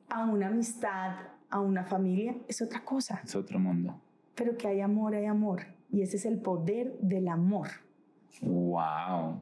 a 0.08 0.24
una 0.24 0.46
amistad, 0.46 1.16
a 1.50 1.58
una 1.58 1.82
familia, 1.82 2.36
es 2.46 2.62
otra 2.62 2.84
cosa. 2.84 3.20
Es 3.24 3.34
otro 3.34 3.58
mundo. 3.58 4.00
Pero 4.36 4.56
que 4.56 4.68
hay 4.68 4.80
amor, 4.80 5.16
hay 5.16 5.24
amor. 5.24 5.62
Y 5.90 6.02
ese 6.02 6.16
es 6.16 6.26
el 6.26 6.38
poder 6.38 6.96
del 7.00 7.26
amor. 7.26 7.70
Wow. 8.40 9.40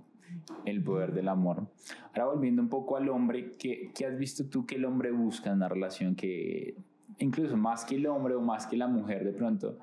El 0.65 0.83
poder 0.83 1.13
del 1.13 1.29
amor. 1.29 1.69
Ahora 2.09 2.27
volviendo 2.27 2.63
un 2.63 2.69
poco 2.69 2.97
al 2.97 3.09
hombre, 3.09 3.53
¿qué, 3.59 3.91
¿qué, 3.95 4.07
has 4.07 4.17
visto 4.17 4.47
tú 4.47 4.67
que 4.67 4.77
el 4.77 4.85
hombre 4.85 5.11
busca 5.11 5.51
en 5.51 5.57
una 5.57 5.69
relación 5.69 6.15
que, 6.15 6.77
incluso 7.19 7.57
más 7.57 7.85
que 7.85 7.97
el 7.97 8.07
hombre 8.07 8.35
o 8.35 8.41
más 8.41 8.67
que 8.67 8.77
la 8.77 8.87
mujer 8.87 9.25
de 9.25 9.33
pronto, 9.33 9.79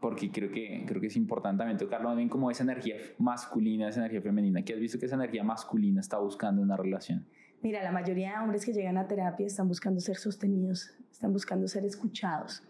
porque 0.00 0.30
creo 0.30 0.50
que, 0.50 0.84
creo 0.86 1.00
que 1.00 1.08
es 1.08 1.16
importante 1.16 1.58
también 1.58 1.78
tocarlo 1.78 2.08
también 2.08 2.28
como 2.28 2.50
esa 2.50 2.62
energía 2.62 2.96
masculina, 3.18 3.88
esa 3.88 4.00
energía 4.00 4.22
femenina, 4.22 4.62
¿qué 4.62 4.72
has 4.72 4.80
visto 4.80 4.98
que 4.98 5.06
esa 5.06 5.16
energía 5.16 5.44
masculina 5.44 6.00
está 6.00 6.18
buscando 6.18 6.62
en 6.62 6.66
una 6.66 6.76
relación? 6.76 7.26
Mira, 7.62 7.82
la 7.82 7.92
mayoría 7.92 8.32
de 8.32 8.38
hombres 8.38 8.64
que 8.64 8.72
llegan 8.72 8.96
a 8.96 9.06
terapia 9.06 9.46
están 9.46 9.68
buscando 9.68 10.00
ser 10.00 10.16
sostenidos, 10.16 10.92
están 11.10 11.32
buscando 11.32 11.68
ser 11.68 11.84
escuchados, 11.84 12.62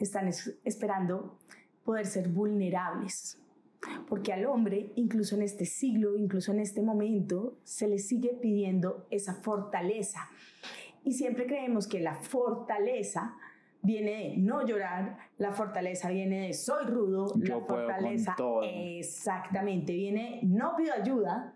están 0.00 0.28
esperando 0.64 1.36
poder 1.84 2.06
ser 2.06 2.28
vulnerables. 2.28 3.38
Porque 4.08 4.32
al 4.32 4.46
hombre, 4.46 4.92
incluso 4.96 5.36
en 5.36 5.42
este 5.42 5.64
siglo, 5.64 6.16
incluso 6.16 6.52
en 6.52 6.60
este 6.60 6.82
momento, 6.82 7.58
se 7.62 7.86
le 7.86 7.98
sigue 7.98 8.30
pidiendo 8.30 9.06
esa 9.10 9.34
fortaleza. 9.34 10.28
Y 11.04 11.12
siempre 11.12 11.46
creemos 11.46 11.86
que 11.86 12.00
la 12.00 12.16
fortaleza 12.16 13.36
viene 13.82 14.10
de 14.10 14.36
no 14.38 14.66
llorar, 14.66 15.18
la 15.38 15.52
fortaleza 15.52 16.10
viene 16.10 16.48
de 16.48 16.52
soy 16.52 16.86
rudo, 16.86 17.32
Yo 17.36 17.60
la 17.60 17.66
fortaleza 17.66 18.34
todo. 18.36 18.62
exactamente 18.64 19.92
viene 19.92 20.40
no 20.42 20.74
pido 20.76 20.92
ayuda. 20.94 21.54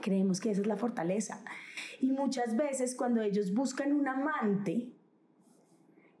Creemos 0.00 0.40
que 0.40 0.50
esa 0.50 0.60
es 0.62 0.66
la 0.66 0.76
fortaleza. 0.76 1.44
Y 2.00 2.12
muchas 2.12 2.56
veces 2.56 2.94
cuando 2.94 3.20
ellos 3.20 3.52
buscan 3.52 3.92
un 3.92 4.08
amante, 4.08 4.88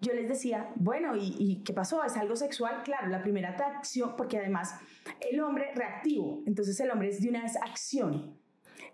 yo 0.02 0.12
les 0.12 0.28
decía, 0.28 0.72
bueno, 0.74 1.16
¿y, 1.16 1.36
¿y, 1.38 1.62
qué 1.62 1.72
pasó? 1.72 2.04
¿Es 2.04 2.16
algo 2.16 2.36
sexual? 2.36 2.82
Claro, 2.84 3.08
la 3.08 3.22
primera 3.22 3.50
atracción, 3.50 4.14
porque 4.16 4.36
además 4.36 4.74
el 5.30 5.40
hombre 5.40 5.72
reactivo, 5.74 6.42
entonces 6.44 6.78
el 6.80 6.90
hombre 6.90 7.08
es 7.08 7.22
de 7.22 7.28
una 7.28 7.42
vez 7.42 7.56
acción. 7.56 8.36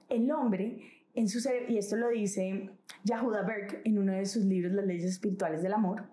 El 0.09 0.31
hombre 0.31 0.99
en 1.15 1.29
su 1.29 1.41
cerebro, 1.41 1.73
y 1.73 1.79
esto 1.79 1.97
lo 1.97 2.09
dice 2.09 2.71
Yahuda 3.05 3.43
Berk 3.43 3.81
en 3.85 3.99
uno 3.99 4.13
de 4.13 4.27
sus 4.27 4.45
libros, 4.45 4.73
Las 4.73 4.87
leyes 4.87 5.05
espirituales 5.05 5.63
del 5.63 5.73
amor, 5.73 6.05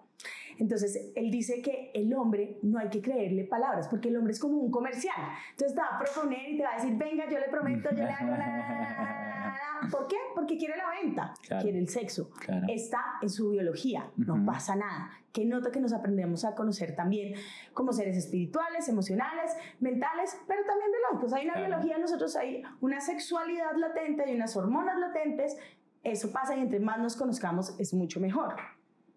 entonces, 0.58 1.12
él 1.16 1.32
dice 1.32 1.62
que 1.62 1.92
el 1.94 2.14
hombre 2.14 2.58
no 2.62 2.80
hay 2.80 2.90
que 2.90 3.02
creerle 3.02 3.44
palabras, 3.46 3.88
porque 3.88 4.10
el 4.10 4.18
hombre 4.18 4.34
es 4.34 4.40
como 4.40 4.58
un 4.58 4.72
comercial. 4.72 5.16
Entonces, 5.52 5.76
te 5.76 5.82
va 5.82 5.88
a 5.96 6.00
proponer 6.00 6.50
y 6.50 6.58
te 6.58 6.64
va 6.64 6.72
a 6.72 6.76
decir, 6.76 6.96
venga, 6.98 7.30
yo 7.30 7.40
le 7.40 7.48
prometo, 7.50 7.90
yo 7.92 8.04
le 8.04 8.10
hago 8.12 8.32
la, 8.32 8.38
la, 8.38 8.58
la, 8.58 9.80
la. 9.82 9.90
¿Por 9.92 10.08
qué? 10.08 10.16
Porque 10.34 10.58
quiere 10.58 10.76
la 10.78 10.90
venta, 11.02 11.34
Claro. 11.46 11.64
quiere 11.64 11.78
el 11.80 11.90
sexo. 11.90 12.30
Claro. 12.40 12.66
Está 12.70 13.00
en 13.22 13.30
su 13.30 13.52
biología, 13.52 14.10
no 14.18 14.36
Ujú. 14.36 14.46
pasa 14.46 14.76
nada. 14.76 15.10
Que 15.32 15.46
nota 15.46 15.70
que 15.70 15.82
nos 15.82 15.92
aprendemos 15.94 16.46
a 16.46 16.56
conocer 16.56 16.96
también 16.96 17.34
como 17.74 17.92
seres 17.92 18.16
espirituales, 18.18 18.88
emocionales, 18.88 19.52
mentales, 19.82 20.40
pero 20.48 20.64
también 20.66 20.90
biológicos. 20.92 21.34
Hay 21.34 21.44
una 21.46 21.54
Claro. 21.56 21.68
biología, 21.68 21.98
nosotros 21.98 22.36
hay 22.38 22.64
una 22.82 23.02
sexualidad 23.02 23.76
latente, 23.76 24.24
hay 24.24 24.34
unas 24.36 24.56
hormonas 24.56 24.98
latentes. 24.98 25.58
Eso 26.04 26.32
pasa 26.32 26.56
y 26.56 26.62
entre 26.62 26.80
más 26.80 27.00
nos 27.00 27.16
conozcamos 27.18 27.78
es 27.80 27.94
mucho 27.94 28.20
mejor. 28.20 28.56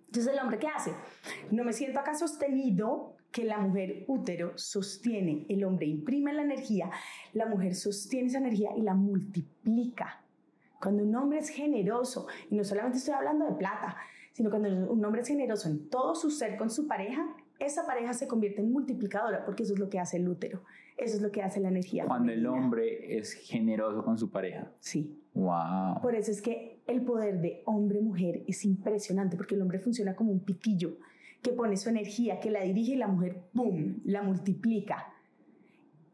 Entonces, 0.09 0.33
¿el 0.33 0.39
hombre 0.41 0.59
qué 0.59 0.69
hace? 0.69 0.93
No 1.51 1.65
me 1.65 1.73
siento 1.73 2.01
acá 2.01 2.15
sostenido 2.15 3.15
que 3.31 3.45
la 3.45 3.59
mujer 3.59 4.05
útero 4.09 4.57
sostiene. 4.57 5.45
El 5.51 5.65
hombre 5.65 5.87
imprime 5.87 6.33
la 6.33 6.43
energía, 6.43 6.91
la 7.35 7.47
mujer 7.47 7.75
sostiene 7.75 8.29
esa 8.29 8.39
energía 8.39 8.71
y 8.77 8.81
la 8.83 8.95
multiplica. 8.95 10.23
Cuando 10.81 11.03
un 11.03 11.15
hombre 11.15 11.39
es 11.41 11.51
generoso, 11.51 12.27
y 12.51 12.57
no 12.57 12.65
solamente 12.65 12.99
estoy 12.99 13.15
hablando 13.15 13.45
de 13.47 13.53
plata, 13.53 13.97
sino 14.33 14.49
cuando 14.51 14.69
un 14.91 15.05
hombre 15.05 15.21
es 15.23 15.29
generoso 15.29 15.69
en 15.69 15.89
todo 15.91 16.15
su 16.15 16.31
ser 16.31 16.57
con 16.57 16.71
su 16.71 16.87
pareja, 16.87 17.27
esa 17.59 17.85
pareja 17.87 18.15
se 18.15 18.29
convierte 18.29 18.61
en 18.63 18.73
multiplicadora, 18.73 19.45
porque 19.45 19.65
eso 19.65 19.75
es 19.75 19.81
lo 19.81 19.91
que 19.91 19.99
hace 19.99 20.17
el 20.17 20.29
útero, 20.29 20.63
eso 20.97 21.17
es 21.17 21.23
lo 21.23 21.31
que 21.33 21.43
hace 21.43 21.61
la 21.61 21.69
energía. 21.69 22.07
Cuando 22.07 22.33
el 22.33 22.47
hombre 22.47 23.19
es 23.19 23.33
generoso 23.35 24.05
con 24.05 24.17
su 24.17 24.31
pareja. 24.31 24.71
Sí, 24.81 25.21
Wow. 25.35 26.01
por 26.03 26.15
eso 26.15 26.31
es 26.33 26.41
que 26.43 26.78
el 26.89 27.03
poder 27.03 27.41
de 27.41 27.63
hombre-mujer 27.67 28.43
es 28.49 28.65
impresionante, 28.65 29.37
porque 29.37 29.55
el 29.55 29.63
hombre 29.63 29.79
funciona 29.79 30.17
como 30.17 30.33
un 30.33 30.41
pitillo 30.41 30.97
que 31.43 31.53
pone 31.53 31.77
su 31.77 31.89
energía, 31.89 32.41
que 32.41 32.51
la 32.51 32.63
dirige 32.63 32.93
y 32.93 32.97
la 32.97 33.07
mujer, 33.07 33.43
¡pum!, 33.55 33.99
la 34.05 34.23
multiplica. 34.23 35.13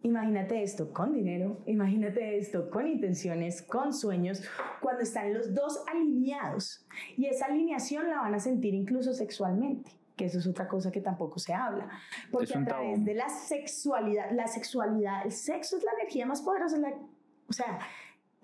Imagínate 0.03 0.63
esto 0.63 0.93
con 0.93 1.15
dinero, 1.15 1.63
imagínate 1.65 2.37
esto 2.37 2.69
con 2.69 2.87
intenciones, 2.87 3.63
con 3.63 3.95
sueños, 3.95 4.43
cuando 4.83 5.03
están 5.03 5.33
los 5.33 5.55
dos 5.55 5.83
alineados. 5.91 6.85
Y 7.17 7.25
esa 7.25 7.47
alineación 7.47 8.11
la 8.11 8.17
van 8.21 8.35
a 8.35 8.39
sentir 8.39 8.75
incluso 8.75 9.15
sexualmente, 9.15 9.93
que 10.15 10.27
eso 10.27 10.41
es 10.41 10.47
otra 10.47 10.69
cosa 10.69 10.93
que 10.93 11.01
tampoco 11.01 11.39
se 11.39 11.55
habla. 11.55 11.89
Porque 12.31 12.53
a 12.53 12.65
través 12.67 13.03
de 13.03 13.15
la 13.15 13.31
sexualidad, 13.31 14.31
la 14.33 14.47
sexualidad, 14.47 15.25
el 15.25 15.33
sexo 15.33 15.79
es 15.79 15.85
la 15.85 15.93
energía 15.99 16.27
más 16.27 16.43
poderosa, 16.43 16.77
la- 16.79 16.99
o 17.49 17.53
sea, 17.53 17.79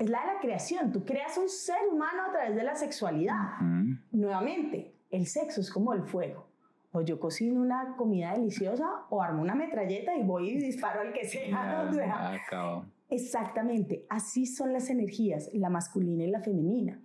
es 0.00 0.08
la 0.08 0.20
de 0.20 0.26
la 0.26 0.40
creación. 0.40 0.92
Tú 0.92 1.04
creas 1.04 1.36
un 1.36 1.48
ser 1.48 1.86
humano 1.92 2.24
a 2.28 2.32
través 2.32 2.56
de 2.56 2.64
la 2.64 2.74
sexualidad. 2.74 3.60
Nuevamente, 4.10 4.94
el 5.10 5.26
sexo 5.26 5.60
es 5.60 5.70
como 5.70 5.92
el 5.92 6.02
fuego. 6.04 6.46
O 6.92 7.02
yo 7.02 7.20
cocino 7.20 7.60
una 7.60 7.94
comida 7.96 8.32
deliciosa 8.32 9.04
o 9.10 9.22
armo 9.22 9.42
una 9.42 9.54
metralleta 9.54 10.16
y 10.16 10.22
voy 10.22 10.50
y 10.50 10.58
disparo 10.58 11.02
al 11.02 11.12
que 11.12 11.26
sea. 11.26 11.86
o 11.90 11.92
sea, 11.92 12.32
acabó. 12.32 12.86
Exactamente, 13.10 14.06
así 14.08 14.46
son 14.46 14.72
las 14.72 14.88
energías, 14.88 15.50
la 15.52 15.68
masculina 15.68 16.24
y 16.24 16.30
la 16.30 16.40
femenina. 16.40 17.00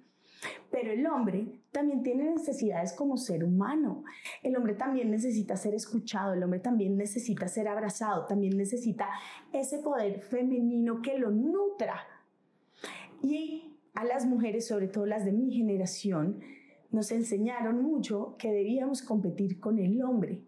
Pero 0.72 0.92
el 0.92 1.06
hombre 1.08 1.62
también 1.72 2.04
tiene 2.04 2.30
necesidades 2.30 2.94
como 2.94 3.18
ser 3.18 3.44
humano. 3.44 4.04
El 4.44 4.56
hombre 4.56 4.76
también 4.76 5.10
necesita 5.10 5.58
ser 5.58 5.74
escuchado, 5.74 6.34
el 6.34 6.44
hombre 6.44 6.60
también 6.60 6.96
necesita 6.96 7.48
ser 7.48 7.68
abrazado, 7.68 8.26
también 8.26 8.56
necesita 8.56 9.10
ese 9.52 9.80
poder 9.80 10.22
femenino 10.22 11.02
que 11.02 11.18
lo 11.18 11.32
nutra. 11.32 12.06
Y 13.26 13.80
a 13.96 14.04
las 14.06 14.26
mujeres, 14.28 14.68
sobre 14.68 14.88
todo 14.88 15.08
las 15.08 15.26
de 15.26 15.32
mi 15.32 15.52
generación, 15.52 16.42
nos 16.92 17.12
enseñaron 17.12 17.82
mucho 17.82 18.36
que 18.38 18.52
debíamos 18.52 19.02
competir 19.02 19.60
con 19.60 19.80
el 19.80 20.02
hombre 20.04 20.44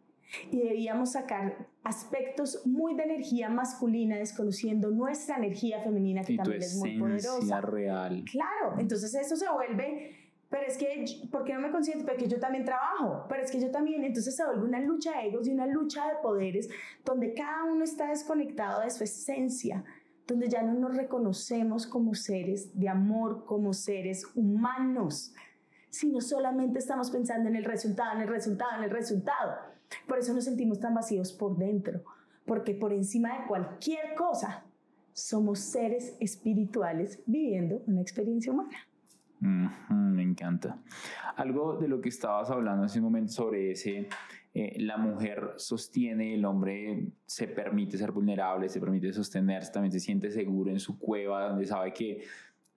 y 0.51 0.59
debíamos 0.59 1.13
sacar 1.13 1.67
aspectos 1.83 2.67
muy 2.67 2.93
de 2.95 3.03
energía 3.03 3.49
masculina, 3.49 4.17
desconociendo 4.17 4.91
nuestra 4.91 5.37
energía 5.37 5.81
femenina, 5.81 6.23
que 6.23 6.33
Y 6.33 6.37
tu 6.37 6.43
también 6.43 6.61
es 6.61 6.75
muy 6.75 6.99
poderosa. 6.99 7.61
real. 7.61 8.23
Claro, 8.29 8.77
entonces 8.77 9.15
eso 9.15 9.35
se 9.35 9.49
vuelve, 9.49 10.11
pero 10.49 10.67
es 10.67 10.77
que, 10.77 11.05
¿por 11.31 11.45
qué 11.45 11.53
no 11.53 11.61
me 11.61 11.71
consiento? 11.71 12.05
Porque 12.05 12.27
yo 12.27 12.39
también 12.39 12.63
trabajo, 12.63 13.25
pero 13.27 13.41
es 13.41 13.49
que 13.49 13.59
yo 13.59 13.71
también, 13.71 14.03
entonces 14.03 14.35
se 14.35 14.45
vuelve 14.45 14.65
una 14.65 14.81
lucha 14.81 15.17
de 15.17 15.29
egos 15.29 15.47
y 15.47 15.51
una 15.51 15.65
lucha 15.65 16.07
de 16.07 16.15
poderes 16.21 16.69
donde 17.03 17.33
cada 17.33 17.63
uno 17.63 17.83
está 17.83 18.09
desconectado 18.09 18.81
de 18.81 18.89
su 18.91 19.03
esencia, 19.03 19.83
donde 20.27 20.49
ya 20.49 20.61
no 20.61 20.73
nos 20.73 20.95
reconocemos 20.95 21.87
como 21.87 22.13
seres 22.13 22.77
de 22.77 22.89
amor, 22.89 23.45
como 23.45 23.73
seres 23.73 24.25
humanos, 24.35 25.33
sino 25.89 26.19
solamente 26.19 26.79
estamos 26.79 27.09
pensando 27.09 27.47
en 27.49 27.55
el 27.55 27.63
resultado, 27.63 28.15
en 28.15 28.21
el 28.21 28.27
resultado, 28.27 28.77
en 28.77 28.83
el 28.83 28.89
resultado. 28.89 29.55
Por 30.05 30.19
eso 30.19 30.33
nos 30.33 30.43
sentimos 30.43 30.79
tan 30.79 30.93
vacíos 30.93 31.31
por 31.31 31.57
dentro, 31.57 32.03
porque 32.45 32.73
por 32.73 32.91
encima 32.91 33.39
de 33.39 33.47
cualquier 33.47 34.15
cosa 34.15 34.65
somos 35.13 35.59
seres 35.59 36.15
espirituales 36.19 37.19
viviendo 37.25 37.81
una 37.87 38.01
experiencia 38.01 38.51
humana. 38.51 38.77
Me 39.39 40.23
encanta. 40.23 40.80
Algo 41.36 41.78
de 41.78 41.88
lo 41.88 42.02
que 42.02 42.10
estabas 42.10 42.50
hablando 42.50 42.84
hace 42.84 43.00
un 43.00 43.06
momento 43.06 43.32
sobre 43.32 43.71
ese, 43.71 44.10
eh, 44.54 44.76
la 44.80 44.97
mujer 44.97 45.54
sostiene, 45.58 46.34
el 46.34 46.43
hombre 46.45 47.10
se 47.26 47.47
permite 47.47 47.97
ser 47.97 48.12
vulnerable, 48.12 48.69
se 48.69 48.80
permite 48.80 49.13
sostenerse, 49.13 49.71
también 49.71 49.91
se 49.91 50.00
siente 50.00 50.32
seguro 50.32 50.71
en 50.71 50.80
su 50.80 50.97
cueva, 50.97 51.50
donde 51.50 51.67
sabe 51.67 51.93
que 51.93 52.23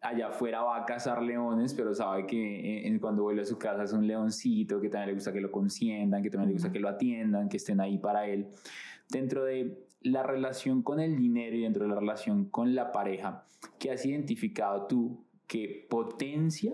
allá 0.03 0.29
afuera 0.29 0.63
va 0.63 0.77
a 0.77 0.85
cazar 0.85 1.23
leones, 1.23 1.73
pero 1.73 1.95
sabe 1.95 2.27
que 2.27 2.87
eh, 2.87 3.01
cuando 3.01 3.23
vuelve 3.23 3.43
a 3.43 3.47
su 3.47 3.59
casa 3.59 3.85
es 3.85 3.93
un 3.93 4.07
leoncito, 4.07 4.81
que 4.81 4.91
también 4.91 5.09
le 5.09 5.15
gusta 5.15 5.33
que 5.33 5.41
lo 5.41 5.51
consientan, 5.51 6.23
que 6.23 6.29
también 6.29 6.49
le 6.49 6.55
gusta 6.55 6.71
que 6.71 6.81
lo 6.81 6.89
atiendan, 6.89 7.49
que 7.49 7.57
estén 7.57 7.81
ahí 7.81 7.97
para 7.97 8.27
él. 8.27 8.49
Dentro 9.09 9.45
de 9.45 9.87
la 10.03 10.23
relación 10.23 10.83
con 10.83 11.01
el 11.01 11.17
dinero 11.17 11.57
y 11.57 11.63
dentro 11.63 11.85
de 11.85 11.91
la 11.91 12.01
relación 12.01 12.47
con 12.47 12.75
la 12.75 12.93
pareja, 12.93 13.45
¿qué 13.79 13.91
has 13.91 14.05
identificado 14.05 14.87
tú 14.87 15.25
que 15.51 15.85
potencia 15.91 16.73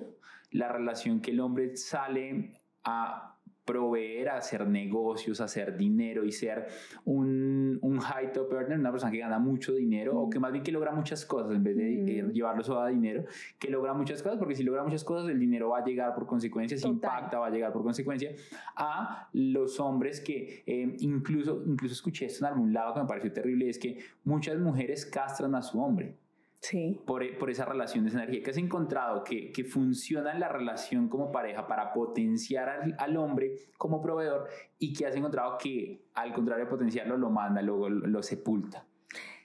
la 0.51 0.69
relación 0.69 1.23
que 1.23 1.31
el 1.31 1.41
hombre 1.41 1.79
sale 1.79 2.61
a 2.85 3.39
proveer, 3.65 4.29
hacer 4.29 4.69
negocios, 4.69 5.41
hacer 5.41 5.79
dinero 5.79 6.25
y 6.25 6.31
ser 6.31 6.67
un, 7.07 7.79
un 7.81 7.99
high 8.01 8.33
top 8.33 8.53
earner, 8.53 8.79
una 8.79 8.93
persona 8.93 9.11
que 9.11 9.19
gana 9.19 9.39
mucho 9.39 9.73
dinero 9.73 10.21
o 10.21 10.29
que 10.29 10.39
más 10.39 10.53
bien 10.53 10.63
que 10.63 10.73
logra 10.73 10.93
muchas 10.93 11.25
cosas 11.25 11.57
en 11.57 11.65
vez 11.65 11.75
de 11.75 12.19
eh, 12.19 12.31
llevarlo 12.35 12.63
solo 12.63 12.83
a 12.83 12.89
dinero, 12.89 13.25
que 13.59 13.71
logra 13.71 13.95
muchas 13.95 14.23
cosas, 14.23 14.39
porque 14.39 14.55
si 14.55 14.63
logra 14.63 14.85
muchas 14.85 15.05
cosas, 15.05 15.31
el 15.31 15.41
dinero 15.41 15.71
va 15.71 15.79
a 15.79 15.85
llegar 15.85 16.15
por 16.15 16.27
consecuencia, 16.27 16.77
si 16.77 16.87
impacta, 16.87 17.39
va 17.39 17.47
a 17.47 17.51
llegar 17.51 17.73
por 17.73 17.83
consecuencia 17.83 18.31
a 18.77 19.31
los 19.33 19.81
hombres 19.81 20.21
que 20.21 20.65
eh, 20.67 20.97
incluso, 20.99 21.65
incluso 21.67 21.95
escuché 21.95 22.27
esto 22.27 22.45
en 22.45 22.53
algún 22.53 22.75
lado 22.75 22.93
que 22.93 23.01
me 23.01 23.07
pareció 23.07 23.33
terrible, 23.33 23.71
es 23.71 23.79
que 23.79 24.01
muchas 24.25 24.59
mujeres 24.59 25.07
castran 25.07 25.55
a 25.55 25.63
su 25.63 25.81
hombre. 25.81 26.26
Sí. 26.69 27.01
Por, 27.07 27.23
por, 27.39 27.49
esa 27.49 27.65
relación 27.65 28.05
de 28.05 28.11
energía. 28.11 28.43
que 28.43 28.51
has 28.51 28.57
encontrado 28.57 29.23
que, 29.23 29.53
que 29.53 29.63
funciona 29.63 30.33
en 30.33 30.41
la 30.41 30.49
relación 30.49 31.09
como 31.09 31.31
pareja 31.31 31.65
para 31.69 31.93
potenciar 31.93 32.69
al, 32.69 32.97
al, 32.99 33.17
hombre 33.17 33.53
como 33.79 34.03
proveedor 34.03 34.49
y 34.77 34.93
que 34.93 35.07
has 35.07 35.15
encontrado 35.15 35.59
que 35.59 36.09
al 36.15 36.33
contrario 36.35 36.65
de 36.65 36.71
potenciarlo 36.71 37.17
lo 37.17 37.31
manda, 37.31 37.63
luego 37.63 37.89
lo, 37.89 38.09
lo 38.09 38.21
sepulta? 38.21 38.85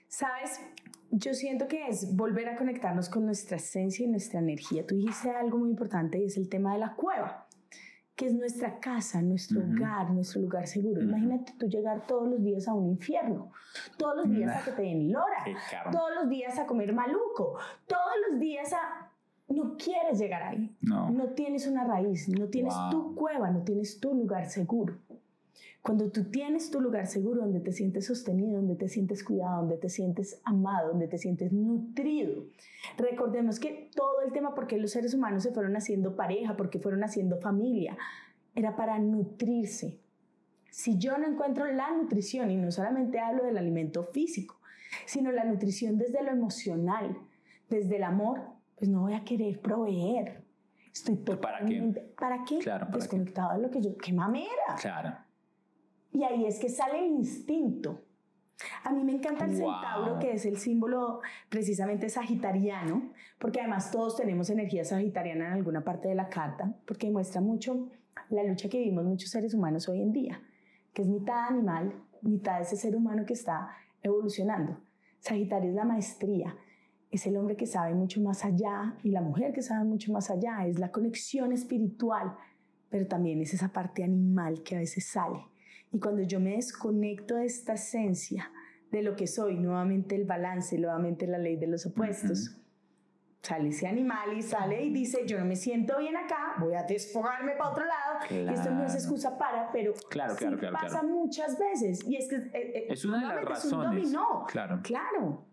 Sabes, 0.08 0.60
yo 1.12 1.32
siento 1.32 1.68
que 1.68 1.86
es 1.86 2.16
volver 2.16 2.48
a 2.48 2.56
conectarnos 2.56 3.08
con 3.08 3.24
nuestra 3.24 3.56
esencia 3.58 4.04
y 4.04 4.08
nuestra 4.08 4.40
energía. 4.40 4.84
Tú 4.84 4.96
dijiste 4.96 5.30
algo 5.30 5.58
muy 5.58 5.70
importante 5.70 6.18
y 6.18 6.24
es 6.24 6.36
el 6.36 6.48
tema 6.48 6.72
de 6.72 6.80
la 6.80 6.96
cueva 6.96 7.41
que 8.14 8.26
es 8.26 8.34
nuestra 8.34 8.78
casa, 8.78 9.22
nuestro 9.22 9.60
uh 9.60 9.64
-huh. 9.64 9.76
hogar, 9.78 10.10
nuestro 10.10 10.40
lugar 10.40 10.66
seguro. 10.66 11.00
Uh 11.00 11.04
-huh. 11.04 11.08
Imagínate 11.08 11.52
tú 11.58 11.66
llegar 11.66 12.06
todos 12.06 12.28
los 12.28 12.42
días 12.42 12.68
a 12.68 12.74
un 12.74 12.90
infierno, 12.90 13.50
todos 13.96 14.16
los 14.16 14.30
días 14.30 14.56
a 14.56 14.64
que 14.64 14.72
te 14.72 14.82
den 14.82 15.12
lora, 15.12 15.44
todos 15.90 16.10
los 16.14 16.28
días 16.28 16.58
a 16.58 16.66
comer 16.66 16.92
maluco, 16.92 17.58
todos 17.86 18.14
los 18.28 18.40
días 18.40 18.72
a... 18.72 19.08
No 19.48 19.76
quieres 19.76 20.18
llegar 20.18 20.42
ahí. 20.42 20.74
No. 20.80 21.10
No 21.10 21.24
tienes 21.30 21.66
una 21.66 21.84
raíz, 21.84 22.28
no 22.28 22.48
tienes 22.48 22.74
wow. 22.74 22.90
tu 22.90 23.14
cueva, 23.14 23.50
no 23.50 23.62
tienes 23.62 24.00
tu 24.00 24.14
lugar 24.14 24.46
seguro. 24.46 24.94
Cuando 25.82 26.12
tú 26.12 26.30
tienes 26.30 26.70
tu 26.70 26.80
lugar 26.80 27.08
seguro 27.08 27.40
donde 27.40 27.58
te 27.58 27.72
sientes 27.72 28.06
sostenido, 28.06 28.58
donde 28.58 28.76
te 28.76 28.88
sientes 28.88 29.24
cuidado, 29.24 29.62
donde 29.62 29.78
te 29.78 29.88
sientes 29.88 30.40
amado, 30.44 30.90
donde 30.90 31.08
te 31.08 31.18
sientes 31.18 31.52
nutrido. 31.52 32.44
Recordemos 32.96 33.58
que 33.58 33.90
todo 33.92 34.22
el 34.24 34.32
tema 34.32 34.54
porque 34.54 34.78
los 34.78 34.92
seres 34.92 35.12
humanos 35.12 35.42
se 35.42 35.50
fueron 35.50 35.76
haciendo 35.76 36.14
pareja, 36.14 36.56
porque 36.56 36.78
fueron 36.78 37.02
haciendo 37.02 37.36
familia, 37.38 37.98
era 38.54 38.76
para 38.76 39.00
nutrirse. 39.00 39.98
Si 40.70 40.98
yo 40.98 41.18
no 41.18 41.26
encuentro 41.26 41.66
la 41.66 41.90
nutrición, 41.90 42.52
y 42.52 42.56
no 42.56 42.70
solamente 42.70 43.18
hablo 43.18 43.42
del 43.42 43.58
alimento 43.58 44.04
físico, 44.04 44.60
sino 45.04 45.32
la 45.32 45.44
nutrición 45.44 45.98
desde 45.98 46.22
lo 46.22 46.30
emocional, 46.30 47.18
desde 47.68 47.96
el 47.96 48.04
amor, 48.04 48.40
pues 48.76 48.88
no 48.88 49.00
voy 49.00 49.14
a 49.14 49.24
querer 49.24 49.60
proveer. 49.60 50.44
Estoy 50.92 51.16
totalmente... 51.16 52.00
¿Para 52.00 52.04
qué? 52.04 52.14
¿Para 52.14 52.44
qué? 52.44 52.58
Claro, 52.58 52.86
¿para 52.86 52.98
Desconectado 52.98 53.50
qué? 53.50 53.56
de 53.56 53.62
lo 53.62 53.70
que 53.70 53.80
yo... 53.80 53.96
¡Qué 53.96 54.12
mamera! 54.12 54.76
Claro. 54.80 55.16
Y 56.12 56.24
ahí 56.24 56.46
es 56.46 56.58
que 56.58 56.68
sale 56.68 56.98
el 56.98 57.12
instinto. 57.12 58.02
A 58.84 58.92
mí 58.92 59.02
me 59.02 59.12
encanta 59.12 59.44
el 59.44 59.50
Wow. 59.52 59.58
centauro, 59.58 60.18
que 60.20 60.32
es 60.32 60.46
el 60.46 60.56
símbolo 60.58 61.20
precisamente 61.48 62.08
sagitariano, 62.08 63.10
porque 63.38 63.60
además 63.60 63.90
todos 63.90 64.16
tenemos 64.16 64.50
energía 64.50 64.84
sagitariana 64.84 65.46
en 65.48 65.52
alguna 65.54 65.82
parte 65.82 66.08
de 66.08 66.14
la 66.14 66.28
carta, 66.28 66.72
porque 66.86 67.06
demuestra 67.06 67.40
mucho 67.40 67.88
la 68.28 68.44
lucha 68.44 68.68
que 68.68 68.78
vivimos 68.78 69.04
muchos 69.04 69.30
seres 69.30 69.54
humanos 69.54 69.88
hoy 69.88 70.00
en 70.00 70.12
día, 70.12 70.40
que 70.92 71.02
es 71.02 71.08
mitad 71.08 71.48
animal, 71.48 71.92
mitad 72.20 72.60
ese 72.60 72.76
ser 72.76 72.94
humano 72.94 73.24
que 73.26 73.32
está 73.32 73.70
evolucionando. 74.02 74.78
Sagitario 75.18 75.70
es 75.70 75.76
la 75.76 75.84
maestría, 75.84 76.56
es 77.10 77.26
el 77.26 77.36
hombre 77.36 77.56
que 77.56 77.66
sabe 77.66 77.94
mucho 77.94 78.20
más 78.20 78.44
allá 78.44 78.96
y 79.02 79.10
la 79.10 79.22
mujer 79.22 79.52
que 79.52 79.62
sabe 79.62 79.84
mucho 79.84 80.12
más 80.12 80.30
allá, 80.30 80.66
es 80.66 80.78
la 80.78 80.90
conexión 80.90 81.52
espiritual, 81.52 82.36
pero 82.90 83.06
también 83.06 83.40
es 83.40 83.54
esa 83.54 83.72
parte 83.72 84.04
animal 84.04 84.62
que 84.62 84.76
a 84.76 84.78
veces 84.78 85.06
sale. 85.06 85.51
Y 85.92 86.00
cuando 86.00 86.22
yo 86.22 86.40
me 86.40 86.56
desconecto 86.56 87.36
de 87.36 87.46
esta 87.46 87.74
esencia, 87.74 88.50
de 88.90 89.02
lo 89.02 89.16
que 89.16 89.26
soy, 89.26 89.58
nuevamente 89.58 90.14
el 90.14 90.24
balance, 90.24 90.78
nuevamente 90.78 91.26
la 91.26 91.38
ley 91.38 91.56
de 91.56 91.66
los 91.66 91.86
opuestos, 91.86 92.48
uh 92.48 92.52
-huh. 92.52 92.62
sale 93.42 93.68
ese 93.70 93.86
animal 93.86 94.36
y 94.36 94.42
sale 94.42 94.82
y 94.84 94.92
dice, 94.92 95.26
yo 95.26 95.38
no 95.38 95.44
me 95.44 95.56
siento 95.56 95.98
bien 95.98 96.16
acá, 96.16 96.54
voy 96.58 96.74
a 96.74 96.82
desfogarme 96.82 97.52
para 97.52 97.70
otro 97.70 97.84
lado. 97.84 98.18
Claro. 98.28 98.50
Y 98.50 98.54
esto 98.54 98.70
no 98.70 98.84
es 98.84 98.94
excusa 98.94 99.36
para, 99.38 99.70
pero 99.72 99.94
claro, 100.10 100.36
claro, 100.36 100.56
sí 100.56 100.60
claro, 100.60 100.76
pasa 100.80 101.02
muchas 101.02 101.58
veces. 101.58 102.06
Y 102.06 102.16
es 102.16 102.28
que 102.28 102.36
eh, 102.36 102.86
es 102.90 103.04
una 103.04 103.18
de 103.18 103.24
las 103.26 103.34
nuevamente 103.34 103.58
es 103.58 103.72
un 103.72 103.80
razones. 103.80 104.12
dominó. 104.12 104.44
Claro. 104.48 104.80
Claro. 104.82 105.44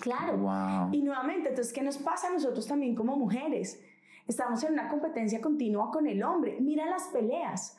Claro. 0.00 0.38
Wow. 0.38 0.92
Y 0.92 1.02
nuevamente, 1.02 1.50
entonces, 1.50 1.72
¿qué 1.72 1.82
nos 1.82 1.98
pasa 1.98 2.26
a 2.28 2.30
nosotros 2.32 2.66
también 2.66 2.94
como 2.96 3.16
mujeres? 3.16 3.80
Estamos 4.26 4.64
en 4.64 4.72
una 4.72 4.88
competencia 4.88 5.40
continua 5.40 5.90
con 5.92 6.06
el 6.06 6.22
hombre. 6.22 6.58
Mira 6.60 6.86
las 6.86 7.04
peleas. 7.08 7.76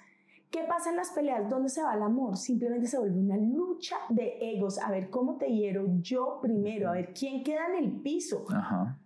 ¿Qué 0.50 0.64
pasa 0.68 0.90
en 0.90 0.96
las 0.96 1.10
peleas? 1.12 1.50
¿Dónde 1.50 1.70
se 1.70 1.82
va 1.82 1.96
el 1.96 2.02
amor? 2.02 2.38
Simplemente 2.38 2.88
se 2.88 2.98
vuelve 2.98 3.20
una 3.20 3.38
lucha 3.38 3.98
de 4.10 4.38
egos. 4.42 4.80
A 4.80 4.90
ver 4.90 5.10
cómo 5.10 5.38
te 5.38 5.48
hiero 5.48 5.86
yo 6.02 6.40
primero. 6.42 6.90
A 6.90 6.94
ver 6.94 7.14
quién 7.14 7.44
queda 7.44 7.68
en 7.68 7.84
el 7.84 7.92
piso. 8.02 8.46
Ajá. 8.50 8.98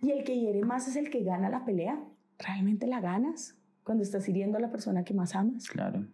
Y 0.00 0.10
el 0.10 0.24
que 0.24 0.38
hiere 0.38 0.62
más 0.64 0.86
es 0.88 0.96
el 0.96 1.10
que 1.10 1.24
gana 1.24 1.48
la 1.48 1.64
pelea. 1.64 1.98
¿Realmente 2.38 2.86
la 2.86 3.00
ganas? 3.00 3.56
Cuando 3.82 4.02
estás 4.02 4.28
hiriendo 4.28 4.58
a 4.58 4.60
la 4.60 4.70
persona 4.70 5.04
que 5.04 5.14
más 5.14 5.34
amas. 5.34 5.68
Claro. 5.68 6.04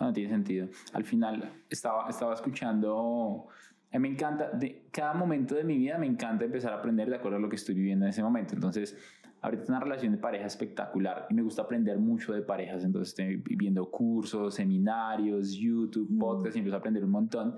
No 0.00 0.12
tiene 0.12 0.30
sentido. 0.30 0.68
Al 0.92 1.04
final 1.04 1.52
estaba, 1.68 2.08
estaba 2.08 2.34
escuchando 2.34 3.48
a 3.90 3.98
mí 3.98 4.08
me 4.08 4.14
encanta, 4.14 4.50
de 4.50 4.86
cada 4.90 5.14
momento 5.14 5.54
de 5.54 5.64
mi 5.64 5.78
vida 5.78 5.96
me 5.96 6.06
encanta 6.06 6.44
empezar 6.44 6.72
a 6.72 6.76
aprender 6.76 7.08
de 7.08 7.16
acuerdo 7.16 7.38
a 7.38 7.40
lo 7.40 7.48
que 7.48 7.56
estoy 7.56 7.74
viviendo 7.74 8.04
en 8.04 8.10
ese 8.10 8.22
momento. 8.22 8.54
Entonces, 8.54 8.96
ahorita 9.40 9.62
es 9.62 9.68
una 9.68 9.80
relación 9.80 10.12
de 10.12 10.18
pareja 10.18 10.46
espectacular 10.46 11.26
y 11.30 11.34
me 11.34 11.42
gusta 11.42 11.62
aprender 11.62 11.98
mucho 11.98 12.32
de 12.32 12.42
parejas. 12.42 12.84
Entonces, 12.84 13.10
estoy 13.10 13.42
viendo 13.56 13.90
cursos, 13.90 14.54
seminarios, 14.54 15.52
YouTube, 15.52 16.08
Mm. 16.10 16.18
podcasts 16.18 16.56
y 16.56 16.58
empiezo 16.60 16.76
a 16.76 16.78
aprender 16.78 17.04
un 17.04 17.10
montón. 17.10 17.56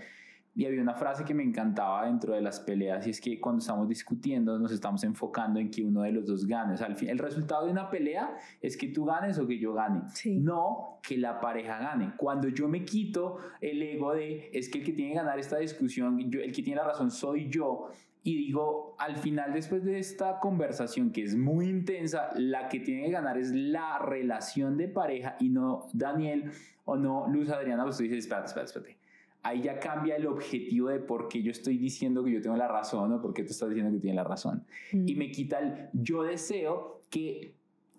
Y 0.55 0.67
había 0.67 0.83
una 0.83 0.95
frase 0.95 1.25
que 1.25 1.33
me 1.33 1.45
encantaba 1.45 2.07
dentro 2.07 2.35
de 2.35 2.41
las 2.41 2.59
peleas 2.59 3.07
y 3.07 3.11
es 3.11 3.21
que 3.21 3.39
cuando 3.41 3.61
estamos 3.61 3.89
discutiendo 3.89 4.59
nos 4.59 4.73
estamos 4.73 5.05
enfocando 5.05 5.61
en 5.61 5.71
que 5.71 5.83
uno 5.83 6.03
de 6.03 6.11
los 6.11 6.27
dos 6.27 6.45
gane. 6.45 6.75
O 6.75 6.77
sea, 6.77 6.89
al 6.89 6.97
fin, 6.97 7.09
el 7.09 7.19
resultado 7.19 7.67
de 7.67 7.73
una 7.73 7.89
pelea 7.89 8.35
es 8.61 8.77
que 8.77 8.89
tú 8.89 9.05
ganes 9.05 9.39
o 9.39 9.47
que 9.47 9.59
yo 9.59 9.73
gane. 9.73 10.03
Sí. 10.13 10.39
No 10.39 10.99
que 11.03 11.17
la 11.17 11.41
pareja 11.41 11.79
gane. 11.79 12.15
Cuando 12.17 12.49
yo 12.49 12.69
me 12.69 12.85
quito 12.85 13.39
el 13.61 13.81
ego 13.81 14.13
de 14.13 14.51
es 14.53 14.69
que 14.69 14.79
el 14.79 14.85
que 14.85 14.93
tiene 14.93 15.13
que 15.13 15.19
ganar 15.19 15.39
esta 15.39 15.59
discusión, 15.59 16.19
yo, 16.31 16.41
el 16.41 16.53
que 16.53 16.63
tiene 16.63 16.81
la 16.81 16.87
razón 16.87 17.11
soy 17.13 17.49
yo. 17.49 17.89
Y 18.23 18.37
digo, 18.37 18.97
al 18.99 19.17
final, 19.17 19.53
después 19.55 19.83
de 19.85 19.99
esta 19.99 20.41
conversación 20.41 21.11
que 21.11 21.23
es 21.23 21.37
muy 21.37 21.69
intensa, 21.69 22.29
la 22.35 22.69
que 22.69 22.81
tiene 22.81 23.07
que 23.07 23.13
ganar 23.13 23.39
es 23.39 23.53
la 23.53 23.99
relación 23.99 24.77
de 24.77 24.89
pareja 24.89 25.37
y 25.41 25.49
no 25.49 25.87
Daniel 25.95 26.51
o 26.85 26.97
no 26.97 27.29
Luz 27.29 27.49
Adriana. 27.51 27.85
Pues 27.85 27.97
tú 27.97 28.03
dices, 28.03 28.19
espérate, 28.19 28.49
espérate, 28.49 28.67
espérate 28.67 29.00
ahí 29.43 29.63
ya 29.63 29.79
cambia 29.79 30.17
el 30.17 30.27
objetivo 30.27 30.89
de 30.89 31.01
por 31.01 31.29
qué 31.29 31.43
yo 31.43 31.51
estoy 31.51 31.79
diciendo 31.79 32.25
que 32.25 32.33
yo 32.33 32.43
tengo 32.43 32.57
la 32.57 32.69
razón 32.69 33.13
o 33.13 33.21
por 33.21 33.33
qué 33.33 33.43
tú 33.43 33.51
estás 33.51 33.69
diciendo 33.69 33.93
que 33.93 34.01
tienes 34.01 34.17
la 34.17 34.25
razón. 34.25 34.65
Mm. 34.93 35.09
Y 35.09 35.15
me 35.15 35.31
quita 35.31 35.59
el 35.59 35.89
yo 35.93 36.23
deseo 36.23 37.03
que 37.11 37.55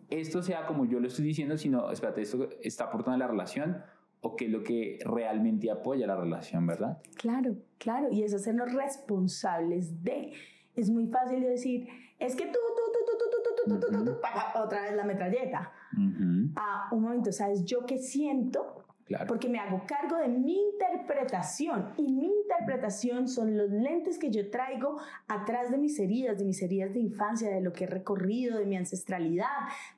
esto 0.10 0.44
sea 0.44 0.66
como 0.66 0.86
yo 0.86 1.00
lo 1.00 1.08
estoy 1.08 1.26
diciendo, 1.26 1.58
sino, 1.58 1.90
espérate, 1.92 2.22
esto 2.22 2.50
está 2.62 2.86
aportando 2.86 3.16
a 3.16 3.18
la 3.18 3.28
relación 3.28 3.82
o 4.22 4.36
qué 4.36 4.46
es 4.46 4.52
lo 4.52 4.62
que 4.64 5.00
realmente 5.04 5.72
apoya 5.72 6.06
la 6.06 6.16
relación, 6.16 6.68
¿verdad? 6.68 7.02
Claro, 7.16 7.56
claro, 7.78 8.10
y 8.12 8.24
es 8.24 8.34
hacernos 8.34 8.72
responsables 8.74 10.04
de. 10.04 10.34
Es 10.76 10.90
muy 10.90 11.08
fácil 11.08 11.42
de 11.42 11.50
decir, 11.50 11.88
es 12.20 12.36
que 12.36 12.46
tú, 12.46 12.52
tú, 12.52 12.84
tú, 12.94 13.00
tú, 13.06 13.18
tú, 13.18 13.26
tú, 13.32 13.80
tú, 13.80 13.80
tú, 13.80 13.92
tú, 13.92 14.06
tú, 14.06 14.06
tú, 14.06 14.62
otra 14.62 14.84
vez 14.84 14.96
la 14.96 15.04
metralleta. 15.04 15.72
Uh. 15.98 16.50
Ah, 16.56 16.88
un 16.92 17.02
momento, 17.02 17.32
¿sabes? 17.32 17.66
Yo 17.66 17.86
qué 17.86 17.98
siento 17.98 18.81
Claro. 19.12 19.28
Porque 19.28 19.50
me 19.50 19.60
hago 19.60 19.84
cargo 19.86 20.16
de 20.16 20.30
mi 20.30 20.58
interpretación 20.72 21.94
y 21.98 22.08
mi 22.14 22.28
interpretación 22.28 23.28
son 23.28 23.58
los 23.58 23.70
lentes 23.70 24.18
que 24.18 24.32
yo 24.32 24.50
traigo 24.50 24.98
atrás 25.28 25.70
de 25.70 25.78
mis 25.78 26.00
heridas, 26.00 26.38
de 26.38 26.46
mis 26.46 26.62
heridas 26.62 26.94
de 26.94 27.00
infancia, 27.02 27.50
de 27.50 27.60
lo 27.60 27.74
que 27.74 27.84
he 27.84 27.88
recorrido, 27.88 28.58
de 28.58 28.66
mi 28.66 28.78
ancestralidad, 28.78 29.48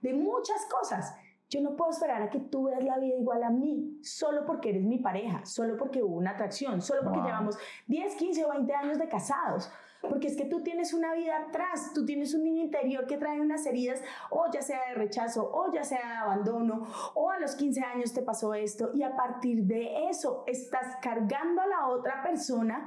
de 0.01 0.13
muchas 0.13 0.65
cosas. 0.65 1.15
Yo 1.47 1.61
no 1.61 1.75
puedo 1.75 1.91
esperar 1.91 2.23
a 2.23 2.31
que 2.31 2.39
tú 2.39 2.63
veas 2.63 2.83
la 2.83 2.97
vida 2.97 3.15
igual 3.15 3.43
a 3.43 3.51
mí, 3.51 3.99
solo 4.01 4.45
porque 4.45 4.69
eres 4.69 4.83
mi 4.83 4.97
pareja, 4.97 5.45
solo 5.45 5.77
porque 5.77 6.01
hubo 6.01 6.15
una 6.15 6.31
atracción, 6.31 6.81
solo 6.81 7.01
porque 7.03 7.19
Wow. 7.19 7.27
llevamos 7.27 7.57
10, 7.85 8.15
15 8.15 8.45
o 8.45 8.49
20 8.49 8.73
años 8.73 8.97
de 8.97 9.07
casados. 9.07 9.71
Porque 10.09 10.27
es 10.27 10.35
que 10.35 10.45
tú 10.45 10.61
tienes 10.61 10.93
una 10.93 11.13
vida 11.13 11.37
atrás, 11.37 11.93
tú 11.95 12.05
tienes 12.05 12.33
un 12.33 12.43
niño 12.43 12.63
interior 12.63 13.07
que 13.07 13.17
trae 13.17 13.39
unas 13.39 13.65
heridas, 13.65 14.01
o 14.29 14.45
ya 14.51 14.61
sea 14.61 14.79
de 14.89 14.95
rechazo, 14.95 15.49
o 15.49 15.71
ya 15.73 15.83
sea 15.83 15.99
de 15.99 16.15
abandono, 16.15 16.85
o 17.15 17.31
a 17.31 17.39
los 17.39 17.55
15 17.55 17.81
años 17.81 18.13
te 18.13 18.21
pasó 18.21 18.53
esto, 18.53 18.91
y 18.93 19.03
a 19.03 19.15
partir 19.15 19.63
de 19.63 20.09
eso 20.09 20.43
estás 20.45 20.97
cargando 21.01 21.61
a 21.61 21.67
la 21.67 21.87
otra 21.87 22.21
persona 22.21 22.85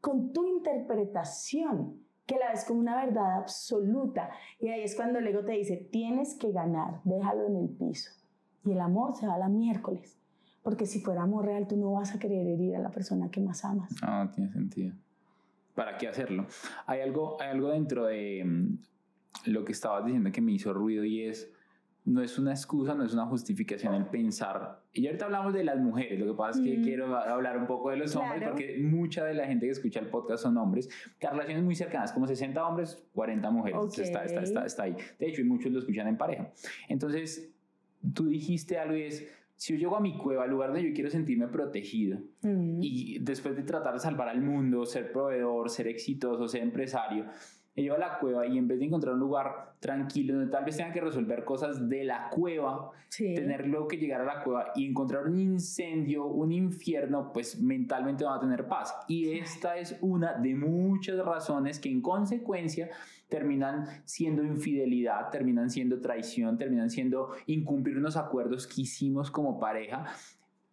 con 0.00 0.32
tu 0.32 0.44
interpretación, 0.44 2.02
que 2.26 2.36
la 2.36 2.50
ves 2.50 2.66
como 2.66 2.80
una 2.80 3.02
verdad 3.02 3.38
absoluta. 3.38 4.30
Y 4.60 4.68
ahí 4.68 4.82
es 4.82 4.94
cuando 4.94 5.18
el 5.18 5.26
ego 5.26 5.44
te 5.44 5.52
dice, 5.52 5.88
tienes 5.90 6.34
que 6.34 6.52
ganar, 6.52 7.00
déjalo 7.04 7.46
en 7.46 7.56
el 7.56 7.70
piso. 7.70 8.10
Y 8.64 8.72
el 8.72 8.80
amor 8.80 9.16
se 9.16 9.26
va 9.26 9.34
a 9.34 9.38
la 9.38 9.48
miércoles. 9.48 10.18
Porque 10.62 10.84
si 10.84 11.00
fuera 11.00 11.22
amor 11.22 11.46
real, 11.46 11.66
tú 11.66 11.78
no 11.78 11.92
vas 11.92 12.14
a 12.14 12.18
querer 12.18 12.46
herir 12.46 12.76
a 12.76 12.80
la 12.80 12.90
persona 12.90 13.30
que 13.30 13.40
más 13.40 13.64
amas. 13.64 13.90
No 14.02 14.30
tiene 14.30 14.52
sentido. 14.52 14.94
¿Para 15.78 15.96
qué 15.96 16.08
hacerlo? 16.08 16.44
Hay 16.86 17.02
algo, 17.02 17.40
hay 17.40 17.50
algo 17.50 17.70
dentro 17.70 18.06
de 18.06 18.42
mm, 18.44 18.78
lo 19.44 19.64
que 19.64 19.70
estabas 19.70 20.04
diciendo 20.04 20.32
que 20.32 20.40
me 20.40 20.50
hizo 20.50 20.74
ruido 20.74 21.04
y 21.04 21.22
es, 21.22 21.52
no 22.04 22.20
es 22.20 22.36
una 22.36 22.50
excusa, 22.50 22.96
no 22.96 23.04
es 23.04 23.14
una 23.14 23.26
justificación 23.26 23.94
el 23.94 24.06
pensar. 24.06 24.82
Y 24.92 25.06
ahorita 25.06 25.26
hablamos 25.26 25.54
de 25.54 25.62
las 25.62 25.78
mujeres, 25.78 26.18
lo 26.18 26.26
que 26.26 26.36
pasa 26.36 26.58
es 26.58 26.64
que 26.64 26.82
quiero 26.82 27.16
hablar 27.16 27.56
un 27.58 27.68
poco 27.68 27.90
de 27.90 27.96
los 27.96 28.16
hombres 28.16 28.42
porque 28.42 28.76
mucha 28.82 29.24
de 29.24 29.34
la 29.34 29.46
gente 29.46 29.66
que 29.66 29.72
escucha 29.72 30.00
el 30.00 30.08
podcast 30.08 30.42
son 30.42 30.56
hombres. 30.56 30.88
Las 31.20 31.30
relaciones 31.30 31.62
muy 31.62 31.76
cercanas, 31.76 32.10
como 32.10 32.26
60 32.26 32.66
hombres, 32.66 33.00
40 33.14 33.48
mujeres. 33.52 33.98
Está, 34.00 34.24
está, 34.24 34.42
está, 34.42 34.66
está, 34.66 34.82
ahí. 34.82 34.96
De 35.20 35.28
hecho, 35.28 35.42
y 35.42 35.44
muchos 35.44 35.70
lo 35.70 35.78
escuchan 35.78 36.08
en 36.08 36.16
pareja. 36.16 36.50
Entonces, 36.88 37.52
tú 38.14 38.26
dijiste 38.26 38.78
algo 38.78 38.96
y 38.96 39.02
es, 39.02 39.28
si 39.58 39.72
yo 39.72 39.78
llego 39.80 39.96
a 39.96 40.00
mi 40.00 40.16
cueva, 40.16 40.44
al 40.44 40.50
lugar 40.50 40.70
donde 40.70 40.88
yo 40.88 40.94
quiero 40.94 41.10
sentirme 41.10 41.48
protegido, 41.48 42.20
mm. 42.42 42.78
y 42.80 43.18
después 43.18 43.56
de 43.56 43.64
tratar 43.64 43.92
de 43.92 44.00
salvar 44.00 44.28
al 44.28 44.40
mundo, 44.40 44.86
ser 44.86 45.10
proveedor, 45.10 45.68
ser 45.68 45.88
exitoso, 45.88 46.46
ser 46.46 46.62
empresario, 46.62 47.26
me 47.78 47.84
llevo 47.84 47.94
a 47.94 48.00
la 48.00 48.18
cueva 48.18 48.44
y 48.44 48.58
en 48.58 48.66
vez 48.66 48.80
de 48.80 48.86
encontrar 48.86 49.14
un 49.14 49.20
lugar 49.20 49.74
tranquilo 49.78 50.34
donde 50.34 50.50
tal 50.50 50.64
vez 50.64 50.76
tenga 50.76 50.92
que 50.92 51.00
resolver 51.00 51.44
cosas 51.44 51.88
de 51.88 52.02
la 52.02 52.28
cueva, 52.28 52.90
tener 53.16 53.68
luego 53.68 53.86
que 53.86 53.98
llegar 53.98 54.20
a 54.20 54.24
la 54.24 54.42
cueva 54.42 54.72
y 54.74 54.84
encontrar 54.84 55.28
un 55.28 55.38
incendio, 55.38 56.26
un 56.26 56.50
infierno, 56.50 57.32
pues 57.32 57.60
mentalmente 57.60 58.24
va 58.24 58.34
a 58.34 58.40
tener 58.40 58.66
paz. 58.66 58.96
Y 59.06 59.30
esta 59.38 59.78
es 59.78 59.96
una 60.00 60.32
de 60.34 60.56
muchas 60.56 61.24
razones 61.24 61.78
que 61.78 61.88
en 61.88 62.02
consecuencia 62.02 62.90
terminan 63.28 63.86
siendo 64.04 64.42
infidelidad, 64.42 65.30
terminan 65.30 65.70
siendo 65.70 66.00
traición, 66.00 66.58
terminan 66.58 66.90
siendo 66.90 67.30
incumplir 67.46 67.96
unos 67.96 68.16
acuerdos 68.16 68.66
que 68.66 68.80
hicimos 68.82 69.30
como 69.30 69.60
pareja. 69.60 70.04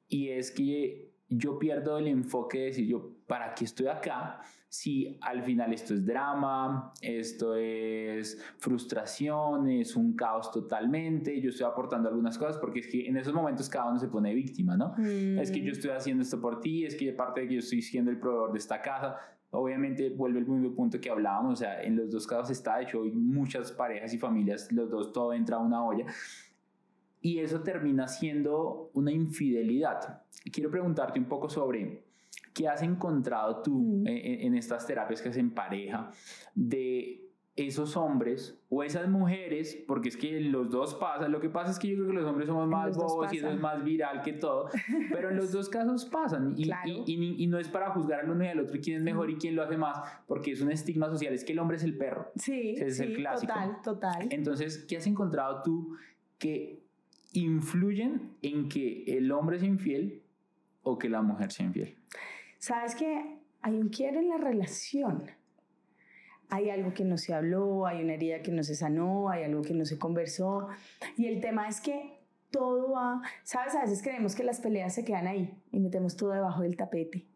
Y 0.07 0.29
es 0.29 0.49
que 0.49 1.11
yo 1.29 1.59
pierdo 1.59 1.99
el 1.99 2.07
enfoque 2.07 2.57
de 2.57 2.65
decir 2.65 2.87
yo, 2.87 3.11
¿para 3.27 3.53
qué 3.53 3.65
estoy 3.65 3.89
acá? 3.89 4.41
Si 4.75 5.17
al 5.21 5.41
final 5.41 5.71
esto 5.71 5.93
es 5.93 6.05
drama, 6.05 6.91
esto 6.99 7.55
es 7.55 8.37
frustración, 8.57 9.69
es 9.69 9.95
un 9.95 10.17
caos 10.17 10.51
totalmente, 10.51 11.39
yo 11.39 11.51
estoy 11.51 11.65
aportando 11.65 12.09
algunas 12.09 12.37
cosas, 12.37 12.57
porque 12.57 12.79
es 12.79 12.87
que 12.87 13.07
en 13.07 13.15
esos 13.15 13.33
momentos 13.33 13.69
cada 13.69 13.89
uno 13.89 13.99
se 13.99 14.09
pone 14.09 14.33
víctima, 14.33 14.75
¿no? 14.75 14.93
Es 14.97 15.49
que 15.49 15.61
yo 15.61 15.69
mm. 15.69 15.75
estoy 15.75 15.91
haciendo 15.91 16.23
esto 16.23 16.41
por 16.41 16.59
ti, 16.59 16.85
es 16.85 16.95
que 16.95 17.13
parte 17.13 17.41
de 17.41 17.47
que 17.47 17.53
yo 17.53 17.59
estoy 17.59 17.81
siendo 17.81 18.11
el 18.11 18.19
proveedor 18.19 18.51
de 18.51 18.57
esta 18.57 18.81
casa, 18.81 19.15
obviamente 19.51 20.09
vuelve 20.09 20.39
el 20.39 20.45
mismo 20.45 20.75
punto 20.75 20.99
que 20.99 21.09
hablábamos, 21.09 21.53
o 21.53 21.55
sea, 21.55 21.81
en 21.81 21.95
los 21.95 22.11
dos 22.11 22.27
casos 22.27 22.49
está, 22.49 22.81
hecho 22.81 23.03
hay 23.03 23.11
muchas 23.11 23.71
parejas 23.71 24.13
y 24.13 24.17
familias, 24.17 24.69
los 24.73 24.89
dos 24.89 25.13
todo 25.13 25.31
entra 25.31 25.55
a 25.55 25.59
una 25.59 25.85
olla, 25.85 26.05
y 27.21 27.39
eso 27.39 27.61
termina 27.61 28.09
siendo 28.09 28.91
una 28.93 29.13
infidelidad. 29.13 30.23
Quiero 30.51 30.69
preguntarte 30.69 31.17
un 31.17 31.25
poco 31.25 31.49
sobre 31.49 32.04
¿Qué 32.55 32.69
has 32.69 32.81
encontrado 32.81 33.61
tú 33.61 34.01
mm. 34.03 34.07
en, 34.07 34.55
estas 34.55 34.87
terapias 34.87 35.21
que 35.21 35.27
hacen 35.29 35.51
pareja 35.51 36.09
de 36.55 37.21
esos 37.55 37.95
hombres 37.95 38.57
o 38.69 38.83
esas 38.83 39.07
mujeres, 39.09 39.77
porque 39.87 40.09
es 40.09 40.17
que 40.17 40.39
los 40.39 40.69
dos 40.69 40.95
pasan, 40.95 41.31
lo 41.31 41.39
que 41.41 41.49
pasa 41.49 41.71
es 41.71 41.79
que 41.79 41.89
yo 41.89 41.95
creo 41.95 42.07
que 42.07 42.13
los 42.13 42.25
hombres 42.25 42.47
somos 42.47 42.67
más 42.67 42.97
bobos 42.97 43.31
y 43.33 43.37
eso 43.37 43.49
es 43.49 43.59
más 43.59 43.83
viral 43.83 44.21
que 44.21 44.33
todo, 44.33 44.69
pero 45.11 45.29
en 45.29 45.37
los 45.37 45.51
dos 45.51 45.69
casos 45.69 46.05
pasan 46.05 46.53
y, 46.57 46.69
y, 47.05 47.43
y, 47.43 47.47
no 47.47 47.59
es 47.59 47.69
para 47.69 47.91
juzgar 47.91 48.21
al 48.21 48.29
uno 48.29 48.43
y 48.43 48.47
al 48.47 48.59
otro 48.59 48.77
quién 48.81 48.97
es 48.97 49.03
mejor 49.03 49.29
y 49.29 49.35
quién 49.35 49.55
lo 49.55 49.63
hace 49.63 49.77
más, 49.77 49.99
porque 50.27 50.51
es 50.51 50.61
un 50.61 50.71
estigma 50.71 51.07
social, 51.07 51.33
es 51.33 51.45
que 51.45 51.53
el 51.53 51.59
hombre 51.59 51.77
es 51.77 51.83
el 51.83 51.97
perro. 51.97 52.31
Sí, 52.35 52.75
es 52.77 52.99
el 52.99 53.15
clásico. 53.15 53.53
Total, 53.53 53.81
total. 53.81 54.27
Entonces, 54.31 54.79
¿qué 54.87 54.97
has 54.97 55.07
encontrado 55.07 55.61
tú 55.61 55.95
que 56.37 56.83
influyen 57.31 58.31
en 58.41 58.69
que 58.69 59.03
el 59.07 59.31
hombre 59.31 59.59
sea 59.59 59.67
infiel 59.67 60.21
o 60.83 60.97
que 60.97 61.09
la 61.09 61.21
mujer 61.21 61.51
sea 61.51 61.65
infiel? 61.65 61.95
Sabes 62.65 62.95
que 62.95 63.37
hay 63.61 63.75
un 63.75 63.89
quiere 63.89 64.17
en 64.17 64.29
la 64.29 64.37
relación. 64.37 65.29
Hay 66.49 66.71
algo 66.71 66.95
que 66.95 67.05
no 67.05 67.15
se 67.19 67.31
habló, 67.31 67.85
hay 67.85 68.03
una 68.03 68.15
herida 68.15 68.41
que 68.41 68.51
no 68.51 68.63
se 68.63 68.73
sanó, 68.73 69.29
hay 69.29 69.43
algo 69.43 69.61
que 69.61 69.75
no 69.75 69.85
se 69.85 69.99
conversó. 69.99 70.69
Y 71.15 71.27
el 71.27 71.41
tema 71.41 71.67
es 71.67 71.79
que 71.79 72.17
todo 72.49 72.93
va, 72.93 73.21
sabes, 73.43 73.75
a 73.75 73.81
veces 73.81 74.01
creemos 74.01 74.33
que 74.33 74.43
las 74.43 74.61
peleas 74.61 74.95
se 74.95 75.05
quedan 75.05 75.27
ahí 75.27 75.61
y 75.71 75.79
metemos 75.79 76.17
todo 76.17 76.31
debajo 76.31 76.63
del 76.63 76.75
tapete. 76.75 77.27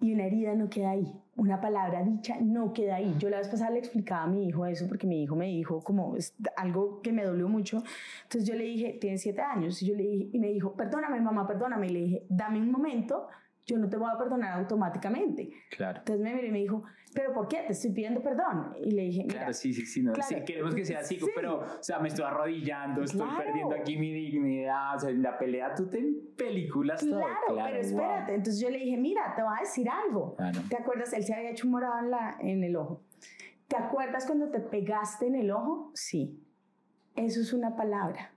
Y 0.00 0.12
una 0.12 0.26
herida 0.26 0.54
no 0.54 0.70
queda 0.70 0.90
ahí, 0.90 1.12
una 1.34 1.60
palabra 1.60 2.04
dicha 2.04 2.36
no 2.40 2.72
queda 2.72 2.94
ahí. 2.94 3.16
Yo 3.18 3.30
la 3.30 3.38
vez 3.38 3.48
pasada 3.48 3.72
le 3.72 3.80
explicaba 3.80 4.22
a 4.22 4.26
mi 4.28 4.46
hijo 4.46 4.64
eso 4.64 4.86
porque 4.86 5.08
mi 5.08 5.24
hijo 5.24 5.34
me 5.34 5.46
dijo 5.46 5.82
como 5.82 6.14
algo 6.54 7.02
que 7.02 7.10
me 7.10 7.24
dolió 7.24 7.48
mucho. 7.48 7.82
Entonces 8.22 8.48
yo 8.48 8.54
le 8.54 8.62
dije, 8.62 8.96
tiene 9.00 9.18
siete 9.18 9.40
años, 9.40 9.82
y, 9.82 9.86
yo 9.86 9.96
le 9.96 10.04
dije, 10.04 10.30
y 10.32 10.38
me 10.38 10.52
dijo, 10.52 10.76
perdóname 10.76 11.20
mamá, 11.20 11.48
perdóname. 11.48 11.88
Y 11.88 11.90
le 11.90 11.98
dije, 11.98 12.26
dame 12.28 12.60
un 12.60 12.70
momento, 12.70 13.26
yo 13.66 13.78
no 13.78 13.88
te 13.88 13.96
voy 13.96 14.10
a 14.12 14.18
perdonar 14.18 14.58
automáticamente. 14.58 15.50
Claro. 15.70 15.98
Entonces 15.98 16.22
me 16.22 16.34
miró 16.34 16.46
y 16.46 16.50
me 16.50 16.58
dijo, 16.58 16.84
¿pero 17.14 17.32
por 17.32 17.48
qué? 17.48 17.62
Te 17.66 17.72
estoy 17.72 17.92
pidiendo 17.92 18.22
perdón. 18.22 18.74
Y 18.82 18.90
le 18.90 19.02
dije, 19.02 19.26
Claro, 19.26 19.52
sí, 19.52 19.72
sí, 19.72 19.86
sí, 19.86 20.02
no, 20.02 20.12
sí, 20.14 20.36
queremos 20.44 20.74
que 20.74 20.84
sea 20.84 21.00
así, 21.00 21.18
pero, 21.34 21.60
o 21.60 21.82
sea, 21.82 21.98
me 21.98 22.08
estoy 22.08 22.24
arrodillando, 22.24 23.02
estoy 23.02 23.26
perdiendo 23.36 23.74
aquí 23.74 23.96
mi 23.96 24.12
dignidad, 24.12 24.96
o 24.96 25.00
sea, 25.00 25.10
en 25.10 25.22
la 25.22 25.38
pelea 25.38 25.74
tú 25.74 25.88
te 25.88 26.02
películas 26.36 27.00
claro, 27.02 27.26
todo. 27.46 27.54
Claro, 27.56 27.70
pero 27.70 27.82
espérate, 27.82 28.34
entonces 28.34 28.60
yo 28.60 28.70
le 28.70 28.78
dije, 28.78 28.96
mira, 28.98 29.34
te 29.34 29.42
voy 29.42 29.54
a 29.56 29.60
decir 29.60 29.88
algo. 29.88 30.36
¿Te 30.68 30.76
acuerdas? 30.76 31.12
Él 31.14 31.24
se 31.24 31.34
había 31.34 31.50
hecho 31.50 31.66
un 31.66 31.72
morado 31.72 32.00
en, 32.00 32.10
la, 32.10 32.36
en 32.40 32.64
el 32.64 32.76
ojo. 32.76 33.02
¿Te 33.68 33.76
acuerdas 33.76 34.26
cuando 34.26 34.50
te 34.50 34.60
pegaste 34.60 35.26
en 35.26 35.36
el 35.36 35.50
ojo? 35.50 35.90
Sí. 35.94 36.38
Eso 37.16 37.40
es 37.40 37.52
una 37.52 37.76
palabra. 37.76 38.34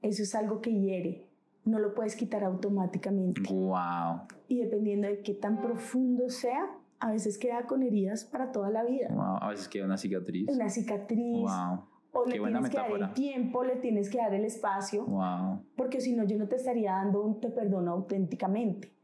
Eso 0.00 0.22
es 0.22 0.34
algo 0.34 0.62
que 0.62 0.72
hiere 0.72 1.29
no 1.70 1.78
lo 1.78 1.94
puedes 1.94 2.16
quitar 2.16 2.44
automáticamente. 2.44 3.42
Wow. 3.52 4.22
Y 4.48 4.58
dependiendo 4.58 5.08
de 5.08 5.22
qué 5.22 5.34
tan 5.34 5.60
profundo 5.60 6.28
sea, 6.28 6.66
a 6.98 7.12
veces 7.12 7.38
queda 7.38 7.66
con 7.66 7.82
heridas 7.82 8.24
para 8.24 8.52
toda 8.52 8.70
la 8.70 8.84
vida. 8.84 9.08
Wow. 9.10 9.38
A 9.40 9.48
veces 9.50 9.68
queda 9.68 9.86
una 9.86 9.96
cicatriz. 9.96 10.48
Una 10.48 10.68
cicatriz. 10.68 11.42
Wow. 11.42 11.84
O 12.12 12.26
le 12.26 12.38
tienes 12.38 12.70
que 12.70 12.76
dar 12.76 12.90
el 12.90 13.12
tiempo, 13.12 13.64
le 13.64 13.76
tienes 13.76 14.10
que 14.10 14.18
dar 14.18 14.34
el 14.34 14.44
espacio. 14.44 15.06
Wow. 15.06 15.64
Porque 15.76 16.00
si 16.00 16.14
no, 16.14 16.24
yo 16.24 16.36
no 16.36 16.48
te 16.48 16.56
estaría 16.56 16.92
dando 16.92 17.22
un 17.22 17.40
te 17.40 17.50
perdono 17.50 17.92
auténticamente 17.92 18.99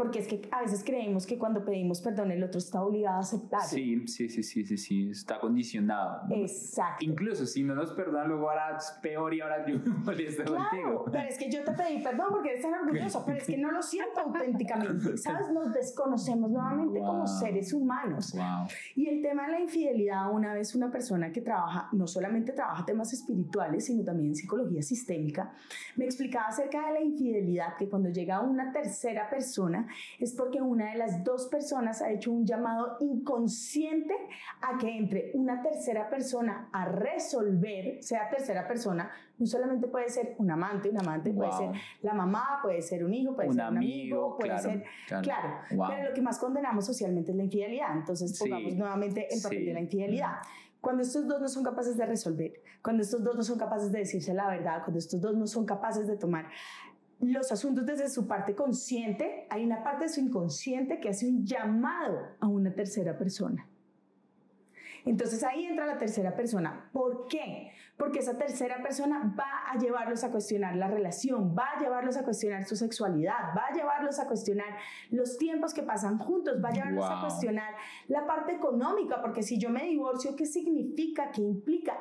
porque 0.00 0.20
es 0.20 0.28
que 0.28 0.48
a 0.50 0.62
veces 0.62 0.82
creemos 0.82 1.26
que 1.26 1.36
cuando 1.36 1.62
pedimos 1.62 2.00
perdón 2.00 2.30
el 2.30 2.42
otro 2.42 2.56
está 2.56 2.82
obligado 2.82 3.18
a 3.18 3.20
aceptar. 3.20 3.60
Sí, 3.60 4.06
sí, 4.06 4.30
sí, 4.30 4.42
sí, 4.42 4.64
sí, 4.64 4.78
sí, 4.78 5.10
está 5.10 5.38
condicionado. 5.38 6.22
Exacto. 6.30 7.04
Incluso 7.04 7.44
si 7.44 7.62
no 7.62 7.74
nos 7.74 7.92
perdonan, 7.92 8.28
luego 8.28 8.48
ahora 8.48 8.78
es 8.78 8.98
peor 9.02 9.34
y 9.34 9.42
ahora 9.42 9.66
yo 9.66 9.78
me 9.78 9.90
molesto 9.90 10.44
claro, 10.44 10.70
contigo. 10.70 11.04
Pero 11.12 11.28
es 11.28 11.36
que 11.36 11.50
yo 11.50 11.62
te 11.64 11.72
pedí 11.72 12.02
perdón 12.02 12.28
porque 12.30 12.48
eres 12.48 12.62
tan 12.62 12.72
orgulloso, 12.72 13.22
pero 13.26 13.36
es 13.36 13.46
que 13.46 13.58
no 13.58 13.70
lo 13.72 13.82
siento 13.82 14.20
auténticamente. 14.20 15.16
¿Sabes? 15.18 15.50
Nos 15.52 15.70
desconocemos 15.74 16.50
nuevamente 16.50 16.98
como 17.00 17.26
seres 17.26 17.74
humanos. 17.74 18.32
Wow. 18.32 18.68
Y 18.96 19.06
el 19.06 19.20
tema 19.20 19.48
de 19.48 19.52
la 19.52 19.60
infidelidad, 19.60 20.32
una 20.32 20.54
vez 20.54 20.74
una 20.74 20.90
persona 20.90 21.30
que 21.30 21.42
trabaja, 21.42 21.90
no 21.92 22.06
solamente 22.06 22.52
trabaja 22.52 22.86
temas 22.86 23.12
espirituales, 23.12 23.84
sino 23.84 24.02
también 24.02 24.34
psicología 24.34 24.80
sistémica, 24.80 25.52
me 25.96 26.06
explicaba 26.06 26.46
acerca 26.46 26.86
de 26.86 26.92
la 26.94 27.00
infidelidad, 27.02 27.76
que 27.76 27.86
cuando 27.86 28.08
llega 28.08 28.40
una 28.40 28.72
tercera 28.72 29.28
persona, 29.28 29.88
es 30.18 30.34
porque 30.34 30.60
una 30.60 30.92
de 30.92 30.98
las 30.98 31.24
dos 31.24 31.48
personas 31.48 32.02
ha 32.02 32.10
hecho 32.10 32.32
un 32.32 32.46
llamado 32.46 32.96
inconsciente 33.00 34.14
a 34.60 34.78
que 34.78 34.96
entre 34.96 35.30
una 35.34 35.62
tercera 35.62 36.08
persona 36.08 36.68
a 36.72 36.86
resolver, 36.86 38.02
sea 38.02 38.28
tercera 38.28 38.66
persona, 38.66 39.10
no 39.38 39.46
solamente 39.46 39.88
puede 39.88 40.08
ser 40.08 40.34
un 40.38 40.50
amante, 40.50 40.90
un 40.90 40.98
amante, 40.98 41.32
puede 41.32 41.52
ser 41.52 41.70
la 42.02 42.14
mamá, 42.14 42.58
puede 42.62 42.82
ser 42.82 43.04
un 43.04 43.14
hijo, 43.14 43.34
puede 43.34 43.52
ser 43.52 43.70
un 43.70 43.76
amigo, 43.78 44.36
puede 44.38 44.58
ser, 44.58 44.84
claro, 45.22 45.60
pero 45.68 46.08
lo 46.08 46.14
que 46.14 46.20
más 46.20 46.38
condenamos 46.38 46.84
socialmente 46.84 47.30
es 47.30 47.36
la 47.36 47.44
infidelidad, 47.44 47.96
entonces 47.96 48.38
pongamos 48.38 48.74
nuevamente 48.74 49.26
el 49.32 49.40
papel 49.40 49.64
de 49.64 49.72
la 49.72 49.80
infidelidad. 49.80 50.36
Cuando 50.80 51.02
estos 51.02 51.26
dos 51.28 51.40
no 51.40 51.48
son 51.48 51.62
capaces 51.62 51.96
de 51.96 52.06
resolver, 52.06 52.52
cuando 52.82 53.02
estos 53.02 53.22
dos 53.22 53.36
no 53.36 53.42
son 53.42 53.58
capaces 53.58 53.92
de 53.92 53.98
decirse 53.98 54.32
la 54.32 54.48
verdad, 54.48 54.78
cuando 54.82 54.98
estos 54.98 55.20
dos 55.20 55.36
no 55.36 55.46
son 55.46 55.66
capaces 55.66 56.06
de 56.06 56.16
tomar 56.16 56.46
los 57.20 57.52
asuntos 57.52 57.84
desde 57.84 58.08
su 58.08 58.26
parte 58.26 58.54
consciente, 58.54 59.46
hay 59.50 59.64
una 59.64 59.82
parte 59.82 60.04
de 60.04 60.08
su 60.08 60.20
inconsciente 60.20 61.00
que 61.00 61.10
hace 61.10 61.28
un 61.28 61.44
llamado 61.44 62.18
a 62.40 62.46
una 62.46 62.72
tercera 62.72 63.16
persona. 63.18 63.66
Entonces 65.04 65.42
ahí 65.44 65.64
entra 65.64 65.86
la 65.86 65.98
tercera 65.98 66.34
persona. 66.34 66.90
¿Por 66.92 67.26
qué? 67.26 67.72
Porque 67.96 68.18
esa 68.18 68.36
tercera 68.36 68.82
persona 68.82 69.34
va 69.38 69.70
a 69.70 69.78
llevarlos 69.78 70.24
a 70.24 70.30
cuestionar 70.30 70.76
la 70.76 70.88
relación, 70.88 71.54
va 71.56 71.70
a 71.76 71.80
llevarlos 71.80 72.16
a 72.16 72.24
cuestionar 72.24 72.64
su 72.64 72.76
sexualidad, 72.76 73.54
va 73.56 73.66
a 73.70 73.74
llevarlos 73.74 74.18
a 74.18 74.26
cuestionar 74.26 74.76
los 75.10 75.38
tiempos 75.38 75.72
que 75.72 75.82
pasan 75.82 76.18
juntos, 76.18 76.62
va 76.62 76.68
a 76.68 76.72
llevarlos 76.72 77.06
a 77.08 77.20
cuestionar 77.20 77.74
la 78.08 78.26
parte 78.26 78.52
económica, 78.52 79.20
porque 79.20 79.42
si 79.42 79.58
yo 79.58 79.70
me 79.70 79.84
divorcio, 79.84 80.36
¿qué 80.36 80.46
significa? 80.46 81.30
¿Qué 81.30 81.42
implica? 81.42 81.98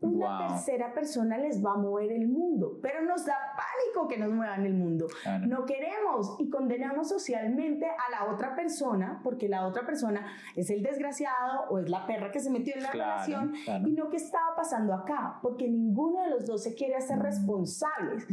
Una 0.00 0.48
tercera 0.48 0.92
persona 0.92 1.38
les 1.38 1.64
va 1.64 1.72
a 1.72 1.76
mover 1.76 2.12
el 2.12 2.28
mundo, 2.28 2.78
pero 2.82 3.02
nos 3.02 3.24
da 3.24 3.34
pánico 3.56 4.06
que 4.08 4.18
nos 4.18 4.30
muevan 4.30 4.66
el 4.66 4.74
mundo. 4.74 5.06
No 5.46 5.64
queremos 5.64 6.36
y 6.38 6.50
condenamos 6.50 7.08
socialmente 7.08 7.86
a 7.86 8.10
la 8.10 8.32
otra 8.32 8.54
persona 8.54 9.20
porque 9.24 9.48
la 9.48 9.66
otra 9.66 9.86
persona 9.86 10.26
es 10.54 10.70
el 10.70 10.82
desgraciado 10.82 11.64
o 11.70 11.78
es 11.78 11.88
la 11.88 12.06
perra 12.06 12.30
que 12.30 12.40
se 12.40 12.50
metió 12.50 12.74
en 12.76 12.82
la 12.82 12.90
relación 12.90 13.54
y 13.86 13.92
no 13.92 14.10
que 14.10 14.16
estaba 14.16 14.54
pasando 14.54 14.94
acá, 14.94 15.38
porque 15.42 15.68
ninguno 15.68 16.22
de 16.22 16.30
los 16.30 16.46
dos 16.46 16.62
se 16.62 16.74
quiere 16.74 16.96
hacer 16.96 17.18
responsables, 17.18 18.26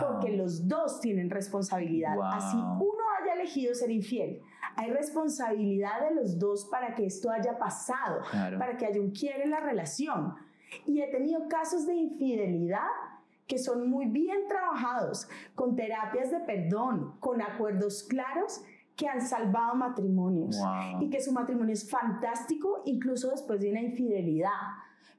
porque 0.00 0.36
los 0.36 0.66
dos 0.66 1.00
tienen 1.00 1.30
responsabilidad. 1.30 2.16
Así 2.32 2.56
uno 2.56 3.02
haya 3.20 3.34
elegido 3.34 3.74
ser 3.74 3.90
infiel, 3.90 4.40
hay 4.76 4.90
responsabilidad 4.90 6.08
de 6.08 6.14
los 6.14 6.38
dos 6.38 6.66
para 6.70 6.94
que 6.94 7.06
esto 7.06 7.30
haya 7.30 7.58
pasado, 7.58 8.22
para 8.58 8.76
que 8.76 8.86
haya 8.86 9.00
un 9.00 9.10
quiere 9.10 9.44
en 9.44 9.50
la 9.50 9.60
relación. 9.60 10.34
Y 10.86 11.00
he 11.00 11.08
tenido 11.08 11.48
casos 11.48 11.86
de 11.86 11.94
infidelidad 11.94 12.88
que 13.46 13.58
son 13.58 13.90
muy 13.90 14.06
bien 14.06 14.48
trabajados, 14.48 15.28
con 15.54 15.76
terapias 15.76 16.30
de 16.30 16.40
perdón, 16.40 17.14
con 17.20 17.42
acuerdos 17.42 18.02
claros 18.04 18.62
que 18.96 19.08
han 19.08 19.20
salvado 19.20 19.74
matrimonios 19.74 20.56
y 21.00 21.10
que 21.10 21.20
su 21.20 21.32
matrimonio 21.32 21.72
es 21.72 21.90
fantástico 21.90 22.82
incluso 22.84 23.30
después 23.30 23.60
de 23.60 23.70
una 23.70 23.80
infidelidad. 23.80 24.50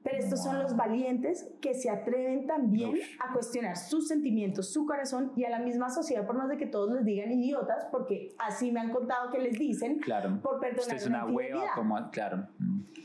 Pero 0.04 0.18
estos 0.18 0.42
son 0.42 0.62
los 0.62 0.76
valientes 0.76 1.48
que 1.62 1.72
se 1.72 1.88
atreven 1.88 2.46
también 2.46 2.94
a 3.18 3.32
cuestionar 3.32 3.78
sus 3.78 4.06
sentimientos, 4.06 4.70
su 4.70 4.84
corazón 4.84 5.32
y 5.34 5.44
a 5.44 5.50
la 5.50 5.58
misma 5.58 5.88
sociedad, 5.88 6.26
por 6.26 6.36
más 6.36 6.50
de 6.50 6.58
que 6.58 6.66
todos 6.66 6.92
les 6.92 7.06
digan 7.06 7.32
idiotas, 7.32 7.86
porque 7.90 8.34
así 8.38 8.70
me 8.70 8.80
han 8.80 8.90
contado 8.90 9.30
que 9.30 9.38
les 9.38 9.58
dicen, 9.58 9.98
claro. 10.00 10.38
por 10.42 10.60
perdonar 10.60 10.82
Usted 10.82 10.96
es 10.96 11.06
una, 11.06 11.24
hueva, 11.24 11.72
como, 11.74 12.10
claro, 12.10 12.46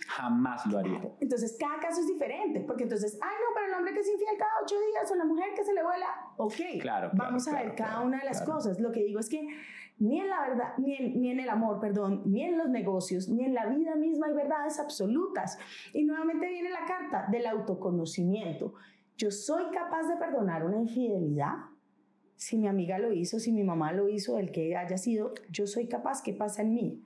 jamás 0.07 0.65
lo 0.65 0.79
haría. 0.79 1.01
Entonces, 1.21 1.55
cada 1.57 1.79
caso 1.79 2.01
es 2.01 2.07
diferente, 2.07 2.59
porque 2.59 2.83
entonces, 2.83 3.17
ay, 3.21 3.35
no, 3.39 3.55
pero 3.55 3.67
el 3.67 3.73
hombre 3.75 3.93
que 3.93 4.01
es 4.01 4.09
infiel 4.09 4.37
cada 4.37 4.51
ocho 4.61 4.75
días 4.75 5.09
o 5.09 5.15
la 5.15 5.23
mujer 5.23 5.53
que 5.55 5.63
se 5.63 5.73
le 5.73 5.81
vuela, 5.81 6.05
ok, 6.35 6.81
claro, 6.81 7.11
vamos 7.13 7.47
a 7.47 7.53
ver 7.53 7.75
cada 7.75 8.01
una 8.01 8.19
de 8.19 8.25
las 8.25 8.41
cosas. 8.41 8.77
Lo 8.77 8.91
que 8.91 9.05
digo 9.05 9.21
es 9.21 9.29
que 9.29 9.47
ni 9.99 10.19
en 10.19 10.29
la 10.29 10.41
verdad, 10.41 10.73
ni 10.77 10.95
en, 10.95 11.21
ni 11.21 11.29
en, 11.29 11.39
el 11.39 11.49
amor, 11.49 11.79
perdón, 11.79 12.23
ni 12.25 12.43
en 12.43 12.57
los 12.57 12.69
negocios, 12.69 13.27
ni 13.27 13.43
en 13.43 13.53
la 13.53 13.65
vida 13.67 13.95
misma 13.95 14.27
hay 14.27 14.33
verdades 14.33 14.79
absolutas. 14.79 15.57
Y 15.93 16.05
nuevamente 16.05 16.47
viene 16.47 16.69
la 16.69 16.85
carta 16.85 17.27
del 17.29 17.45
autoconocimiento. 17.45 18.73
Yo 19.17 19.29
soy 19.29 19.63
capaz 19.71 20.07
de 20.07 20.15
perdonar 20.15 20.65
una 20.65 20.79
infidelidad. 20.79 21.55
Si 22.37 22.57
mi 22.57 22.67
amiga 22.67 22.97
lo 22.97 23.11
hizo, 23.11 23.39
si 23.39 23.51
mi 23.51 23.63
mamá 23.63 23.91
lo 23.91 24.07
hizo, 24.07 24.39
el 24.39 24.51
que 24.51 24.75
haya 24.77 24.97
sido, 24.97 25.33
yo 25.51 25.67
soy 25.67 25.87
capaz. 25.87 26.23
¿Qué 26.23 26.33
pasa 26.33 26.61
en 26.61 26.73
mí? 26.73 27.03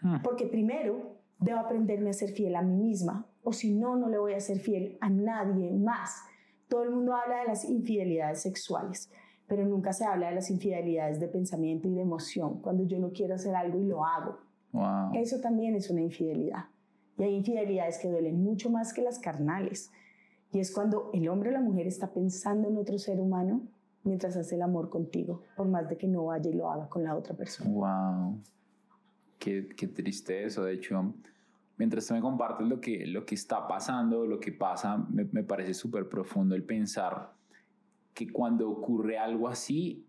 Hmm. 0.00 0.22
Porque 0.22 0.46
primero 0.46 1.16
debo 1.40 1.58
aprenderme 1.58 2.10
a 2.10 2.12
ser 2.12 2.30
fiel 2.30 2.54
a 2.54 2.62
mí 2.62 2.76
misma, 2.76 3.26
o 3.42 3.52
si 3.52 3.74
no, 3.74 3.96
no 3.96 4.08
le 4.08 4.18
voy 4.18 4.34
a 4.34 4.40
ser 4.40 4.60
fiel 4.60 4.96
a 5.00 5.10
nadie 5.10 5.72
más. 5.72 6.22
Todo 6.68 6.84
el 6.84 6.90
mundo 6.90 7.14
habla 7.14 7.40
de 7.40 7.46
las 7.46 7.64
infidelidades 7.64 8.42
sexuales 8.42 9.10
pero 9.46 9.64
nunca 9.64 9.92
se 9.92 10.04
habla 10.04 10.28
de 10.28 10.34
las 10.34 10.50
infidelidades 10.50 11.20
de 11.20 11.28
pensamiento 11.28 11.88
y 11.88 11.94
de 11.94 12.02
emoción, 12.02 12.60
cuando 12.60 12.84
yo 12.84 12.98
no 12.98 13.12
quiero 13.12 13.34
hacer 13.34 13.54
algo 13.54 13.78
y 13.80 13.84
lo 13.84 14.04
hago. 14.04 14.38
Eso 15.14 15.40
también 15.40 15.74
es 15.74 15.88
una 15.88 16.02
infidelidad. 16.02 16.66
Y 17.18 17.22
hay 17.22 17.34
infidelidades 17.34 17.98
que 17.98 18.08
duelen 18.08 18.42
mucho 18.42 18.68
más 18.70 18.92
que 18.92 19.02
las 19.02 19.18
carnales. 19.18 19.90
Y 20.52 20.60
es 20.60 20.70
cuando 20.72 21.10
el 21.14 21.28
hombre 21.28 21.50
o 21.50 21.52
la 21.52 21.60
mujer 21.60 21.86
está 21.86 22.12
pensando 22.12 22.68
en 22.68 22.76
otro 22.76 22.98
ser 22.98 23.20
humano 23.20 23.62
mientras 24.04 24.36
hace 24.36 24.54
el 24.54 24.62
amor 24.62 24.90
contigo, 24.90 25.42
por 25.56 25.66
más 25.66 25.88
de 25.88 25.96
que 25.96 26.06
no 26.06 26.26
vaya 26.26 26.50
y 26.50 26.54
lo 26.54 26.70
haga 26.70 26.88
con 26.88 27.02
la 27.04 27.16
otra 27.16 27.34
persona. 27.34 27.70
Wow. 27.70 28.40
Qué, 29.38 29.68
qué 29.76 29.88
triste 29.88 30.44
eso. 30.44 30.64
De 30.64 30.74
hecho, 30.74 31.14
mientras 31.76 32.06
tú 32.06 32.14
me 32.14 32.20
compartes 32.20 32.66
lo 32.66 32.80
que, 32.80 33.06
lo 33.06 33.24
que 33.24 33.34
está 33.34 33.66
pasando, 33.66 34.26
lo 34.26 34.38
que 34.38 34.52
pasa, 34.52 34.96
me, 35.10 35.24
me 35.24 35.42
parece 35.42 35.74
súper 35.74 36.08
profundo 36.08 36.54
el 36.54 36.64
pensar 36.64 37.35
que 38.16 38.32
cuando 38.32 38.70
ocurre 38.70 39.18
algo 39.18 39.46
así, 39.46 40.06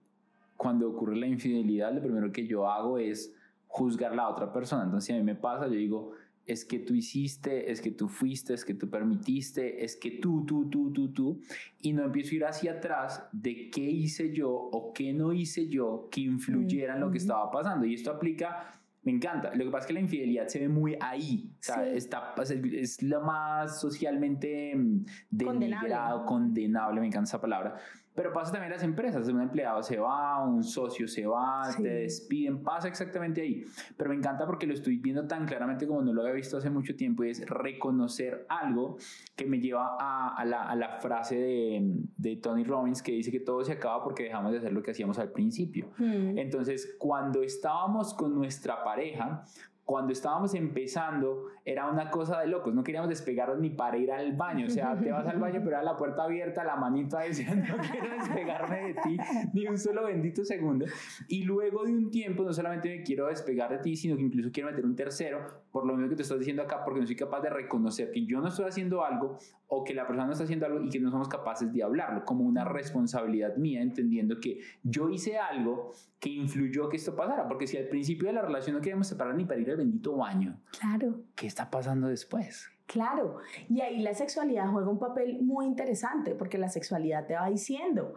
cuando 0.55 0.89
ocurre 0.89 1.17
la 1.17 1.27
infidelidad, 1.27 1.93
lo 1.93 2.01
primero 2.01 2.31
que 2.31 2.47
yo 2.47 2.69
hago 2.69 2.97
es 2.97 3.35
juzgar 3.67 4.13
a 4.13 4.15
la 4.15 4.29
otra 4.29 4.53
persona. 4.53 4.85
Entonces, 4.85 5.07
si 5.07 5.13
a 5.13 5.17
mí 5.17 5.23
me 5.23 5.35
pasa, 5.35 5.67
yo 5.67 5.73
digo, 5.73 6.13
es 6.45 6.63
que 6.63 6.79
tú 6.79 6.95
hiciste, 6.95 7.69
es 7.69 7.81
que 7.81 7.91
tú 7.91 8.07
fuiste, 8.07 8.53
es 8.53 8.63
que 8.63 8.73
tú 8.73 8.89
permitiste, 8.89 9.83
es 9.83 9.97
que 9.97 10.11
tú, 10.11 10.45
tú, 10.45 10.69
tú, 10.69 10.93
tú, 10.93 11.11
tú, 11.11 11.41
y 11.81 11.91
no 11.91 12.05
empiezo 12.05 12.31
a 12.31 12.35
ir 12.35 12.45
hacia 12.45 12.71
atrás 12.75 13.27
de 13.33 13.69
qué 13.69 13.81
hice 13.81 14.31
yo 14.31 14.51
o 14.51 14.93
qué 14.93 15.11
no 15.11 15.33
hice 15.33 15.67
yo 15.67 16.07
que 16.09 16.21
influyera 16.21 16.95
en 16.95 17.01
lo 17.01 17.11
que 17.11 17.17
estaba 17.17 17.51
pasando. 17.51 17.85
Y 17.85 17.95
esto 17.95 18.09
aplica 18.09 18.76
me 19.07 19.13
encanta. 19.13 19.55
Lo 19.55 19.63
que 19.63 19.71
pasa 19.71 19.83
es 19.83 19.87
que 19.87 19.93
la 19.93 20.01
infidelidad 20.01 20.47
se 20.49 20.59
ve 20.59 20.67
muy 20.67 20.97
ahí. 20.99 21.49
O 21.61 21.63
sea, 21.63 21.87
está, 21.87 22.35
es 22.43 23.01
lo 23.01 23.21
más 23.21 23.79
socialmente 23.79 24.75
mm, 24.75 25.05
denigrado, 25.29 26.25
condenable. 26.25 26.25
condenable, 26.25 26.99
me 26.99 27.07
encanta 27.07 27.29
esa 27.29 27.39
palabra. 27.39 27.77
Pero 28.17 28.33
pasa 28.33 28.51
también 28.51 28.71
en 28.71 28.77
las 28.77 28.83
empresas, 28.83 29.27
un 29.27 29.39
empleado 29.41 29.83
se 29.83 29.99
va, 29.99 30.43
un 30.43 30.63
socio 30.63 31.07
se 31.07 31.27
va, 31.27 31.69
te 31.79 31.87
despiden, 31.87 32.63
pasa 32.63 32.87
exactamente 32.87 33.41
ahí. 33.41 33.63
Pero 33.95 34.09
me 34.09 34.15
encanta 34.15 34.47
porque 34.47 34.65
lo 34.65 34.73
estoy 34.73 34.97
viendo 34.97 35.27
tan 35.27 35.45
claramente 35.45 35.85
como 35.85 36.01
no 36.01 36.11
lo 36.13 36.23
había 36.23 36.33
visto 36.33 36.57
hace 36.57 36.71
mucho 36.71 36.95
tiempo 36.95 37.23
y 37.23 37.29
es 37.29 37.47
reconocer 37.47 38.47
algo 38.49 38.97
que 39.35 39.45
me 39.45 39.59
lleva 39.59 39.97
a, 39.99 40.33
a, 40.35 40.45
la, 40.45 40.63
a 40.63 40.75
la, 40.75 40.97
frase 40.99 41.35
de, 41.35 41.91
de, 42.17 42.37
Tony 42.37 42.63
Robbins 42.63 43.03
que 43.03 43.11
dice 43.11 43.31
que 43.31 43.39
todo 43.39 43.63
se 43.63 43.73
acaba 43.73 44.03
porque 44.03 44.23
dejamos 44.23 44.51
de 44.51 44.57
hacer 44.57 44.73
lo 44.73 44.81
que 44.81 44.89
hacíamos 44.89 45.19
al 45.19 45.31
principio. 45.31 45.91
Mm. 45.99 46.39
Entonces, 46.39 46.95
cuando 46.97 47.43
estábamos 47.43 48.15
con 48.15 48.33
nuestra 48.33 48.83
pareja, 48.83 49.43
cuando 49.87 50.11
estábamos 50.11 50.53
empezando 50.53 51.45
era 51.63 51.89
una 51.89 52.11
cosa 52.11 52.41
de 52.41 52.47
locos, 52.47 52.73
no 52.73 52.83
queríamos 52.83 53.07
despegarnos 53.07 53.57
ni 53.59 53.69
para 53.69 53.97
ir 53.97 54.11
al 54.11 54.33
baño, 54.33 54.67
o 54.67 54.69
sea, 54.69 54.93
te 54.99 55.09
vas 55.13 55.25
al 55.25 55.39
baño 55.39 55.61
pero 55.63 55.77
era 55.77 55.81
la 55.81 55.95
puerta 55.95 56.23
abierta, 56.23 56.65
la 56.65 56.75
manita 56.75 57.19
decía, 57.21 57.55
no 57.55 57.77
quiero 57.89 58.09
despegarme 58.17 58.87
de 58.87 58.93
ti 58.95 59.17
ni 59.53 59.65
un 59.65 59.77
solo 59.77 60.03
bendito 60.03 60.43
segundo, 60.43 60.85
y 61.29 61.43
luego 61.43 61.85
de 61.85 61.93
un 61.93 62.11
tiempo 62.11 62.43
no 62.43 62.51
solamente 62.51 62.97
me 62.97 63.01
quiero 63.01 63.27
despegar 63.27 63.71
de 63.71 63.77
ti, 63.77 63.95
sino 63.95 64.17
que 64.17 64.23
incluso 64.23 64.49
quiero 64.51 64.69
meter 64.69 64.83
un 64.85 64.93
tercero, 64.93 65.63
por 65.71 65.85
lo 65.85 65.93
mismo 65.93 66.09
que 66.09 66.17
te 66.17 66.23
estás 66.23 66.37
diciendo 66.37 66.63
acá, 66.63 66.83
porque 66.83 66.99
no 66.99 67.07
soy 67.07 67.15
capaz 67.15 67.39
de 67.39 67.49
reconocer 67.49 68.11
que 68.11 68.25
yo 68.25 68.41
no 68.41 68.49
estoy 68.49 68.65
haciendo 68.65 69.05
algo 69.05 69.37
o 69.67 69.83
que 69.83 69.93
la 69.93 70.07
persona 70.07 70.25
no 70.25 70.31
está 70.31 70.45
haciendo 70.45 70.65
algo 70.65 70.81
y 70.81 70.89
que 70.89 70.99
no 70.99 71.11
somos 71.11 71.27
capaces 71.27 71.71
de 71.73 71.83
hablarlo, 71.83 72.23
como 72.23 72.45
una 72.45 72.63
responsabilidad 72.63 73.57
mía, 73.57 73.81
entendiendo 73.81 74.39
que 74.39 74.61
yo 74.83 75.09
hice 75.09 75.37
algo 75.37 75.91
que 76.19 76.29
influyó 76.29 76.87
que 76.89 76.95
esto 76.95 77.15
pasara, 77.15 77.47
porque 77.47 77.67
si 77.67 77.77
al 77.77 77.87
principio 77.87 78.27
de 78.27 78.33
la 78.33 78.41
relación 78.41 78.75
no 78.75 78.81
queríamos 78.81 79.07
separar 79.07 79.35
ni 79.35 79.45
para 79.45 79.59
ir 79.59 79.69
al 79.69 79.77
bendito 79.77 80.15
baño, 80.15 80.61
claro. 80.79 81.21
¿qué 81.35 81.47
está 81.47 81.69
pasando 81.69 82.07
después? 82.07 82.69
Claro, 82.85 83.39
y 83.67 83.81
ahí 83.81 84.01
la 84.01 84.13
sexualidad 84.13 84.71
juega 84.71 84.89
un 84.89 84.99
papel 84.99 85.39
muy 85.41 85.65
interesante, 85.65 86.33
porque 86.33 86.57
la 86.57 86.69
sexualidad 86.69 87.27
te 87.27 87.35
va 87.35 87.49
diciendo, 87.49 88.13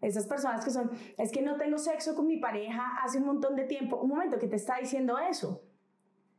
esas 0.00 0.26
personas 0.26 0.64
que 0.64 0.72
son, 0.72 0.90
es 1.16 1.30
que 1.30 1.42
no 1.42 1.56
tengo 1.56 1.78
sexo 1.78 2.16
con 2.16 2.26
mi 2.26 2.38
pareja 2.38 2.98
hace 3.04 3.18
un 3.18 3.26
montón 3.26 3.54
de 3.54 3.64
tiempo, 3.64 3.96
un 3.96 4.08
momento 4.08 4.38
que 4.38 4.48
te 4.48 4.56
está 4.56 4.78
diciendo 4.78 5.16
eso. 5.18 5.62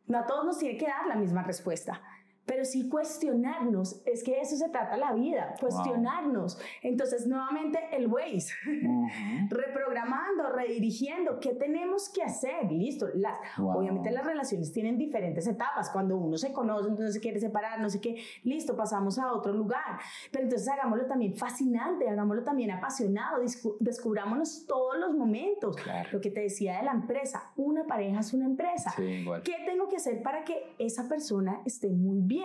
No 0.07 0.18
a 0.18 0.26
todos 0.26 0.43
nos 0.43 0.57
tiene 0.57 0.78
que 0.78 0.88
dar 0.88 1.07
la 1.07 1.16
misma 1.16 1.43
respuesta 1.43 2.01
pero 2.50 2.66
sí 2.66 2.89
cuestionarnos, 2.89 4.02
es 4.08 4.24
que 4.24 4.41
eso 4.41 4.56
se 4.56 4.70
trata 4.70 4.97
la 4.97 5.14
vida, 5.14 5.54
cuestionarnos. 5.60 6.60
Entonces, 6.82 7.28
nuevamente 7.28 7.80
el 7.91 8.08
Waze, 8.08 8.56
reprogramando, 9.50 10.50
redirigiendo, 10.52 11.39
¿qué 11.39 11.54
tenemos 11.54 12.10
que 12.10 12.24
hacer? 12.24 12.72
Listo, 12.72 13.08
las, 13.14 13.38
obviamente 13.60 14.10
las 14.10 14.26
relaciones 14.26 14.74
tienen 14.74 14.97
diferentes 14.97 15.45
etapas, 15.45 15.91
cuando 15.91 16.18
uno 16.18 16.38
se 16.38 16.52
conoce, 16.52 16.89
entonces 16.89 17.14
se 17.14 17.20
quiere 17.20 17.39
separar, 17.39 17.80
no 17.82 17.89
sé 17.89 18.02
qué, 18.02 18.20
listo, 18.41 18.76
pasamos 18.76 19.20
a 19.20 19.32
otro 19.32 19.54
lugar, 19.54 20.00
pero 20.32 20.45
entonces 20.45 20.68
hagámoslo 20.70 21.06
también 21.06 21.36
fascinante, 21.36 22.10
hagámoslo 22.10 22.43
también 22.43 22.72
apasionado, 22.72 23.43
descubrámonos 23.80 24.66
todos 24.66 24.97
los 24.97 25.16
momentos. 25.16 25.76
Lo 26.12 26.20
que 26.20 26.32
te 26.32 26.41
decía 26.41 26.80
de 26.80 26.86
la 26.86 26.93
empresa, 26.93 27.52
una 27.58 27.86
pareja 27.86 28.22
es 28.22 28.34
una 28.34 28.45
empresa. 28.45 28.91
¿Qué 28.97 29.56
tengo 29.68 29.88
que 29.88 29.97
hacer 29.97 30.24
para 30.24 30.43
que 30.43 30.74
esa 30.80 31.08
persona 31.08 31.62
esté 31.64 31.89
muy 31.89 32.22
bien? 32.22 32.38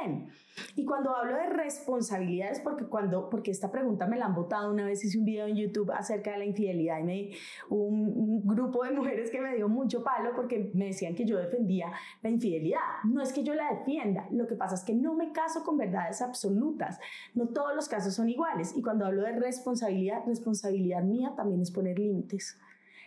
Y 0.77 0.85
cuando 0.85 1.15
hablo 1.15 1.37
de 1.37 1.49
responsabilidades, 1.51 2.61
porque, 2.61 2.85
cuando, 2.87 3.29
porque 3.29 3.51
esta 3.51 3.71
pregunta 3.71 4.07
me 4.07 4.17
la 4.17 4.27
han 4.27 4.35
votado 4.35 4.71
una 4.71 4.85
vez, 4.85 5.05
hice 5.05 5.19
un 5.19 5.25
video 5.25 5.47
en 5.47 5.57
YouTube 5.57 5.91
acerca 5.93 6.33
de 6.33 6.39
la 6.39 6.45
infidelidad 6.45 6.99
y 7.01 7.03
me 7.03 7.31
un, 7.69 8.13
un 8.17 8.47
grupo 8.47 8.85
de 8.85 8.93
mujeres 8.93 9.31
que 9.31 9.41
me 9.41 9.55
dio 9.55 9.69
mucho 9.69 10.03
palo 10.05 10.31
porque 10.35 10.71
me 10.75 10.87
decían 10.87 11.15
que 11.15 11.25
yo 11.25 11.39
defendía 11.39 11.93
la 12.23 12.31
infidelidad. 12.31 12.81
No 13.05 13.23
es 13.23 13.33
que 13.33 13.43
yo 13.43 13.55
la 13.55 13.73
defienda, 13.75 14.27
lo 14.31 14.47
que 14.47 14.55
pasa 14.55 14.75
es 14.75 14.85
que 14.85 14.95
no 14.95 15.15
me 15.15 15.33
caso 15.33 15.65
con 15.65 15.77
verdades 15.77 16.23
absolutas. 16.23 16.99
No 17.35 17.49
todos 17.49 17.75
los 17.75 17.89
casos 17.89 18.15
son 18.15 18.29
iguales. 18.29 18.75
Y 18.77 18.83
cuando 18.83 19.07
hablo 19.07 19.23
de 19.23 19.33
responsabilidad, 19.33 20.25
responsabilidad 20.27 21.03
mía 21.03 21.33
también 21.37 21.61
es 21.61 21.71
poner 21.71 21.99
límites. 21.99 22.59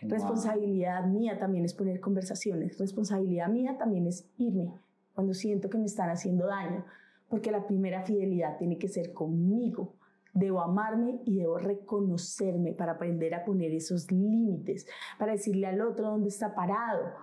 Responsabilidad 0.02 1.04
mía 1.06 1.38
también 1.38 1.64
es 1.64 1.74
poner 1.74 2.00
conversaciones. 2.00 2.78
Responsabilidad 2.78 3.48
mía 3.48 3.76
también 3.78 4.06
es 4.06 4.28
irme 4.38 4.72
cuando 5.18 5.34
siento 5.34 5.68
que 5.68 5.78
me 5.78 5.86
están 5.86 6.10
haciendo 6.10 6.46
daño, 6.46 6.84
porque 7.28 7.50
la 7.50 7.66
primera 7.66 8.04
fidelidad 8.04 8.56
tiene 8.56 8.78
que 8.78 8.86
ser 8.86 9.12
conmigo. 9.12 9.96
Debo 10.32 10.60
amarme 10.60 11.18
y 11.24 11.38
debo 11.38 11.58
reconocerme 11.58 12.72
para 12.72 12.92
aprender 12.92 13.34
a 13.34 13.44
poner 13.44 13.74
esos 13.74 14.12
límites, 14.12 14.86
para 15.18 15.32
decirle 15.32 15.66
al 15.66 15.80
otro 15.80 16.10
dónde 16.10 16.28
está 16.28 16.54
parado. 16.54 17.14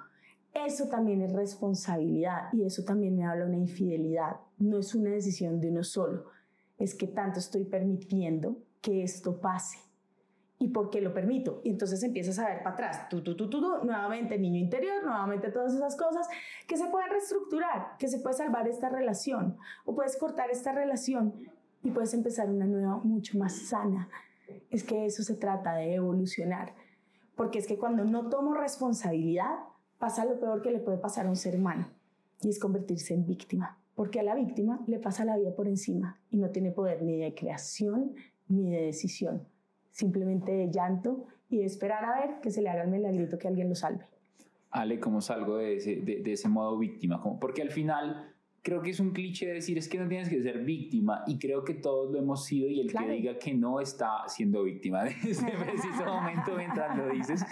Eso 0.53 0.89
también 0.89 1.21
es 1.21 1.31
responsabilidad 1.31 2.51
y 2.51 2.65
eso 2.65 2.83
también 2.83 3.15
me 3.15 3.23
habla 3.23 3.45
una 3.45 3.55
infidelidad. 3.55 4.41
No 4.57 4.79
es 4.79 4.93
una 4.93 5.11
decisión 5.11 5.61
de 5.61 5.69
uno 5.69 5.85
solo, 5.85 6.25
es 6.77 6.95
que 6.95 7.07
tanto 7.07 7.39
estoy 7.39 7.63
permitiendo 7.63 8.57
que 8.81 9.03
esto 9.03 9.39
pase 9.39 9.77
y 10.57 10.69
por 10.69 10.89
qué 10.89 11.01
lo 11.01 11.13
permito. 11.13 11.61
Y 11.63 11.69
entonces 11.69 12.01
empiezas 12.03 12.39
a 12.39 12.47
ver 12.47 12.59
para 12.59 12.71
atrás, 12.71 13.09
tú, 13.09 13.21
tú, 13.21 13.35
tú, 13.35 13.49
tú, 13.49 13.61
nuevamente 13.83 14.37
niño 14.37 14.59
interior, 14.59 15.03
nuevamente 15.03 15.51
todas 15.51 15.73
esas 15.73 15.95
cosas 15.95 16.27
que 16.67 16.77
se 16.77 16.87
pueden 16.87 17.09
reestructurar, 17.09 17.97
que 17.99 18.07
se 18.07 18.19
puede 18.19 18.35
salvar 18.35 18.67
esta 18.67 18.89
relación 18.89 19.57
o 19.85 19.95
puedes 19.95 20.17
cortar 20.17 20.49
esta 20.49 20.71
relación 20.71 21.33
y 21.83 21.91
puedes 21.91 22.13
empezar 22.13 22.49
una 22.49 22.65
nueva 22.65 22.97
mucho 22.97 23.37
más 23.37 23.53
sana. 23.53 24.09
Es 24.69 24.83
que 24.83 25.05
eso 25.05 25.23
se 25.23 25.35
trata 25.35 25.75
de 25.75 25.95
evolucionar, 25.95 26.73
porque 27.35 27.59
es 27.59 27.67
que 27.67 27.77
cuando 27.77 28.05
no 28.05 28.29
tomo 28.29 28.53
responsabilidad, 28.53 29.55
pasa 29.97 30.25
lo 30.25 30.39
peor 30.39 30.61
que 30.61 30.71
le 30.71 30.79
puede 30.79 30.97
pasar 30.97 31.25
a 31.25 31.29
un 31.29 31.35
ser 31.35 31.55
humano 31.55 31.87
y 32.41 32.49
es 32.49 32.59
convertirse 32.59 33.13
en 33.13 33.25
víctima. 33.25 33.77
porque 33.95 34.19
a 34.19 34.23
la 34.23 34.35
víctima 34.35 34.83
le 34.87 34.99
pasa 34.99 35.23
la 35.23 35.37
vida 35.37 35.55
por 35.55 35.69
encima 35.69 36.19
y 36.29 36.35
no 36.35 36.49
tiene 36.49 36.71
poder 36.71 37.01
ni 37.01 37.17
de 37.17 37.33
creación 37.33 38.13
ni 38.49 38.69
de 38.69 38.81
decisión, 38.81 39.47
simplemente 39.95 40.51
de 40.51 40.69
llanto 40.69 41.25
y 41.49 41.59
de 41.59 41.65
esperar 41.65 42.03
a 42.03 42.19
ver 42.19 42.41
que 42.41 42.51
se 42.51 42.61
le 42.61 42.69
haga 42.69 42.83
el 42.83 42.89
milagrito 42.89 43.37
que 43.37 43.47
alguien 43.47 43.69
lo 43.69 43.75
salve. 43.75 44.03
Ale, 44.69 44.99
¿cómo 44.99 45.21
salgo 45.21 45.55
de 45.55 45.77
ese, 45.77 45.95
de, 46.01 46.21
de 46.21 46.33
ese 46.33 46.49
modo 46.49 46.77
víctima? 46.77 47.21
Como, 47.21 47.39
porque 47.39 47.61
al 47.61 47.71
final 47.71 48.33
creo 48.61 48.81
que 48.81 48.89
es 48.89 48.99
un 48.99 49.11
cliché 49.11 49.45
decir 49.47 49.77
es 49.77 49.87
que 49.87 49.97
no 49.97 50.09
tienes 50.09 50.27
que 50.27 50.43
ser 50.43 50.65
víctima 50.65 51.23
y 51.27 51.39
creo 51.39 51.63
que 51.63 51.75
todos 51.75 52.11
lo 52.11 52.19
hemos 52.19 52.43
sido 52.43 52.67
y 52.67 52.81
el 52.81 52.91
que 52.91 53.07
diga 53.07 53.39
que 53.39 53.53
no 53.53 53.79
está 53.79 54.27
siendo 54.27 54.63
víctima 54.63 55.05
de 55.05 55.11
ese 55.11 55.45
preciso 55.63 56.03
momento 56.03 56.55
mientras 56.57 56.97
lo 56.97 57.07
dices 57.09 57.45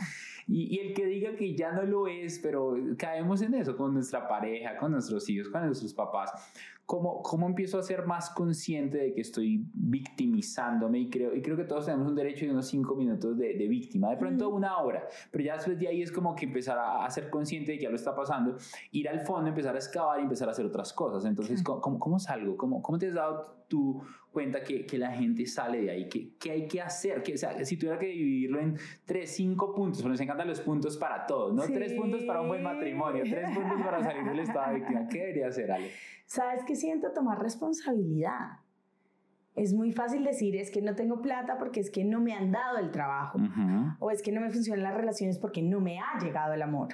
y, 0.48 0.76
y, 0.76 0.80
el 0.80 0.94
que 0.94 1.06
diga 1.06 1.38
que 1.38 1.56
ya 1.56 1.72
no 1.72 1.84
lo 1.84 2.08
es, 2.08 2.40
pero 2.40 2.76
caemos 2.98 3.42
en 3.42 3.54
eso 3.54 3.78
con 3.78 3.94
nuestra 3.94 4.28
pareja, 4.28 4.76
con 4.76 4.92
nuestros 4.92 5.30
hijos, 5.30 5.48
con 5.48 5.66
nuestros 5.66 5.94
papás. 5.94 6.34
¿Cómo, 6.94 7.24
cómo 7.24 7.48
empiezo 7.48 7.80
a 7.80 7.82
ser 7.82 8.06
más 8.06 8.30
consciente 8.30 9.00
de 9.00 9.14
que 9.16 9.22
estoy 9.22 9.66
victimizándome? 9.74 11.00
Y 11.00 11.10
creo, 11.10 11.36
y 11.36 11.42
creo 11.42 11.58
que 11.58 11.64
todos 11.64 11.88
tenemos 11.88 12.08
un 12.08 12.14
derecho 12.14 12.46
de 12.46 12.52
unos 12.52 12.68
cinco 12.68 12.94
minutos 12.94 13.36
de, 13.36 13.56
de 13.56 13.68
víctima, 13.68 14.12
de 14.12 14.18
pronto 14.18 14.48
una 14.50 14.78
hora, 14.78 15.08
pero 15.32 15.44
ya 15.44 15.56
después 15.56 15.80
de 15.80 15.88
ahí 15.88 16.04
es 16.04 16.12
como 16.12 16.36
que 16.36 16.46
empezar 16.46 16.78
a, 16.78 17.04
a, 17.04 17.10
ser 17.10 17.32
consciente 17.32 17.72
de 17.72 17.78
que 17.80 17.86
ya 17.86 17.90
lo 17.90 17.96
está 17.96 18.16
pasando, 18.16 18.58
ir 18.92 19.10
al 19.10 19.22
fondo, 19.22 19.50
empezar 19.50 19.74
a 19.74 19.80
excavar 19.80 20.20
y 20.20 20.22
empezar 20.22 20.48
a 20.50 20.52
hacer 20.52 20.68
otras 20.68 20.94
cosas. 20.94 21.26
Entonces, 21.26 21.64
¿cómo, 21.64 21.98
cómo 21.98 22.20
salgo? 22.20 22.56
¿Cómo, 22.58 22.84
¿Cómo 22.84 23.00
te 23.00 23.08
has 23.08 23.16
dado 23.16 23.63
tu 23.74 24.04
cuenta 24.32 24.64
que, 24.64 24.86
que 24.86 25.00
la 25.00 25.12
gente 25.12 25.48
sale 25.48 25.82
de 25.82 25.90
ahí? 25.90 26.08
¿Qué, 26.08 26.36
qué 26.40 26.52
hay 26.52 26.68
que 26.68 26.80
hacer? 26.80 27.24
Que, 27.24 27.34
o 27.34 27.38
sea, 27.38 27.66
si 27.66 27.76
tuviera 27.76 27.98
que 27.98 28.06
dividirlo 28.06 28.60
en 28.60 28.78
tres, 29.04 29.32
cinco 29.36 29.74
puntos, 29.74 30.00
pero 30.02 30.12
nos 30.12 30.22
encantan 30.22 30.48
los 30.48 30.62
puntos 30.62 30.96
para 30.98 31.26
todos, 31.26 31.56
¿no? 31.56 31.64
Sí. 31.64 31.74
Tres 31.74 31.94
puntos 31.94 32.24
para 32.24 32.42
un 32.42 32.50
buen 32.50 32.62
matrimonio, 32.62 33.24
tres 33.24 33.50
puntos 33.50 33.82
para 33.82 34.04
salir 34.04 34.24
del 34.26 34.40
estado 34.40 34.74
de 34.74 34.80
víctima. 34.80 35.08
¿Qué 35.08 35.20
debería 35.20 35.48
hacer, 35.48 35.72
Ale? 35.72 35.90
¿Sabes 36.28 36.64
qué 36.68 36.76
siento? 36.76 37.12
Tomar 37.12 37.42
responsabilidad. 37.42 38.60
Es 39.56 39.74
muy 39.74 39.92
fácil 39.92 40.24
decir, 40.24 40.56
es 40.56 40.70
que 40.70 40.84
no 40.84 40.94
tengo 40.94 41.22
plata 41.22 41.58
porque 41.58 41.80
es 41.80 41.90
que 41.90 42.04
no 42.04 42.20
me 42.20 42.34
han 42.34 42.52
dado 42.52 42.78
el 42.78 42.92
trabajo. 42.92 43.40
Uh 43.40 43.42
-huh. 43.42 43.98
O 44.00 44.12
es 44.12 44.22
que 44.22 44.32
no 44.32 44.42
me 44.42 44.52
funcionan 44.52 44.84
las 44.84 44.96
relaciones 44.96 45.40
porque 45.40 45.62
no 45.64 45.80
me 45.80 46.00
ha 46.00 46.20
llegado 46.20 46.54
el 46.54 46.62
amor. 46.62 46.90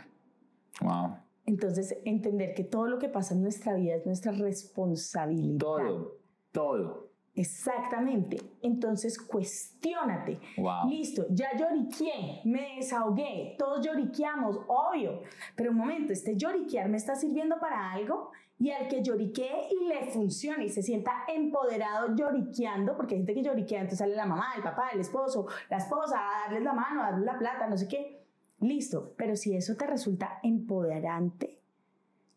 Wow. 0.82 1.18
Entonces, 1.46 1.98
entender 2.06 2.54
que 2.54 2.64
todo 2.64 2.88
lo 2.88 3.00
que 3.00 3.10
pasa 3.10 3.34
en 3.34 3.42
nuestra 3.42 3.74
vida 3.74 3.96
es 3.96 4.06
nuestra 4.06 4.32
responsabilidad. 4.34 5.58
Todo, 5.58 6.20
todo. 6.52 7.10
Exactamente. 7.36 8.38
Entonces, 8.62 9.18
cuestiónate. 9.18 10.39
Wow. 10.58 10.89
Listo, 10.89 11.26
ya 11.30 11.56
lloriqué, 11.56 12.41
me 12.43 12.76
desahogué, 12.76 13.56
todos 13.58 13.86
lloriqueamos, 13.86 14.60
obvio. 14.68 15.22
Pero 15.56 15.72
un 15.72 15.78
momento, 15.78 16.12
este 16.12 16.36
lloriquear 16.36 16.89
me 16.89 16.97
está 16.97 17.16
sirviendo 17.16 17.58
para 17.60 17.91
algo 17.91 18.32
y 18.60 18.72
al 18.72 18.89
que 18.89 19.02
lloriquee 19.02 19.70
y 19.72 19.88
le 19.88 20.12
funcione 20.12 20.66
y 20.66 20.70
se 20.70 20.84
sienta 20.84 21.24
empoderado 21.30 22.14
lloriqueando, 22.14 22.97
porque 22.97 23.16
hay 23.16 23.20
gente 23.20 23.34
que 23.36 23.43
lloriquea, 23.43 23.80
entonces 23.80 24.00
sale 24.00 24.16
la 24.16 24.26
mamá, 24.26 24.47
el 24.58 24.62
papá, 24.62 24.89
el 24.93 25.00
esposo, 25.00 25.47
la 25.70 25.78
esposa 25.78 26.20
a 26.20 26.41
darles 26.43 26.64
la 26.64 26.74
mano, 26.74 27.02
a 27.02 27.12
darles 27.12 27.26
la 27.26 27.39
plata, 27.39 27.68
no 27.68 27.78
sé 27.78 27.88
qué. 27.88 28.22
Listo, 28.60 29.14
pero 29.16 29.38
si 29.38 29.56
eso 29.56 29.78
te 29.78 29.88
resulta 29.88 30.39
empoderante, 30.43 31.62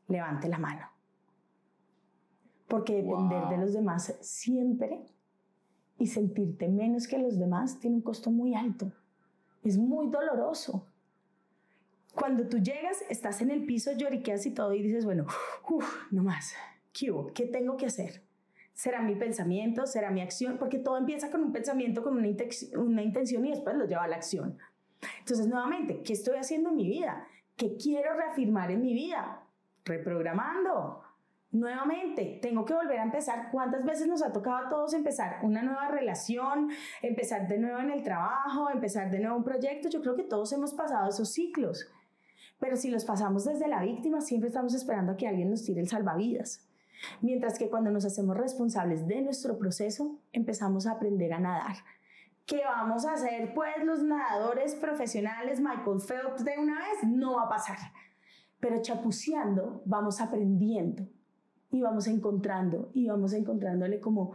levante 0.07 0.49
la 0.49 0.59
mano. 0.59 0.92
Porque 2.73 2.95
depender 2.95 3.43
wow. 3.43 3.51
de 3.51 3.59
los 3.59 3.75
demás 3.75 4.17
siempre 4.23 5.05
y 5.99 6.07
sentirte 6.07 6.69
menos 6.69 7.07
que 7.07 7.19
los 7.19 7.39
demás 7.39 7.79
tiene 7.81 7.97
un 7.97 8.03
costo 8.03 8.31
muy 8.31 8.55
alto. 8.55 8.91
Es 9.63 9.77
muy 9.77 10.09
doloroso. 10.09 10.87
Cuando 12.15 12.49
tú 12.49 12.57
llegas, 12.57 13.03
estás 13.11 13.43
en 13.43 13.51
el 13.51 13.67
piso, 13.67 13.93
lloriqueas 13.93 14.47
y 14.47 14.53
todo 14.53 14.73
y 14.73 14.81
dices, 14.81 15.05
bueno, 15.05 15.27
uff, 15.69 16.11
no 16.11 16.23
más. 16.23 16.55
¿Qué, 16.95 17.11
hubo? 17.11 17.27
¿Qué 17.35 17.45
tengo 17.45 17.77
que 17.77 17.85
hacer? 17.85 18.23
¿Será 18.73 19.03
mi 19.03 19.17
pensamiento? 19.17 19.85
¿Será 19.85 20.11
mi 20.11 20.23
acción? 20.23 20.57
Porque 20.57 20.79
todo 20.79 20.97
empieza 20.97 21.31
con 21.31 21.43
un 21.43 21.53
pensamiento, 21.53 22.03
con 22.03 22.17
una, 22.17 22.29
una 22.79 23.03
intención 23.03 23.45
y 23.45 23.51
después 23.51 23.77
lo 23.77 23.85
lleva 23.85 24.05
a 24.05 24.09
la 24.09 24.17
acción. 24.17 24.57
Entonces, 25.19 25.47
nuevamente, 25.47 26.03
¿qué 26.03 26.15
estoy 26.15 26.39
haciendo 26.39 26.71
en 26.71 26.77
mi 26.77 26.89
vida? 26.89 27.29
¿Qué 27.55 27.77
quiero 27.77 28.15
reafirmar 28.15 28.71
en 28.71 28.81
mi 28.81 28.95
vida? 28.95 29.43
Reprogramando. 29.85 31.02
Nuevamente, 31.53 32.39
tengo 32.41 32.65
que 32.65 32.73
volver 32.73 32.99
a 32.99 33.03
empezar. 33.03 33.51
¿Cuántas 33.53 33.85
veces 33.85 34.09
nos 34.09 34.23
ha 34.23 34.33
tocado 34.33 34.57
a 34.57 34.69
todos 34.71 34.95
empezar 34.95 35.41
una 35.43 35.63
nueva 35.63 35.89
relación, 35.89 36.71
empezar 37.03 37.47
de 37.47 37.59
nuevo 37.59 37.79
en 37.79 37.91
el 37.91 38.03
trabajo, 38.03 38.71
empezar 38.71 39.11
de 39.11 39.19
nuevo 39.21 39.37
un 39.37 39.45
proyecto? 39.45 39.91
Yo 39.91 40.01
creo 40.01 40.17
que 40.17 40.23
todos 40.23 40.51
hemos 40.55 40.73
pasado 40.73 41.11
esos 41.11 41.31
ciclos. 41.31 41.87
Pero 42.59 42.77
si 42.77 42.91
los 42.91 43.05
pasamos 43.05 43.45
desde 43.45 43.69
la 43.69 43.83
víctima, 43.83 44.23
siempre 44.23 44.49
estamos 44.49 44.73
esperando 44.73 45.13
a 45.13 45.17
que 45.19 45.29
alguien 45.29 45.51
nos 45.51 45.63
tire 45.63 45.83
el 45.83 45.89
salvavidas. 45.89 46.67
Mientras 47.21 47.59
que 47.59 47.69
cuando 47.69 47.91
nos 47.91 48.07
hacemos 48.07 48.35
responsables 48.35 49.07
de 49.07 49.21
nuestro 49.21 49.59
proceso, 49.59 50.21
empezamos 50.33 50.87
a 50.87 50.93
aprender 50.93 51.35
a 51.35 51.39
nadar. 51.39 51.77
¿Qué 52.47 52.63
vamos 52.65 53.05
a 53.05 53.13
hacer? 53.13 53.53
Pues 53.53 53.75
los 53.85 54.03
nadadores 54.03 54.75
profesionales, 54.75 55.61
Michael 55.61 56.01
Phelps 56.01 56.47
de 56.47 56.59
una 56.59 56.79
vez, 56.79 57.07
no 57.07 57.37
va 57.37 57.43
a 57.43 57.49
pasar. 57.51 57.77
Pero 58.59 58.81
chapuceando, 58.81 59.83
vamos 59.85 60.19
aprendiendo 60.19 61.07
y 61.73 61.81
vamos 61.81 62.07
encontrando 62.07 62.91
y 62.95 63.09
vamos 63.09 63.33
encontrándole 63.33 63.99
como 63.99 64.33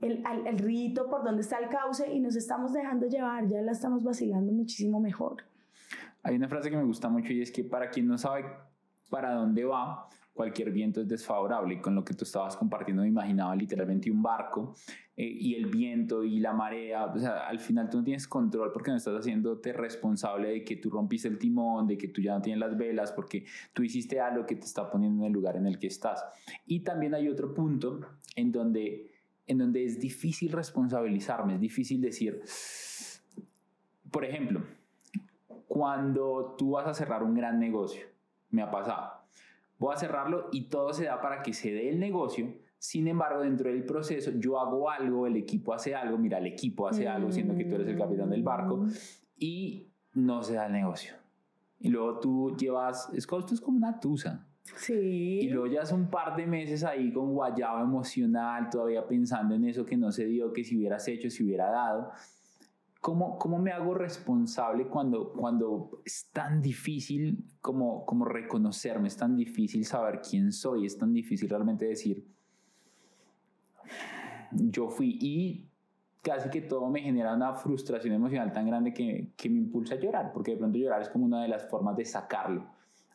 el, 0.00 0.22
el, 0.46 0.58
rito 0.58 1.08
por 1.08 1.24
donde 1.24 1.42
está 1.42 1.58
el 1.58 1.68
cauce 1.68 2.12
y 2.12 2.20
nos 2.20 2.36
estamos 2.36 2.72
dejando 2.72 3.06
llevar, 3.06 3.46
ya 3.48 3.62
la 3.62 3.72
estamos 3.72 4.02
vacilando 4.02 4.52
muchísimo 4.52 5.00
mejor. 5.00 5.44
Hay 6.22 6.36
una 6.36 6.48
frase 6.48 6.70
que 6.70 6.76
me 6.76 6.84
gusta 6.84 7.08
mucho 7.08 7.32
y 7.32 7.40
es 7.40 7.50
que 7.50 7.64
para 7.64 7.88
quien 7.90 8.06
no 8.06 8.18
sabe 8.18 8.44
para 9.08 9.34
dónde 9.34 9.64
va, 9.64 10.08
cualquier 10.32 10.70
viento 10.70 11.00
es 11.00 11.08
desfavorable. 11.08 11.74
Y 11.74 11.80
con 11.80 11.94
lo 11.94 12.04
que 12.04 12.14
tú 12.14 12.24
estabas 12.24 12.56
compartiendo 12.56 13.02
me 13.02 13.08
imaginaba 13.08 13.54
literalmente 13.54 14.10
un 14.10 14.22
barco 14.22 14.74
y 15.22 15.54
el 15.54 15.66
viento 15.66 16.24
y 16.24 16.40
la 16.40 16.52
marea. 16.52 17.04
O 17.06 17.18
sea, 17.18 17.48
al 17.48 17.58
final 17.58 17.90
tú 17.90 17.98
no 17.98 18.04
tienes 18.04 18.26
control 18.26 18.72
porque 18.72 18.90
no 18.90 18.96
estás 18.96 19.14
haciéndote 19.14 19.72
responsable 19.72 20.48
de 20.48 20.64
que 20.64 20.76
tú 20.76 20.90
rompiste 20.90 21.28
el 21.28 21.38
timón, 21.38 21.86
de 21.86 21.98
que 21.98 22.08
tú 22.08 22.20
ya 22.20 22.34
no 22.34 22.42
tienes 22.42 22.60
las 22.60 22.76
velas, 22.76 23.12
porque 23.12 23.44
tú 23.72 23.82
hiciste 23.82 24.20
algo 24.20 24.46
que 24.46 24.56
te 24.56 24.64
está 24.64 24.90
poniendo 24.90 25.22
en 25.22 25.26
el 25.26 25.32
lugar 25.32 25.56
en 25.56 25.66
el 25.66 25.78
que 25.78 25.88
estás. 25.88 26.24
Y 26.66 26.80
también 26.80 27.14
hay 27.14 27.28
otro 27.28 27.52
punto 27.52 28.00
en 28.36 28.52
donde, 28.52 29.10
en 29.46 29.58
donde 29.58 29.84
es 29.84 30.00
difícil 30.00 30.52
responsabilizarme, 30.52 31.54
es 31.54 31.60
difícil 31.60 32.00
decir, 32.00 32.40
por 34.10 34.24
ejemplo, 34.24 34.62
cuando 35.68 36.56
tú 36.58 36.72
vas 36.72 36.86
a 36.86 36.94
cerrar 36.94 37.22
un 37.22 37.34
gran 37.34 37.60
negocio, 37.60 38.06
me 38.50 38.62
ha 38.62 38.70
pasado. 38.70 39.20
Voy 39.78 39.94
a 39.94 39.98
cerrarlo 39.98 40.48
y 40.52 40.68
todo 40.68 40.92
se 40.92 41.04
da 41.04 41.20
para 41.20 41.42
que 41.42 41.52
se 41.52 41.72
dé 41.72 41.88
el 41.88 41.98
negocio. 42.00 42.52
Sin 42.80 43.06
embargo, 43.08 43.42
dentro 43.42 43.68
del 43.68 43.84
proceso, 43.84 44.30
yo 44.38 44.58
hago 44.58 44.88
algo, 44.88 45.26
el 45.26 45.36
equipo 45.36 45.74
hace 45.74 45.94
algo, 45.94 46.16
mira, 46.16 46.38
el 46.38 46.46
equipo 46.46 46.88
hace 46.88 47.06
algo, 47.06 47.30
siendo 47.30 47.54
que 47.54 47.66
tú 47.66 47.74
eres 47.74 47.86
el 47.86 47.98
capitán 47.98 48.30
del 48.30 48.42
barco, 48.42 48.86
y 49.36 49.92
no 50.14 50.42
se 50.42 50.54
da 50.54 50.64
el 50.64 50.72
negocio. 50.72 51.12
Y 51.78 51.90
luego 51.90 52.18
tú 52.20 52.56
llevas, 52.56 53.10
es, 53.12 53.28
esto 53.30 53.52
es 53.52 53.60
como 53.60 53.76
una 53.76 54.00
tusa. 54.00 54.48
Sí. 54.76 54.94
Y 55.42 55.50
luego 55.50 55.66
ya 55.66 55.84
son 55.84 56.04
un 56.04 56.10
par 56.10 56.34
de 56.34 56.46
meses 56.46 56.82
ahí 56.82 57.12
con 57.12 57.34
guayabo 57.34 57.82
emocional, 57.82 58.70
todavía 58.70 59.06
pensando 59.06 59.54
en 59.54 59.66
eso 59.66 59.84
que 59.84 59.98
no 59.98 60.10
se 60.10 60.24
dio, 60.24 60.50
que 60.50 60.64
si 60.64 60.78
hubieras 60.78 61.06
hecho, 61.06 61.28
si 61.28 61.44
hubiera 61.44 61.70
dado. 61.70 62.12
¿Cómo, 63.02 63.36
¿Cómo 63.38 63.58
me 63.58 63.72
hago 63.72 63.92
responsable 63.92 64.86
cuando, 64.86 65.34
cuando 65.34 66.00
es 66.06 66.30
tan 66.32 66.62
difícil 66.62 67.44
como, 67.60 68.06
como 68.06 68.24
reconocerme, 68.24 69.08
es 69.08 69.18
tan 69.18 69.36
difícil 69.36 69.84
saber 69.84 70.22
quién 70.22 70.50
soy, 70.50 70.86
es 70.86 70.96
tan 70.96 71.12
difícil 71.12 71.50
realmente 71.50 71.84
decir, 71.84 72.39
yo 74.52 74.88
fui 74.88 75.18
y 75.20 75.66
casi 76.22 76.50
que 76.50 76.60
todo 76.62 76.88
me 76.88 77.00
genera 77.00 77.34
una 77.34 77.54
frustración 77.54 78.14
emocional 78.14 78.52
tan 78.52 78.66
grande 78.66 78.92
que, 78.92 79.32
que 79.36 79.48
me 79.48 79.58
impulsa 79.58 79.94
a 79.94 79.98
llorar, 79.98 80.32
porque 80.32 80.52
de 80.52 80.56
pronto 80.58 80.78
llorar 80.78 81.02
es 81.02 81.08
como 81.08 81.24
una 81.24 81.42
de 81.42 81.48
las 81.48 81.68
formas 81.68 81.96
de 81.96 82.04
sacarlo. 82.04 82.66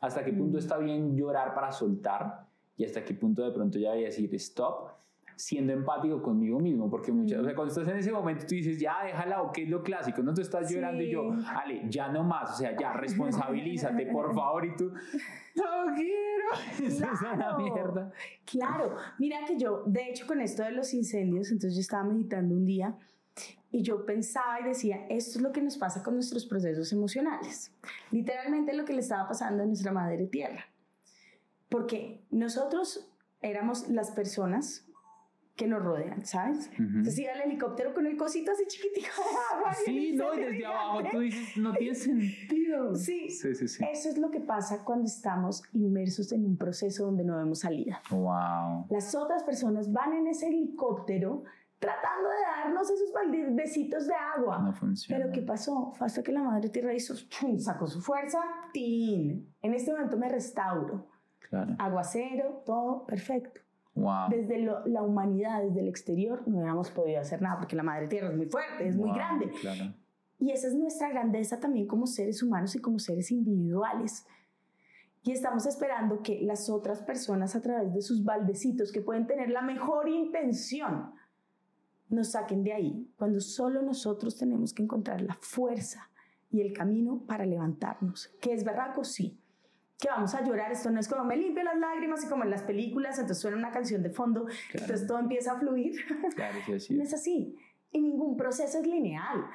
¿Hasta 0.01 0.23
qué 0.23 0.33
punto 0.33 0.57
está 0.57 0.77
bien 0.77 1.15
llorar 1.15 1.53
para 1.53 1.71
soltar? 1.71 2.45
Y 2.77 2.83
hasta 2.85 3.03
qué 3.03 3.13
punto 3.13 3.43
de 3.43 3.51
pronto 3.51 3.79
ya 3.79 3.91
voy 3.91 4.03
a 4.03 4.05
decir 4.07 4.33
stop 4.35 4.89
siendo 5.35 5.73
empático 5.73 6.21
conmigo 6.21 6.59
mismo, 6.59 6.89
porque 6.89 7.11
muchas, 7.11 7.39
o 7.39 7.43
sea, 7.43 7.55
cuando 7.55 7.73
estás 7.73 7.87
en 7.87 7.97
ese 7.97 8.11
momento 8.11 8.45
tú 8.47 8.55
dices, 8.55 8.79
ya 8.79 9.03
déjala, 9.03 9.41
o 9.41 9.51
qué 9.51 9.63
es 9.63 9.69
lo 9.69 9.83
clásico, 9.83 10.23
no 10.23 10.33
tú 10.33 10.41
estás 10.41 10.67
sí. 10.67 10.75
llorando 10.75 11.03
y 11.03 11.11
yo, 11.11 11.33
Ale, 11.55 11.83
ya 11.89 12.09
no 12.09 12.23
más, 12.23 12.51
o 12.51 12.55
sea, 12.57 12.75
ya 12.77 12.93
responsabilízate, 12.97 14.07
por 14.07 14.33
favor, 14.33 14.65
y 14.65 14.75
tú, 14.75 14.91
no 15.55 15.95
quiero, 15.95 16.45
eso 16.87 16.97
claro, 16.97 17.13
es 17.13 17.21
una 17.21 17.57
mierda. 17.57 18.11
Claro, 18.45 18.95
mira 19.19 19.39
que 19.45 19.57
yo, 19.57 19.83
de 19.85 20.09
hecho, 20.09 20.25
con 20.25 20.41
esto 20.41 20.63
de 20.63 20.71
los 20.71 20.93
incendios, 20.93 21.51
entonces 21.51 21.75
yo 21.75 21.81
estaba 21.81 22.03
meditando 22.03 22.55
un 22.55 22.65
día 22.65 22.95
y 23.71 23.81
yo 23.81 24.05
pensaba 24.05 24.61
y 24.61 24.63
decía, 24.63 25.05
esto 25.09 25.39
es 25.39 25.41
lo 25.41 25.51
que 25.51 25.61
nos 25.61 25.77
pasa 25.77 26.01
con 26.01 26.13
nuestros 26.13 26.45
procesos 26.45 26.93
emocionales, 26.93 27.73
literalmente 28.11 28.73
lo 28.73 28.85
que 28.85 28.93
le 28.93 29.01
estaba 29.01 29.27
pasando 29.27 29.63
a 29.63 29.65
nuestra 29.65 29.91
madre 29.91 30.27
tierra, 30.27 30.65
porque 31.67 32.21
nosotros 32.31 33.09
éramos 33.41 33.89
las 33.89 34.11
personas 34.11 34.84
que 35.55 35.67
nos 35.67 35.81
rodean, 35.81 36.25
¿sabes? 36.25 36.69
Entonces 36.77 37.17
iba 37.17 37.31
el 37.31 37.41
helicóptero 37.41 37.93
con 37.93 38.05
el 38.05 38.17
cosito 38.17 38.51
así 38.51 38.65
chiquitico. 38.67 39.07
Sí, 39.85 40.13
no, 40.15 40.33
y 40.33 40.41
desde 40.41 40.65
abajo 40.65 40.99
tú 41.11 41.19
dices, 41.19 41.57
no 41.57 41.73
tiene 41.73 41.95
sentido. 41.95 42.95
Sí, 42.95 43.29
sí, 43.29 43.55
sí, 43.55 43.67
sí. 43.67 43.83
Eso 43.91 44.09
es 44.09 44.17
lo 44.17 44.31
que 44.31 44.39
pasa 44.39 44.83
cuando 44.83 45.05
estamos 45.05 45.63
inmersos 45.73 46.31
en 46.31 46.45
un 46.45 46.57
proceso 46.57 47.05
donde 47.05 47.23
no 47.23 47.37
vemos 47.37 47.59
salida. 47.59 48.01
Wow. 48.11 48.87
Las 48.89 49.15
otras 49.15 49.43
personas 49.43 49.91
van 49.91 50.13
en 50.13 50.27
ese 50.27 50.47
helicóptero 50.47 51.43
tratando 51.79 52.29
de 52.29 52.41
darnos 52.63 52.89
esos 52.89 53.11
besitos 53.51 54.07
de 54.07 54.13
agua. 54.13 54.59
No 54.59 54.73
funciona. 54.73 55.23
Pero 55.23 55.33
¿qué 55.33 55.41
pasó? 55.41 55.91
Fue 55.93 56.07
hasta 56.07 56.21
que 56.21 56.31
la 56.31 56.43
madre 56.43 56.69
tierra 56.69 56.93
hizo, 56.93 57.15
sacó 57.59 57.87
su 57.87 58.01
fuerza, 58.01 58.39
¡tin! 58.73 59.53
En 59.61 59.73
este 59.73 59.91
momento 59.91 60.17
me 60.17 60.29
restauro. 60.29 61.07
Claro. 61.49 61.75
Aguacero, 61.79 62.63
todo 62.65 63.05
perfecto. 63.05 63.61
Wow. 63.95 64.29
Desde 64.29 64.59
la 64.59 65.01
humanidad, 65.01 65.63
desde 65.63 65.79
el 65.79 65.87
exterior, 65.87 66.43
no 66.47 66.57
hubiéramos 66.57 66.91
podido 66.91 67.19
hacer 67.19 67.41
nada 67.41 67.57
porque 67.57 67.75
la 67.75 67.83
madre 67.83 68.07
tierra 68.07 68.29
es 68.29 68.35
muy 68.35 68.45
fuerte, 68.47 68.87
es 68.87 68.95
muy 68.95 69.07
Wow, 69.07 69.15
grande. 69.15 69.49
Claro. 69.61 69.93
Y 70.37 70.51
esa 70.51 70.67
es 70.67 70.75
nuestra 70.75 71.09
grandeza 71.09 71.59
también 71.59 71.87
como 71.87 72.05
seres 72.05 72.43
humanos 72.43 72.75
y 72.75 72.81
como 72.81 72.99
seres 72.99 73.31
individuales. 73.31 74.25
Y 75.23 75.31
estamos 75.31 75.65
esperando 75.65 76.21
que 76.21 76.41
las 76.41 76.69
otras 76.69 77.01
personas 77.01 77.55
a 77.55 77.61
través 77.61 77.93
de 77.93 78.01
sus 78.01 78.23
baldecitos, 78.23 78.91
que 78.91 79.01
pueden 79.01 79.25
tener 79.25 79.49
la 79.49 79.61
mejor 79.61 80.09
intención, 80.09 81.13
nos 82.09 82.31
saquen 82.31 82.63
de 82.63 82.73
ahí, 82.73 83.11
cuando 83.15 83.39
solo 83.39 83.81
nosotros 83.81 84.37
tenemos 84.37 84.73
que 84.73 84.83
encontrar 84.83 85.21
la 85.21 85.35
fuerza 85.39 86.09
y 86.51 86.61
el 86.61 86.73
camino 86.73 87.23
para 87.25 87.45
levantarnos. 87.45 88.27
¿Que 88.39 88.53
es 88.53 88.63
berraco? 88.63 89.03
Sí. 89.03 89.39
Que 89.99 90.09
vamos 90.09 90.35
a 90.35 90.43
llorar, 90.43 90.71
esto 90.71 90.91
no 90.91 90.99
es 90.99 91.07
como 91.07 91.23
me 91.23 91.37
limpio 91.37 91.63
las 91.63 91.77
lágrimas 91.77 92.23
y 92.25 92.27
como 92.27 92.43
en 92.43 92.49
las 92.49 92.63
películas, 92.63 93.17
entonces 93.17 93.39
suena 93.41 93.55
una 93.57 93.71
canción 93.71 94.03
de 94.03 94.09
fondo, 94.09 94.45
entonces 94.73 95.07
todo 95.07 95.19
empieza 95.19 95.53
a 95.53 95.59
fluir. 95.59 95.95
Claro, 96.35 96.57
sí, 96.65 96.73
así 96.73 96.93
No 96.97 97.03
es. 97.03 97.13
así. 97.13 97.55
Y 97.91 98.01
ningún 98.01 98.35
proceso 98.35 98.79
es 98.79 98.85
lineal. 98.87 99.45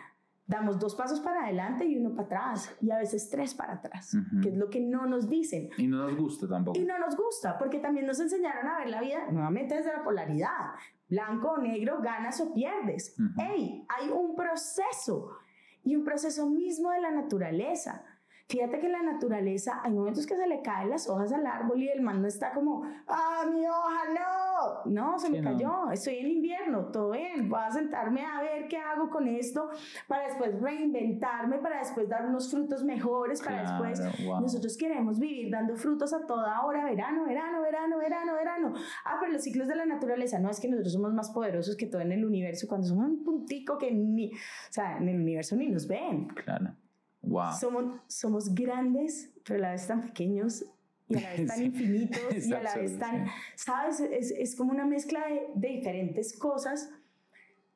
Damos 0.47 0.80
dos 0.80 0.97
pasos 0.97 1.20
para 1.20 1.45
adelante 1.45 1.84
y 1.84 1.97
uno 1.97 2.14
para 2.16 2.24
atrás, 2.26 2.74
y 2.80 2.91
a 2.91 2.97
veces 2.99 3.28
tres 3.30 3.55
para 3.55 3.74
atrás, 3.74 4.14
Ujú. 4.14 4.41
que 4.41 4.49
es 4.49 4.57
lo 4.57 4.68
que 4.70 4.80
no 4.80 5.07
nos 5.07 5.28
dicen. 5.28 5.68
Y 5.76 5.86
no 5.86 5.99
nos 6.09 6.16
gusta 6.16 6.49
tampoco. 6.49 6.76
Y 6.78 6.84
no 6.84 6.99
nos 6.99 7.16
gusta, 7.16 7.57
porque 7.59 7.78
también 7.78 8.07
nos 8.07 8.18
enseñaron 8.18 8.66
a 8.66 8.78
ver 8.78 8.88
la 8.88 9.01
vida 9.01 9.30
nuevamente 9.30 9.76
desde 9.76 9.93
la 9.93 10.03
polaridad. 10.03 10.70
Blanco 11.09 11.51
o 11.53 11.59
negro, 11.59 12.01
ganas 12.03 12.41
o 12.41 12.53
pierdes. 12.55 13.14
Ujú. 13.20 13.41
¡Ey! 13.43 13.84
Hay 13.91 14.09
un 14.09 14.34
proceso 14.34 15.36
y 15.84 15.95
un 15.95 16.03
proceso 16.05 16.49
mismo 16.49 16.91
de 16.91 17.01
la 17.01 17.11
naturaleza. 17.12 18.03
Fíjate 18.51 18.80
que 18.80 18.86
en 18.86 18.92
la 18.92 19.03
naturaleza 19.05 19.80
hay 19.84 19.92
momentos 19.92 20.26
que 20.26 20.36
se 20.36 20.44
le 20.48 20.61
caen 20.61 20.90
las 20.90 21.09
hojas 21.09 21.32
al 21.32 21.46
árbol 21.46 21.80
y 21.80 21.88
el 21.88 22.03
man 22.03 22.20
no 22.20 22.26
está 22.26 22.53
como, 22.53 22.82
¡ah, 23.07 23.44
mi 23.48 23.64
hoja 23.64 24.03
no! 24.12 24.90
No, 24.90 25.18
se 25.20 25.28
Sí, 25.28 25.32
me 25.34 25.40
no. 25.40 25.53
cayó, 25.53 25.90
estoy 25.92 26.16
en 26.16 26.26
invierno, 26.30 26.86
todo 26.86 27.12
bien, 27.12 27.48
voy 27.48 27.61
a 27.64 27.70
sentarme 27.70 28.22
a 28.26 28.42
ver 28.42 28.66
qué 28.68 28.76
hago 28.76 29.09
con 29.09 29.28
esto 29.28 29.70
para 30.09 30.24
después 30.26 30.61
reinventarme, 30.61 31.59
para 31.61 31.78
después 31.78 32.09
dar 32.09 32.26
unos 32.26 32.51
frutos 32.51 32.82
mejores, 32.82 33.40
para 33.40 33.62
después 33.62 34.01
Claro, 34.01 34.16
wow. 34.24 34.40
nosotros 34.40 34.76
queremos 34.76 35.20
vivir 35.20 35.51
dando 35.53 35.76
frutos 35.76 36.12
a 36.12 36.26
toda 36.26 36.61
hora, 36.62 36.84
verano, 36.84 37.24
verano, 37.24 37.62
verano, 37.62 37.98
verano, 37.98 38.34
verano. 38.34 38.74
Ah, 39.05 39.16
pero 39.20 39.32
los 39.32 39.42
ciclos 39.42 39.68
de 39.68 39.76
la 39.76 39.86
naturaleza, 39.86 40.40
no 40.40 40.51
es 40.51 40.59
que 40.59 40.68
nosotros 40.68 40.92
somos 40.92 41.14
más 41.14 41.30
poderosos 41.30 41.76
que 41.76 41.86
todo 41.86 42.03
en 42.03 42.11
el 42.12 42.24
universo, 42.24 42.66
cuando 42.68 42.88
somos 42.88 43.07
un 43.07 43.22
puntico 43.22 43.78
que 43.78 43.92
ni, 43.92 44.32
o 44.32 44.72
sea, 44.72 44.98
en 44.98 45.09
el 45.09 45.20
universo 45.20 45.55
ni 45.57 45.68
nos 45.68 45.86
ven. 45.86 46.26
Claro. 46.28 46.74
Wow. 47.22 47.52
Somos, 47.58 48.00
somos 48.06 48.54
grandes, 48.54 49.30
pero 49.44 49.58
a 49.58 49.62
la 49.62 49.70
vez 49.72 49.86
tan 49.86 50.00
pequeños 50.00 50.64
y 51.08 51.16
a 51.16 51.20
la 51.20 51.30
vez 51.30 51.46
tan 51.48 51.56
Sí, 51.58 51.64
infinitos 51.64 52.20
es 52.30 52.46
y 52.48 52.54
a 52.54 52.62
la 52.62 52.74
vez 52.76 52.98
tan. 52.98 53.26
¿sabes? 53.56 54.00
Es, 54.00 54.30
es 54.30 54.56
como 54.56 54.72
una 54.72 54.86
mezcla 54.86 55.26
de, 55.26 55.48
de 55.54 55.68
diferentes 55.68 56.36
cosas 56.38 56.90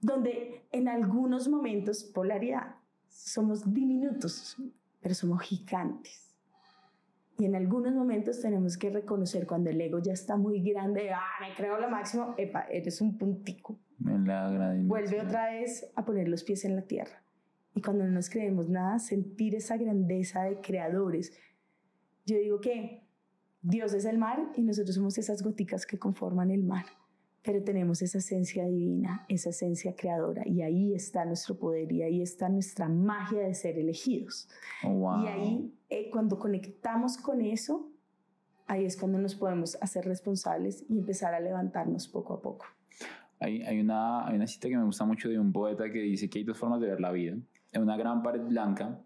donde 0.01 0.67
en 0.71 0.89
algunos 0.89 1.49
momentos, 1.49 2.05
polaridad, 2.05 2.75
somos 3.09 3.73
diminutos, 3.73 4.57
pero 5.01 5.15
somos 5.15 5.41
gigantes. 5.43 6.35
Y 7.39 7.47
en 7.47 7.57
algunos 7.57 7.95
momentos 7.95 8.41
tenemos 8.41 8.77
que 8.77 8.91
reconocer 8.91 9.47
cuando 9.47 9.71
el 9.71 9.81
ego 9.81 9.99
ya 9.99 10.13
está 10.13 10.37
muy 10.37 10.61
grande, 10.61 11.11
ah, 11.11 11.23
me 11.41 11.55
creo 11.55 11.81
lo 11.81 11.89
máximo, 11.89 12.35
epa, 12.37 12.67
eres 12.71 13.01
un 13.01 13.19
puntico. 13.19 13.79
En 14.07 14.27
la 14.27 14.77
Vuelve 14.83 15.21
otra 15.21 15.51
vez 15.51 15.91
a 15.97 16.05
poner 16.05 16.29
los 16.29 16.45
pies 16.45 16.65
en 16.65 16.77
la 16.77 16.83
tierra. 16.83 17.24
Y 17.75 17.83
cuando 17.83 18.05
no 18.05 18.11
nos 18.11 18.31
creemos 18.31 18.69
nada, 18.69 18.99
sentir 18.99 19.55
esa 19.55 19.77
grandeza 19.77 20.45
de 20.45 20.61
creadores. 20.61 21.33
Yo 22.25 22.39
digo 22.39 22.61
que 22.61 23.03
Dios 23.63 23.95
es 23.95 24.05
el 24.05 24.19
mar 24.19 24.53
y 24.57 24.63
nosotros 24.63 24.95
somos 24.95 25.19
esas 25.19 25.43
goticas 25.43 25.85
que 25.87 25.99
conforman 25.99 26.51
el 26.51 26.63
mar. 26.63 26.85
Pero 27.43 27.63
tenemos 27.63 28.01
esa 28.01 28.19
esencia 28.19 28.65
divina, 28.65 29.27
esa 29.29 29.51
esencia 29.51 29.95
creadora. 29.97 30.47
Y 30.47 30.63
ahí 30.63 30.95
está 30.95 31.25
nuestro 31.25 31.59
poder 31.59 31.93
y 31.93 32.03
ahí 32.03 32.23
está 32.23 32.49
nuestra 32.49 32.89
magia 32.89 33.41
de 33.41 33.55
ser 33.55 33.79
elegidos. 33.79 34.49
Oh, 34.83 34.91
wow. 34.91 35.25
Y 35.25 35.27
ahí, 35.27 35.75
eh, 35.91 36.11
cuando 36.11 36.39
conectamos 36.39 37.19
con 37.19 37.43
eso, 37.43 37.91
ahí 38.67 38.85
es 38.85 38.97
cuando 38.97 39.19
nos 39.19 39.35
podemos 39.35 39.77
hacer 39.81 40.07
responsables 40.07 40.85
y 40.89 40.99
empezar 40.99 41.35
a 41.35 41.41
levantarnos 41.41 42.09
poco 42.09 42.35
a 42.35 42.41
poco. 42.41 42.67
Hay, 43.41 43.63
hay, 43.63 43.81
una, 43.81 44.27
hay 44.27 44.37
una 44.37 44.47
cita 44.47 44.69
que 44.69 44.77
me 44.77 44.85
gusta 44.85 45.05
mucho 45.05 45.29
de 45.29 45.39
un 45.39 45.53
poeta 45.53 45.91
que 45.91 46.01
dice 46.01 46.31
que 46.31 46.39
hay 46.39 46.45
dos 46.45 46.57
formas 46.57 46.81
de 46.81 46.87
ver 46.87 47.01
la 47.01 47.13
vida. 47.13 47.37
En 47.75 47.83
una 47.83 47.97
gran 47.99 48.23
pared 48.23 48.41
blanca 48.41 48.99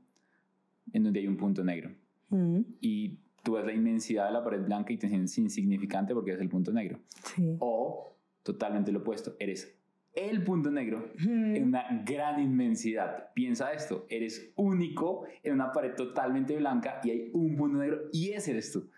en 0.92 1.02
donde 1.02 1.20
hay 1.20 1.26
un 1.26 1.36
punto 1.36 1.64
negro. 1.64 1.90
Mm, 2.30 2.60
Y 2.80 3.18
tú 3.42 3.52
ves 3.54 3.64
la 3.64 3.72
inmensidad 3.72 4.26
de 4.26 4.32
la 4.32 4.44
pared 4.44 4.60
blanca 4.62 4.92
y 4.92 4.96
te 4.98 5.08
sientes 5.08 5.36
insignificante 5.38 6.14
porque 6.14 6.32
es 6.32 6.40
el 6.40 6.48
punto 6.48 6.72
negro. 6.72 6.98
sí. 7.34 7.56
O 7.58 8.14
totalmente 8.42 8.92
lo 8.92 9.00
opuesto, 9.00 9.34
eres 9.38 9.74
el 10.14 10.42
punto 10.42 10.70
negro 10.70 11.10
Mm. 11.18 11.56
en 11.56 11.64
una 11.64 12.02
gran 12.06 12.40
inmensidad. 12.40 13.30
Piensa 13.34 13.72
esto, 13.72 14.06
eres 14.08 14.52
único 14.56 15.24
en 15.42 15.52
una 15.54 15.70
pared 15.72 15.94
totalmente 15.94 16.56
blanca 16.56 17.00
y 17.04 17.10
hay 17.10 17.30
un 17.34 17.56
punto 17.56 17.78
negro 17.78 17.98
y 18.12 18.30
ese 18.30 18.52
eres 18.52 18.72
tú. 18.72 18.88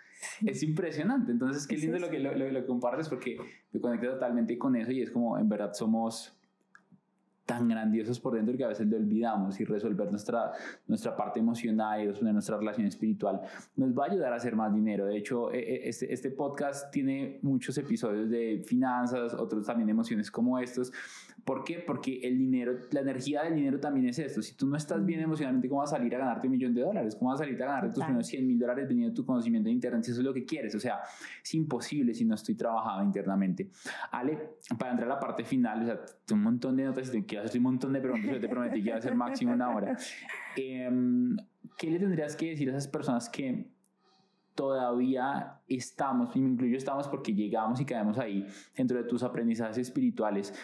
Es 0.44 0.62
impresionante. 0.62 1.32
Entonces, 1.32 1.66
qué 1.66 1.76
Es 1.76 1.82
lindo 1.82 1.98
lo 1.98 2.04
eso. 2.06 2.12
que 2.12 2.18
lo, 2.20 2.34
lo, 2.36 2.50
lo 2.50 2.66
compartes 2.66 3.08
porque 3.08 3.38
me 3.72 3.80
conecté 3.80 4.06
totalmente 4.06 4.56
con 4.58 4.76
eso 4.76 4.92
y 4.92 5.00
es 5.02 5.10
como 5.10 5.38
en 5.38 5.48
verdad 5.48 5.72
somos 5.72 6.36
tan 7.50 7.68
grandiosos 7.68 8.20
por 8.20 8.34
dentro 8.34 8.56
que 8.56 8.64
a 8.64 8.68
veces 8.68 8.86
lo 8.86 8.96
olvidamos 8.96 9.58
y 9.60 9.64
resolver 9.64 10.08
nuestra, 10.08 10.52
nuestra 10.86 11.16
parte 11.16 11.40
emocional 11.40 12.00
y 12.00 12.06
resolver 12.06 12.32
nuestra 12.32 12.56
relación 12.56 12.86
espiritual 12.86 13.40
nos 13.76 13.96
va 13.96 14.04
a 14.04 14.10
ayudar 14.10 14.32
a 14.32 14.36
hacer 14.36 14.54
más 14.54 14.72
dinero. 14.72 15.06
De 15.06 15.16
hecho, 15.16 15.52
eh, 15.52 15.58
eh, 15.58 15.80
este, 15.88 16.12
este 16.12 16.30
podcast 16.30 16.92
tiene 16.92 17.40
muchos 17.42 17.76
episodios 17.76 18.30
de 18.30 18.62
finanzas, 18.64 19.34
otros 19.34 19.66
también 19.66 19.86
de 19.86 19.92
emociones 19.92 20.30
como 20.30 20.58
estos. 20.60 20.92
¿Por 21.50 21.64
qué? 21.64 21.82
Porque 21.84 22.20
el 22.22 22.38
dinero, 22.38 22.78
la 22.92 23.00
energía 23.00 23.42
del 23.42 23.56
dinero 23.56 23.80
también 23.80 24.06
es 24.06 24.20
esto. 24.20 24.40
Si 24.40 24.54
tú 24.54 24.68
no 24.68 24.76
estás 24.76 25.04
bien 25.04 25.18
emocionalmente, 25.18 25.68
¿cómo 25.68 25.80
vas 25.80 25.92
a 25.92 25.96
salir 25.96 26.14
a 26.14 26.18
ganarte 26.18 26.46
un 26.46 26.52
millón 26.52 26.72
de 26.72 26.82
dólares? 26.82 27.16
¿Cómo 27.16 27.32
vas 27.32 27.40
a 27.40 27.44
salir 27.44 27.60
a 27.60 27.66
ganarte 27.66 27.92
tus 27.92 28.04
primeros 28.04 28.28
100 28.28 28.46
mil 28.46 28.56
dólares 28.56 28.86
vendiendo 28.86 29.12
tu 29.12 29.26
conocimiento 29.26 29.66
de 29.66 29.72
internet? 29.72 30.04
Si 30.04 30.12
eso 30.12 30.20
es 30.20 30.26
lo 30.26 30.32
que 30.32 30.44
quieres. 30.44 30.76
O 30.76 30.78
sea, 30.78 31.00
es 31.42 31.54
imposible 31.56 32.14
si 32.14 32.24
no 32.24 32.36
estoy 32.36 32.54
trabajado 32.54 33.02
internamente. 33.02 33.68
Ale, 34.12 34.58
para 34.78 34.92
entrar 34.92 35.10
a 35.10 35.14
la 35.14 35.18
parte 35.18 35.42
final, 35.42 35.82
o 35.82 35.86
sea, 35.86 36.00
un 36.36 36.40
montón 36.40 36.76
de 36.76 36.84
notas 36.84 37.12
y 37.12 37.20
te 37.20 37.38
hacer 37.38 37.58
un 37.58 37.64
montón 37.64 37.94
de 37.94 38.00
preguntas, 38.00 38.30
yo 38.30 38.40
te 38.40 38.48
prometí 38.48 38.80
que 38.84 38.90
iba 38.90 38.98
a 38.98 39.02
ser 39.02 39.16
máximo 39.16 39.52
una 39.52 39.74
hora. 39.74 39.96
Em, 40.56 41.36
¿Qué 41.76 41.90
le 41.90 41.98
tendrías 41.98 42.36
que 42.36 42.50
decir 42.50 42.68
a 42.68 42.76
esas 42.76 42.86
personas 42.86 43.28
que 43.28 43.72
todavía 44.54 45.60
estamos, 45.66 46.36
y 46.36 46.40
me 46.40 46.50
incluyo 46.50 46.76
estamos 46.76 47.08
porque 47.08 47.34
llegamos 47.34 47.80
y 47.80 47.84
caemos 47.84 48.18
ahí, 48.18 48.46
dentro 48.76 48.98
de 48.98 49.04
tus 49.08 49.24
aprendizajes 49.24 49.78
espirituales, 49.78 50.54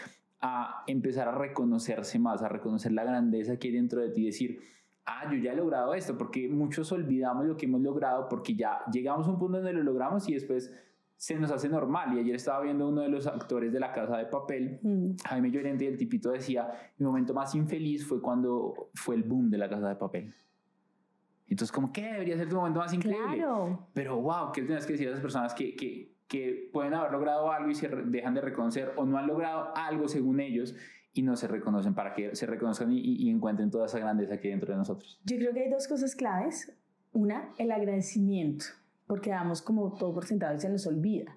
a 0.47 0.85
empezar 0.87 1.29
a 1.29 1.33
reconocerse 1.33 2.19
más, 2.19 2.43
a 2.43 2.49
reconocer 2.49 2.93
la 2.93 3.05
grandeza 3.05 3.59
que 3.59 3.69
hay 3.69 3.75
dentro 3.75 4.01
de 4.01 4.11
ti, 4.11 4.25
decir, 4.27 4.61
ah, 5.05 5.29
yo 5.31 5.39
ya 5.39 5.53
he 5.53 5.57
logrado 5.57 5.95
esto, 5.95 6.17
porque 6.17 6.49
muchos 6.49 6.93
olvidamos 6.93 7.47
lo 7.47 7.57
que 7.57 7.67
hemos 7.67 7.81
logrado 7.81 8.29
porque 8.29 8.55
ya 8.55 8.81
llegamos 8.93 9.27
a 9.27 9.31
un 9.31 9.39
punto 9.39 9.59
donde 9.59 9.73
lo 9.73 9.83
logramos 9.83 10.29
y 10.29 10.35
después 10.35 10.73
se 11.17 11.35
nos 11.37 11.51
hace 11.51 11.69
normal. 11.69 12.17
Y 12.17 12.21
ayer 12.21 12.37
estaba 12.37 12.63
viendo 12.63 12.89
uno 12.89 13.03
de 13.03 13.09
los 13.09 13.27
actores 13.27 13.73
de 13.73 13.81
La 13.81 13.93
Casa 13.93 14.19
de 14.19 14.27
Papel, 14.27 14.79
Mm. 14.83 15.17
Jaime 15.25 15.51
Llorente, 15.51 15.85
y 15.85 15.89
el 15.89 15.97
tipito 15.97 16.31
decía, 16.31 16.69
mi 16.99 17.07
momento 17.07 17.35
más 17.35 17.55
infeliz 17.55 18.07
fue 18.07 18.21
cuando 18.21 18.91
fue 18.95 19.17
el 19.17 19.23
boom 19.25 19.51
de 19.51 19.59
La 19.59 19.69
Casa 19.69 19.89
de 19.89 19.97
Papel. 19.97 20.35
Entonces, 21.49 21.73
como, 21.73 21.93
¿qué 21.93 22.03
debería 22.03 22.37
ser 22.37 22.49
tu 22.49 22.57
momento 22.57 22.81
más 22.81 22.93
increíble? 22.93 23.37
Claro. 23.37 23.89
Pero, 23.95 24.21
wow, 24.21 24.53
¿qué 24.53 24.63
tienes 24.63 24.85
que 24.85 24.93
decir 24.93 25.09
a 25.09 25.11
esas 25.11 25.23
personas 25.23 25.55
que, 25.55 25.75
que, 25.77 26.16
que 26.29 26.69
pueden 26.73 26.95
haber 26.95 27.13
logrado 27.13 27.51
algo 27.53 27.71
y 27.71 27.75
se 27.75 27.89
dejan 27.89 28.35
de 28.35 28.41
reconocer 28.41 28.93
o 28.97 29.05
no 29.05 29.19
han 29.19 29.27
logrado 29.27 29.77
algo 29.77 30.09
según 30.09 30.41
ellos 30.41 30.75
y 31.13 31.23
no 31.23 31.37
se 31.37 31.49
reconocen 31.49 31.95
para 31.95 32.13
que 32.15 32.37
se 32.37 32.47
reconozcan 32.47 32.93
y, 32.93 33.31
encuentren 33.31 33.71
toda 33.71 33.87
esa 33.87 33.99
grandeza 33.99 34.39
que 34.39 34.49
hay 34.49 34.53
dentro 34.53 34.73
de 34.73 34.79
nosotros? 34.79 35.19
Yo 35.25 35.37
creo 35.37 35.55
que 35.55 35.63
hay 35.63 35.71
dos 35.71 35.89
cosas 35.89 36.15
claves. 36.15 36.73
Una, 37.13 37.49
el 37.57 37.73
agradecimiento, 37.73 38.67
porque 39.07 39.31
damos 39.31 39.63
como 39.63 39.95
todo 39.95 40.13
por 40.13 40.27
sentado 40.27 40.55
y 40.55 40.61
se 40.61 40.69
nos 40.69 40.87
olvida. 40.87 41.35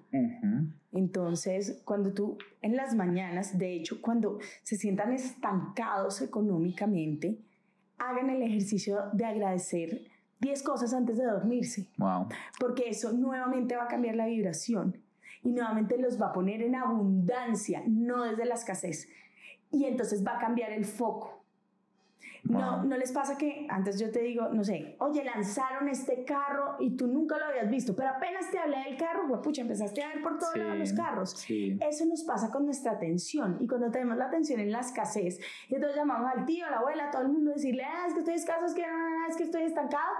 Entonces, 0.92 1.80
cuando 1.86 2.12
tú 2.12 2.36
en 2.60 2.76
las 2.76 2.94
mañanas, 2.94 3.56
de 3.58 3.72
hecho, 3.72 4.02
cuando 4.02 4.38
se 4.62 4.76
sientan 4.76 5.14
estancados 5.14 6.20
económicamente, 6.20 7.38
hagan 7.96 8.28
el 8.28 8.42
ejercicio 8.42 9.04
de 9.14 9.24
agradecer 9.24 10.02
10 10.40 10.62
cosas 10.62 10.92
antes 10.94 11.18
de 11.18 11.24
dormirse, 11.24 11.86
Wow. 11.98 12.26
porque 12.58 12.88
eso 12.88 13.12
nuevamente 13.12 13.76
va 13.76 13.84
a 13.84 13.88
cambiar 13.88 14.16
la 14.16 14.26
vibración. 14.26 14.96
y 15.42 15.52
nuevamente 15.52 15.96
los 15.96 16.20
va 16.20 16.26
a 16.26 16.32
poner 16.34 16.60
en 16.60 16.74
abundancia, 16.74 17.82
no 17.86 18.24
desde 18.24 18.44
la 18.44 18.56
escasez. 18.56 19.08
Y 19.70 19.86
entonces 19.86 20.22
va 20.26 20.36
a 20.36 20.38
cambiar 20.38 20.70
el 20.70 20.84
foco. 20.84 21.39
No, 22.44 22.82
no 22.84 22.96
les 22.96 23.12
pasa 23.12 23.36
que 23.36 23.66
antes 23.68 23.98
yo 23.98 24.10
te 24.10 24.20
digo, 24.20 24.48
no 24.48 24.64
sé, 24.64 24.96
oye, 24.98 25.24
lanzaron 25.24 25.88
este 25.88 26.24
carro 26.24 26.76
y 26.78 26.96
tú 26.96 27.06
nunca 27.06 27.38
lo 27.38 27.46
habías 27.46 27.68
visto, 27.70 27.94
pero 27.94 28.10
apenas 28.10 28.50
te 28.50 28.58
hablé 28.58 28.78
del 28.84 28.96
carro, 28.96 29.26
pues 29.28 29.40
pucha, 29.40 29.62
empezaste 29.62 30.02
a 30.02 30.08
ver 30.08 30.22
por 30.22 30.38
todos 30.38 30.56
lados 30.56 30.78
los 30.78 30.92
carros. 30.92 31.46
Eso 31.48 32.06
nos 32.06 32.24
pasa 32.24 32.50
con 32.50 32.64
nuestra 32.64 32.92
atención 32.92 33.58
y 33.60 33.66
cuando 33.66 33.90
tenemos 33.90 34.16
la 34.16 34.26
atención 34.26 34.60
en 34.60 34.72
la 34.72 34.80
escasez, 34.80 35.38
y 35.68 35.74
entonces 35.74 35.96
llamamos 35.96 36.30
al 36.34 36.44
tío, 36.46 36.66
a 36.66 36.70
la 36.70 36.78
abuela, 36.78 37.08
a 37.08 37.10
todo 37.10 37.22
el 37.22 37.28
mundo, 37.28 37.52
decirle, 37.52 37.84
ah, 37.84 38.06
es 38.06 38.14
que 38.14 38.20
estoy 38.20 38.34
escaso, 38.34 38.66
es 38.66 38.74
que, 38.74 38.84
ah, 38.84 39.26
es 39.28 39.36
que 39.36 39.44
estoy 39.44 39.62
estancado. 39.62 40.10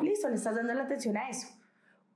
Listo, 0.00 0.28
le 0.28 0.36
estás 0.36 0.56
dando 0.56 0.72
la 0.74 0.84
atención 0.84 1.16
a 1.16 1.28
eso. 1.28 1.59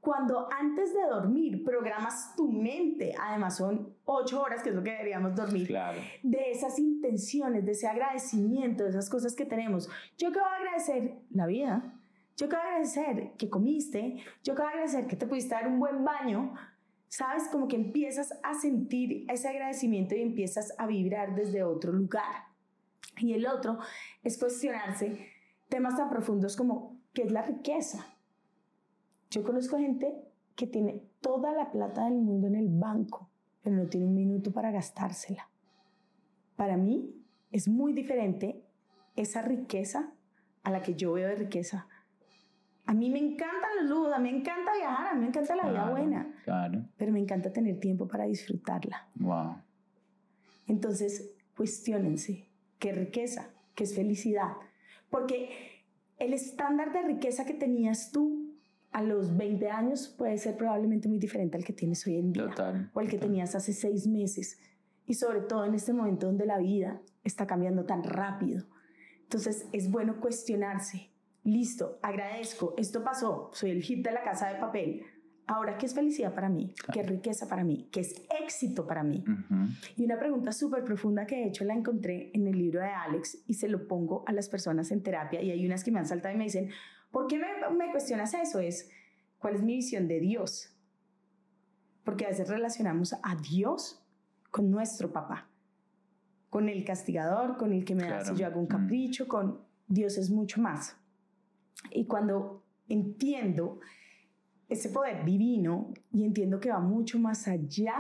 Cuando 0.05 0.46
antes 0.52 0.92
de 0.92 1.00
dormir 1.09 1.64
programas 1.64 2.36
tu 2.36 2.52
mente, 2.52 3.14
además 3.18 3.57
son 3.57 3.96
ocho 4.05 4.42
horas, 4.42 4.62
que 4.62 4.68
es 4.68 4.74
lo 4.74 4.82
que 4.82 4.90
deberíamos 4.90 5.34
dormir, 5.34 5.74
de 6.22 6.50
esas 6.50 6.78
intenciones, 6.78 7.64
de 7.64 7.72
ese 7.72 7.88
agradecimiento, 7.88 8.84
de 8.84 8.90
esas 8.90 9.09
cosas 9.09 9.34
que 9.34 9.46
tenemos. 9.46 9.88
Yo 10.18 10.30
que 10.30 10.40
voy 10.40 10.48
a 10.48 10.57
agradecer 10.57 11.14
la 11.30 11.46
vida, 11.46 11.94
yo 12.36 12.50
que 12.50 12.55
voy 12.55 12.64
a 12.66 12.68
agradecer 12.68 13.32
que 13.38 13.48
comiste, 13.48 14.22
yo 14.42 14.55
que 14.55 14.61
voy 14.61 14.66
a 14.66 14.74
agradecer 14.74 15.07
que 15.07 15.16
te 15.16 15.26
pudiste 15.26 15.55
dar 15.55 15.68
un 15.68 15.80
buen 15.80 16.05
baño, 16.05 16.52
¿sabes? 17.09 17.48
Como 17.48 17.66
que 17.66 17.76
empiezas 17.76 18.38
a 18.42 18.52
sentir 18.52 19.24
ese 19.30 19.48
agradecimiento 19.48 20.14
y 20.14 20.20
empiezas 20.20 20.74
a 20.76 20.86
vibrar 20.86 21.34
desde 21.34 21.64
otro 21.64 21.94
lugar. 21.94 22.44
Y 23.16 23.32
el 23.32 23.46
otro 23.46 23.78
es 24.22 24.36
cuestionarse 24.36 25.30
temas 25.70 25.96
tan 25.96 26.11
profundos 26.11 26.57
como 26.59 27.00
qué 27.14 27.22
es 27.22 27.32
la 27.32 27.40
riqueza 27.40 28.13
yo 29.35 29.43
conozco 29.43 29.78
gente 29.78 30.14
que 30.55 30.68
tiene 30.68 31.03
toda 31.20 31.53
la 31.53 31.72
plata 31.72 32.05
del 32.05 32.14
mundo 32.14 32.47
en 32.47 32.55
el 32.55 32.68
banco, 32.68 33.28
pero 33.62 33.74
no 33.74 33.87
tiene 33.87 34.07
un 34.07 34.14
minuto 34.14 34.53
para 34.53 34.70
gastársela. 34.70 35.51
Para 36.55 36.76
mí 36.76 37.12
es 37.51 37.66
muy 37.66 37.93
diferente 37.93 38.62
esa 39.16 39.43
riqueza 39.43 40.12
a 40.62 40.70
la 40.70 40.82
que 40.82 40.95
yo 40.95 41.14
veo 41.14 41.28
de 41.28 41.35
riqueza. 41.35 41.89
A 42.87 42.95
mí 42.95 43.11
me 43.11 43.18
encantan 43.18 43.70
los 43.80 43.91
lujos, 43.91 44.12
a 44.12 44.20
mí 44.20 44.30
me 44.30 44.39
encanta 44.39 44.72
viajar, 44.76 45.09
a 45.09 45.14
mí 45.14 45.22
me 45.22 45.26
encanta 45.28 45.57
la 45.57 45.68
vida 45.68 45.91
buena. 45.91 46.32
Claro. 46.45 46.85
Pero 46.97 47.11
me 47.11 47.18
encanta 47.18 47.53
tener 47.53 47.80
tiempo 47.80 48.07
para 48.07 48.26
disfrutarla. 48.26 49.09
Wow. 49.16 49.57
Entonces, 50.68 51.35
cuestionense, 51.57 52.49
¿qué 52.78 52.93
riqueza? 52.93 53.51
¿Qué 53.74 53.82
es 53.82 53.97
felicidad? 53.97 54.53
Porque 55.11 55.82
el 56.18 56.35
estándar 56.35 56.93
de 56.93 57.03
riqueza 57.03 57.45
que 57.45 57.55
tenías 57.55 58.12
tú 58.12 58.43
a 58.95 59.03
los 59.03 59.36
20 59.36 59.70
años 59.70 60.09
puede 60.16 60.38
ser 60.38 60.57
probablemente 60.57 61.09
muy 61.09 61.18
diferente 61.18 61.57
al 61.57 61.64
que 61.64 61.72
tienes 61.72 62.07
hoy 62.07 62.16
en 62.16 62.32
día 62.32 62.47
total, 62.47 62.90
o 62.95 63.01
al 63.01 63.09
que 63.09 63.18
tenías 63.18 63.57
hace 63.57 63.72
seis 63.72 64.07
meses. 64.07 64.61
Y 65.05 65.14
sobre 65.14 65.40
todo 65.40 65.64
en 65.64 65.74
este 65.74 65.92
momento 65.92 66.26
donde 66.26 66.47
la 66.47 66.59
vida 66.59 67.03
está 67.24 67.45
cambiando 67.45 67.84
tan 67.86 68.05
rápido. 68.05 68.64
Entonces 69.22 69.66
es 69.72 69.90
bueno 69.90 70.20
cuestionarse, 70.20 71.11
listo, 71.42 71.99
agradezco, 72.03 72.74
esto 72.78 73.03
pasó, 73.03 73.51
soy 73.53 73.70
el 73.70 73.82
hit 73.82 74.05
de 74.05 74.12
la 74.12 74.22
casa 74.22 74.49
de 74.49 74.61
papel, 74.61 75.03
ahora 75.49 75.76
qué 75.76 75.86
es 75.86 75.95
felicidad 75.95 76.32
para 76.32 76.49
mí, 76.49 76.72
qué 76.92 77.01
es 77.01 77.07
riqueza 77.09 77.49
para 77.49 77.64
mí, 77.64 77.88
qué 77.90 77.99
es 77.99 78.14
éxito 78.40 78.86
para 78.86 79.03
mí. 79.03 79.24
Y 79.97 80.05
una 80.05 80.20
pregunta 80.20 80.53
súper 80.53 80.84
profunda 80.84 81.26
que 81.26 81.34
de 81.34 81.47
hecho 81.47 81.64
la 81.64 81.74
encontré 81.74 82.30
en 82.32 82.47
el 82.47 82.57
libro 82.57 82.78
de 82.78 82.90
Alex 82.90 83.42
y 83.49 83.55
se 83.55 83.66
lo 83.66 83.88
pongo 83.88 84.22
a 84.28 84.32
las 84.32 84.49
personas 84.49 84.92
en 84.92 85.03
terapia 85.03 85.42
y 85.42 85.51
hay 85.51 85.66
unas 85.66 85.82
que 85.82 85.90
me 85.90 85.99
han 85.99 86.07
saltado 86.07 86.32
y 86.32 86.38
me 86.38 86.45
dicen, 86.45 86.70
¿Por 87.14 87.28
qué 87.28 87.38
me, 87.38 87.92
cuestionas 87.92 88.34
eso? 88.34 88.58
Es, 88.58 88.90
¿cuál 89.38 89.54
es 89.54 89.62
mi 89.62 89.76
visión 89.76 90.08
de 90.08 90.18
Dios? 90.18 90.76
Porque 92.02 92.26
a 92.26 92.30
veces 92.30 92.48
relacionamos 92.48 93.14
a 93.22 93.36
Dios 93.36 94.04
con 94.50 94.68
nuestro 94.68 95.12
papá, 95.12 95.48
con 96.50 96.68
el 96.68 96.84
castigador, 96.84 97.56
con 97.56 97.72
el 97.72 97.84
que 97.84 97.94
me 97.94 98.08
hace 98.08 98.34
yo 98.34 98.44
hago 98.46 98.58
un 98.58 98.64
mm. 98.64 98.68
capricho, 98.68 99.28
con 99.28 99.60
Dios 99.86 100.18
es 100.18 100.28
mucho 100.28 100.60
más. 100.60 100.96
Y 101.92 102.06
cuando 102.06 102.64
entiendo 102.88 103.78
ese 104.68 104.88
poder 104.88 105.24
divino 105.24 105.94
y 106.10 106.24
entiendo 106.24 106.58
que 106.58 106.70
va 106.70 106.80
mucho 106.80 107.20
más 107.20 107.46
allá, 107.46 107.94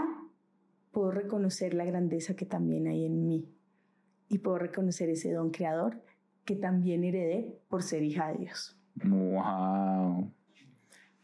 puedo 0.90 1.12
reconocer 1.12 1.72
la 1.74 1.84
grandeza 1.84 2.34
que 2.34 2.46
también 2.46 2.88
hay 2.88 3.04
en 3.04 3.24
mí 3.24 3.48
y 4.28 4.38
puedo 4.38 4.58
reconocer 4.58 5.08
ese 5.08 5.30
don 5.30 5.52
creador 5.52 6.02
que 6.44 6.56
también 6.56 7.04
heredé 7.04 7.60
por 7.68 7.84
ser 7.84 8.02
hija 8.02 8.32
de 8.32 8.38
Dios. 8.38 8.76
Wow. 8.96 10.30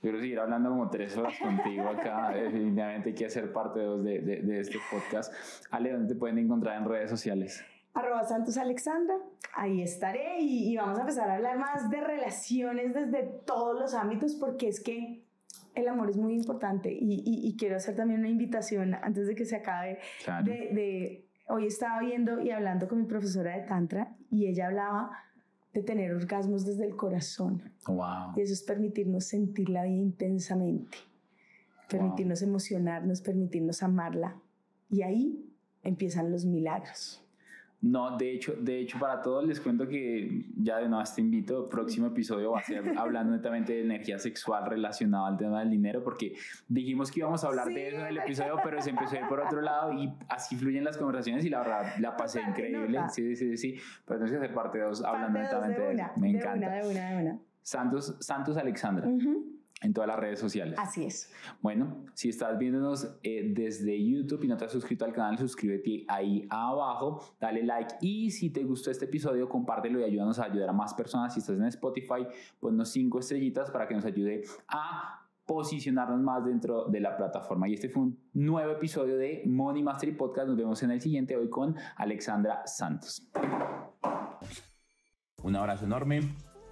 Quiero 0.00 0.18
seguir 0.18 0.38
hablando 0.40 0.70
como 0.70 0.88
tres 0.88 1.16
horas 1.16 1.34
contigo 1.38 1.88
acá. 1.88 2.30
Definitivamente 2.34 3.10
hay 3.10 3.14
que 3.14 3.28
ser 3.28 3.52
parte 3.52 3.80
de, 3.80 4.20
de, 4.20 4.42
de, 4.42 4.60
este 4.60 4.78
podcast. 4.90 5.32
Ale, 5.70 5.92
¿dónde 5.92 6.14
te 6.14 6.18
pueden 6.18 6.38
encontrar 6.38 6.80
en 6.80 6.88
redes 6.88 7.10
sociales? 7.10 7.62
Arroba 7.92 8.24
Santos 8.24 8.56
Alexandra, 8.56 9.16
ahí 9.54 9.82
estaré 9.82 10.40
y, 10.40 10.76
vamos 10.76 10.98
a 10.98 11.00
empezar 11.00 11.28
a 11.28 11.34
hablar 11.34 11.58
más 11.58 11.90
de 11.90 12.00
relaciones 12.00 12.94
desde 12.94 13.24
todos 13.44 13.78
los 13.78 13.94
ámbitos 13.94 14.36
porque 14.36 14.68
es 14.68 14.80
que 14.80 15.24
el 15.74 15.88
amor 15.88 16.08
es 16.10 16.16
muy 16.16 16.34
importante 16.34 16.92
y, 16.92 17.22
y, 17.24 17.56
quiero 17.56 17.76
hacer 17.76 17.96
también 17.96 18.20
una 18.20 18.28
invitación 18.28 18.94
antes 18.94 19.26
de 19.26 19.34
que 19.34 19.44
se 19.44 19.56
acabe 19.56 19.98
de, 20.44 20.52
de, 20.52 21.28
hoy 21.48 21.66
estaba 21.66 22.00
viendo 22.00 22.40
y 22.40 22.50
hablando 22.50 22.86
con 22.86 22.98
mi 22.98 23.06
profesora 23.06 23.56
de 23.56 23.66
Tantra 23.66 24.16
y 24.30 24.46
ella 24.46 24.68
hablaba 24.68 25.10
de 25.72 25.82
tener 25.82 26.12
orgasmos 26.12 26.64
desde 26.64 26.86
el 26.86 26.96
corazón. 26.96 27.72
Wow. 27.86 28.34
Y 28.36 28.40
eso 28.40 28.52
es 28.52 28.62
permitirnos 28.62 29.24
sentir 29.24 29.68
la 29.68 29.84
vida 29.84 29.96
intensamente, 29.96 30.98
permitirnos 31.88 32.42
emocionarnos, 32.42 33.20
permitirnos 33.20 33.82
amarla. 33.82 34.40
Y 34.90 35.02
ahí 35.02 35.50
empiezan 35.82 36.30
los 36.32 36.44
milagros. 36.44 37.24
No, 37.82 38.18
de 38.18 38.32
hecho, 38.32 38.54
de 38.60 38.78
hecho, 38.78 38.98
para 38.98 39.22
todos 39.22 39.46
les 39.46 39.58
cuento 39.58 39.88
que 39.88 40.44
ya 40.56 40.78
de 40.78 40.88
nuevo 40.88 41.02
te 41.14 41.20
invito, 41.22 41.66
próximo 41.68 42.08
episodio 42.08 42.52
va 42.52 42.60
a 42.60 42.62
ser 42.62 42.92
hablando 42.98 43.32
netamente 43.32 43.72
de 43.72 43.80
energía 43.82 44.18
sexual 44.18 44.66
relacionada 44.66 45.28
al 45.28 45.38
tema 45.38 45.60
del 45.60 45.70
dinero, 45.70 46.04
porque 46.04 46.34
dijimos 46.68 47.10
que 47.10 47.20
íbamos 47.20 47.42
a 47.42 47.48
hablar 47.48 47.68
de 47.68 47.88
eso 47.88 48.00
en 48.00 48.06
el 48.08 48.18
episodio, 48.18 48.56
pero 48.62 48.82
se 48.82 48.90
empezó 48.90 49.16
a 49.16 49.20
ir 49.20 49.28
por 49.28 49.40
otro 49.40 49.62
lado 49.62 49.94
y 49.94 50.12
así 50.28 50.56
fluyen 50.56 50.84
las 50.84 50.98
conversaciones 50.98 51.44
y 51.46 51.48
la 51.48 51.60
verdad 51.60 51.94
la 52.00 52.16
pasé 52.16 52.42
increíble. 52.42 53.00
Sí, 53.08 53.34
sí, 53.34 53.56
sí, 53.56 53.76
pero 54.04 54.20
tenemos 54.20 54.30
que 54.30 54.36
hacer 54.44 54.54
parte 54.54 54.78
de 54.78 54.84
dos 54.84 55.02
hablando 55.02 55.38
netamente 55.38 55.80
de, 55.80 55.94
eso. 55.94 56.04
Me 56.16 56.30
encanta. 56.30 56.70
de 56.70 56.88
una, 56.88 57.10
de 57.10 57.22
una. 57.22 57.38
Santos, 57.62 58.16
Santos 58.20 58.56
Alexandra 58.58 59.08
en 59.80 59.94
todas 59.94 60.08
las 60.08 60.18
redes 60.18 60.38
sociales. 60.38 60.78
Así 60.78 61.04
es. 61.04 61.32
Bueno, 61.60 62.04
si 62.14 62.28
estás 62.28 62.58
viéndonos 62.58 63.18
eh, 63.22 63.52
desde 63.54 64.02
YouTube 64.02 64.44
y 64.44 64.48
no 64.48 64.56
te 64.56 64.66
has 64.66 64.72
suscrito 64.72 65.04
al 65.04 65.12
canal, 65.12 65.38
suscríbete 65.38 66.04
ahí 66.08 66.46
abajo, 66.50 67.22
dale 67.40 67.62
like 67.62 67.94
y 68.00 68.30
si 68.30 68.50
te 68.50 68.62
gustó 68.64 68.90
este 68.90 69.06
episodio, 69.06 69.48
compártelo 69.48 70.00
y 70.00 70.04
ayúdanos 70.04 70.38
a 70.38 70.44
ayudar 70.44 70.68
a 70.68 70.72
más 70.72 70.94
personas. 70.94 71.32
Si 71.34 71.40
estás 71.40 71.56
en 71.56 71.64
Spotify, 71.64 72.26
ponnos 72.58 72.90
cinco 72.90 73.18
estrellitas 73.18 73.70
para 73.70 73.88
que 73.88 73.94
nos 73.94 74.04
ayude 74.04 74.42
a 74.68 75.26
posicionarnos 75.46 76.20
más 76.20 76.44
dentro 76.44 76.84
de 76.84 77.00
la 77.00 77.16
plataforma. 77.16 77.68
Y 77.68 77.74
este 77.74 77.88
fue 77.88 78.02
un 78.02 78.18
nuevo 78.34 78.70
episodio 78.70 79.16
de 79.16 79.42
Money 79.46 79.82
Mastery 79.82 80.12
Podcast. 80.12 80.46
Nos 80.46 80.56
vemos 80.56 80.82
en 80.82 80.92
el 80.92 81.00
siguiente 81.00 81.36
hoy 81.36 81.48
con 81.48 81.74
Alexandra 81.96 82.62
Santos. 82.66 83.28
Un 85.42 85.56
abrazo 85.56 85.86
enorme 85.86 86.20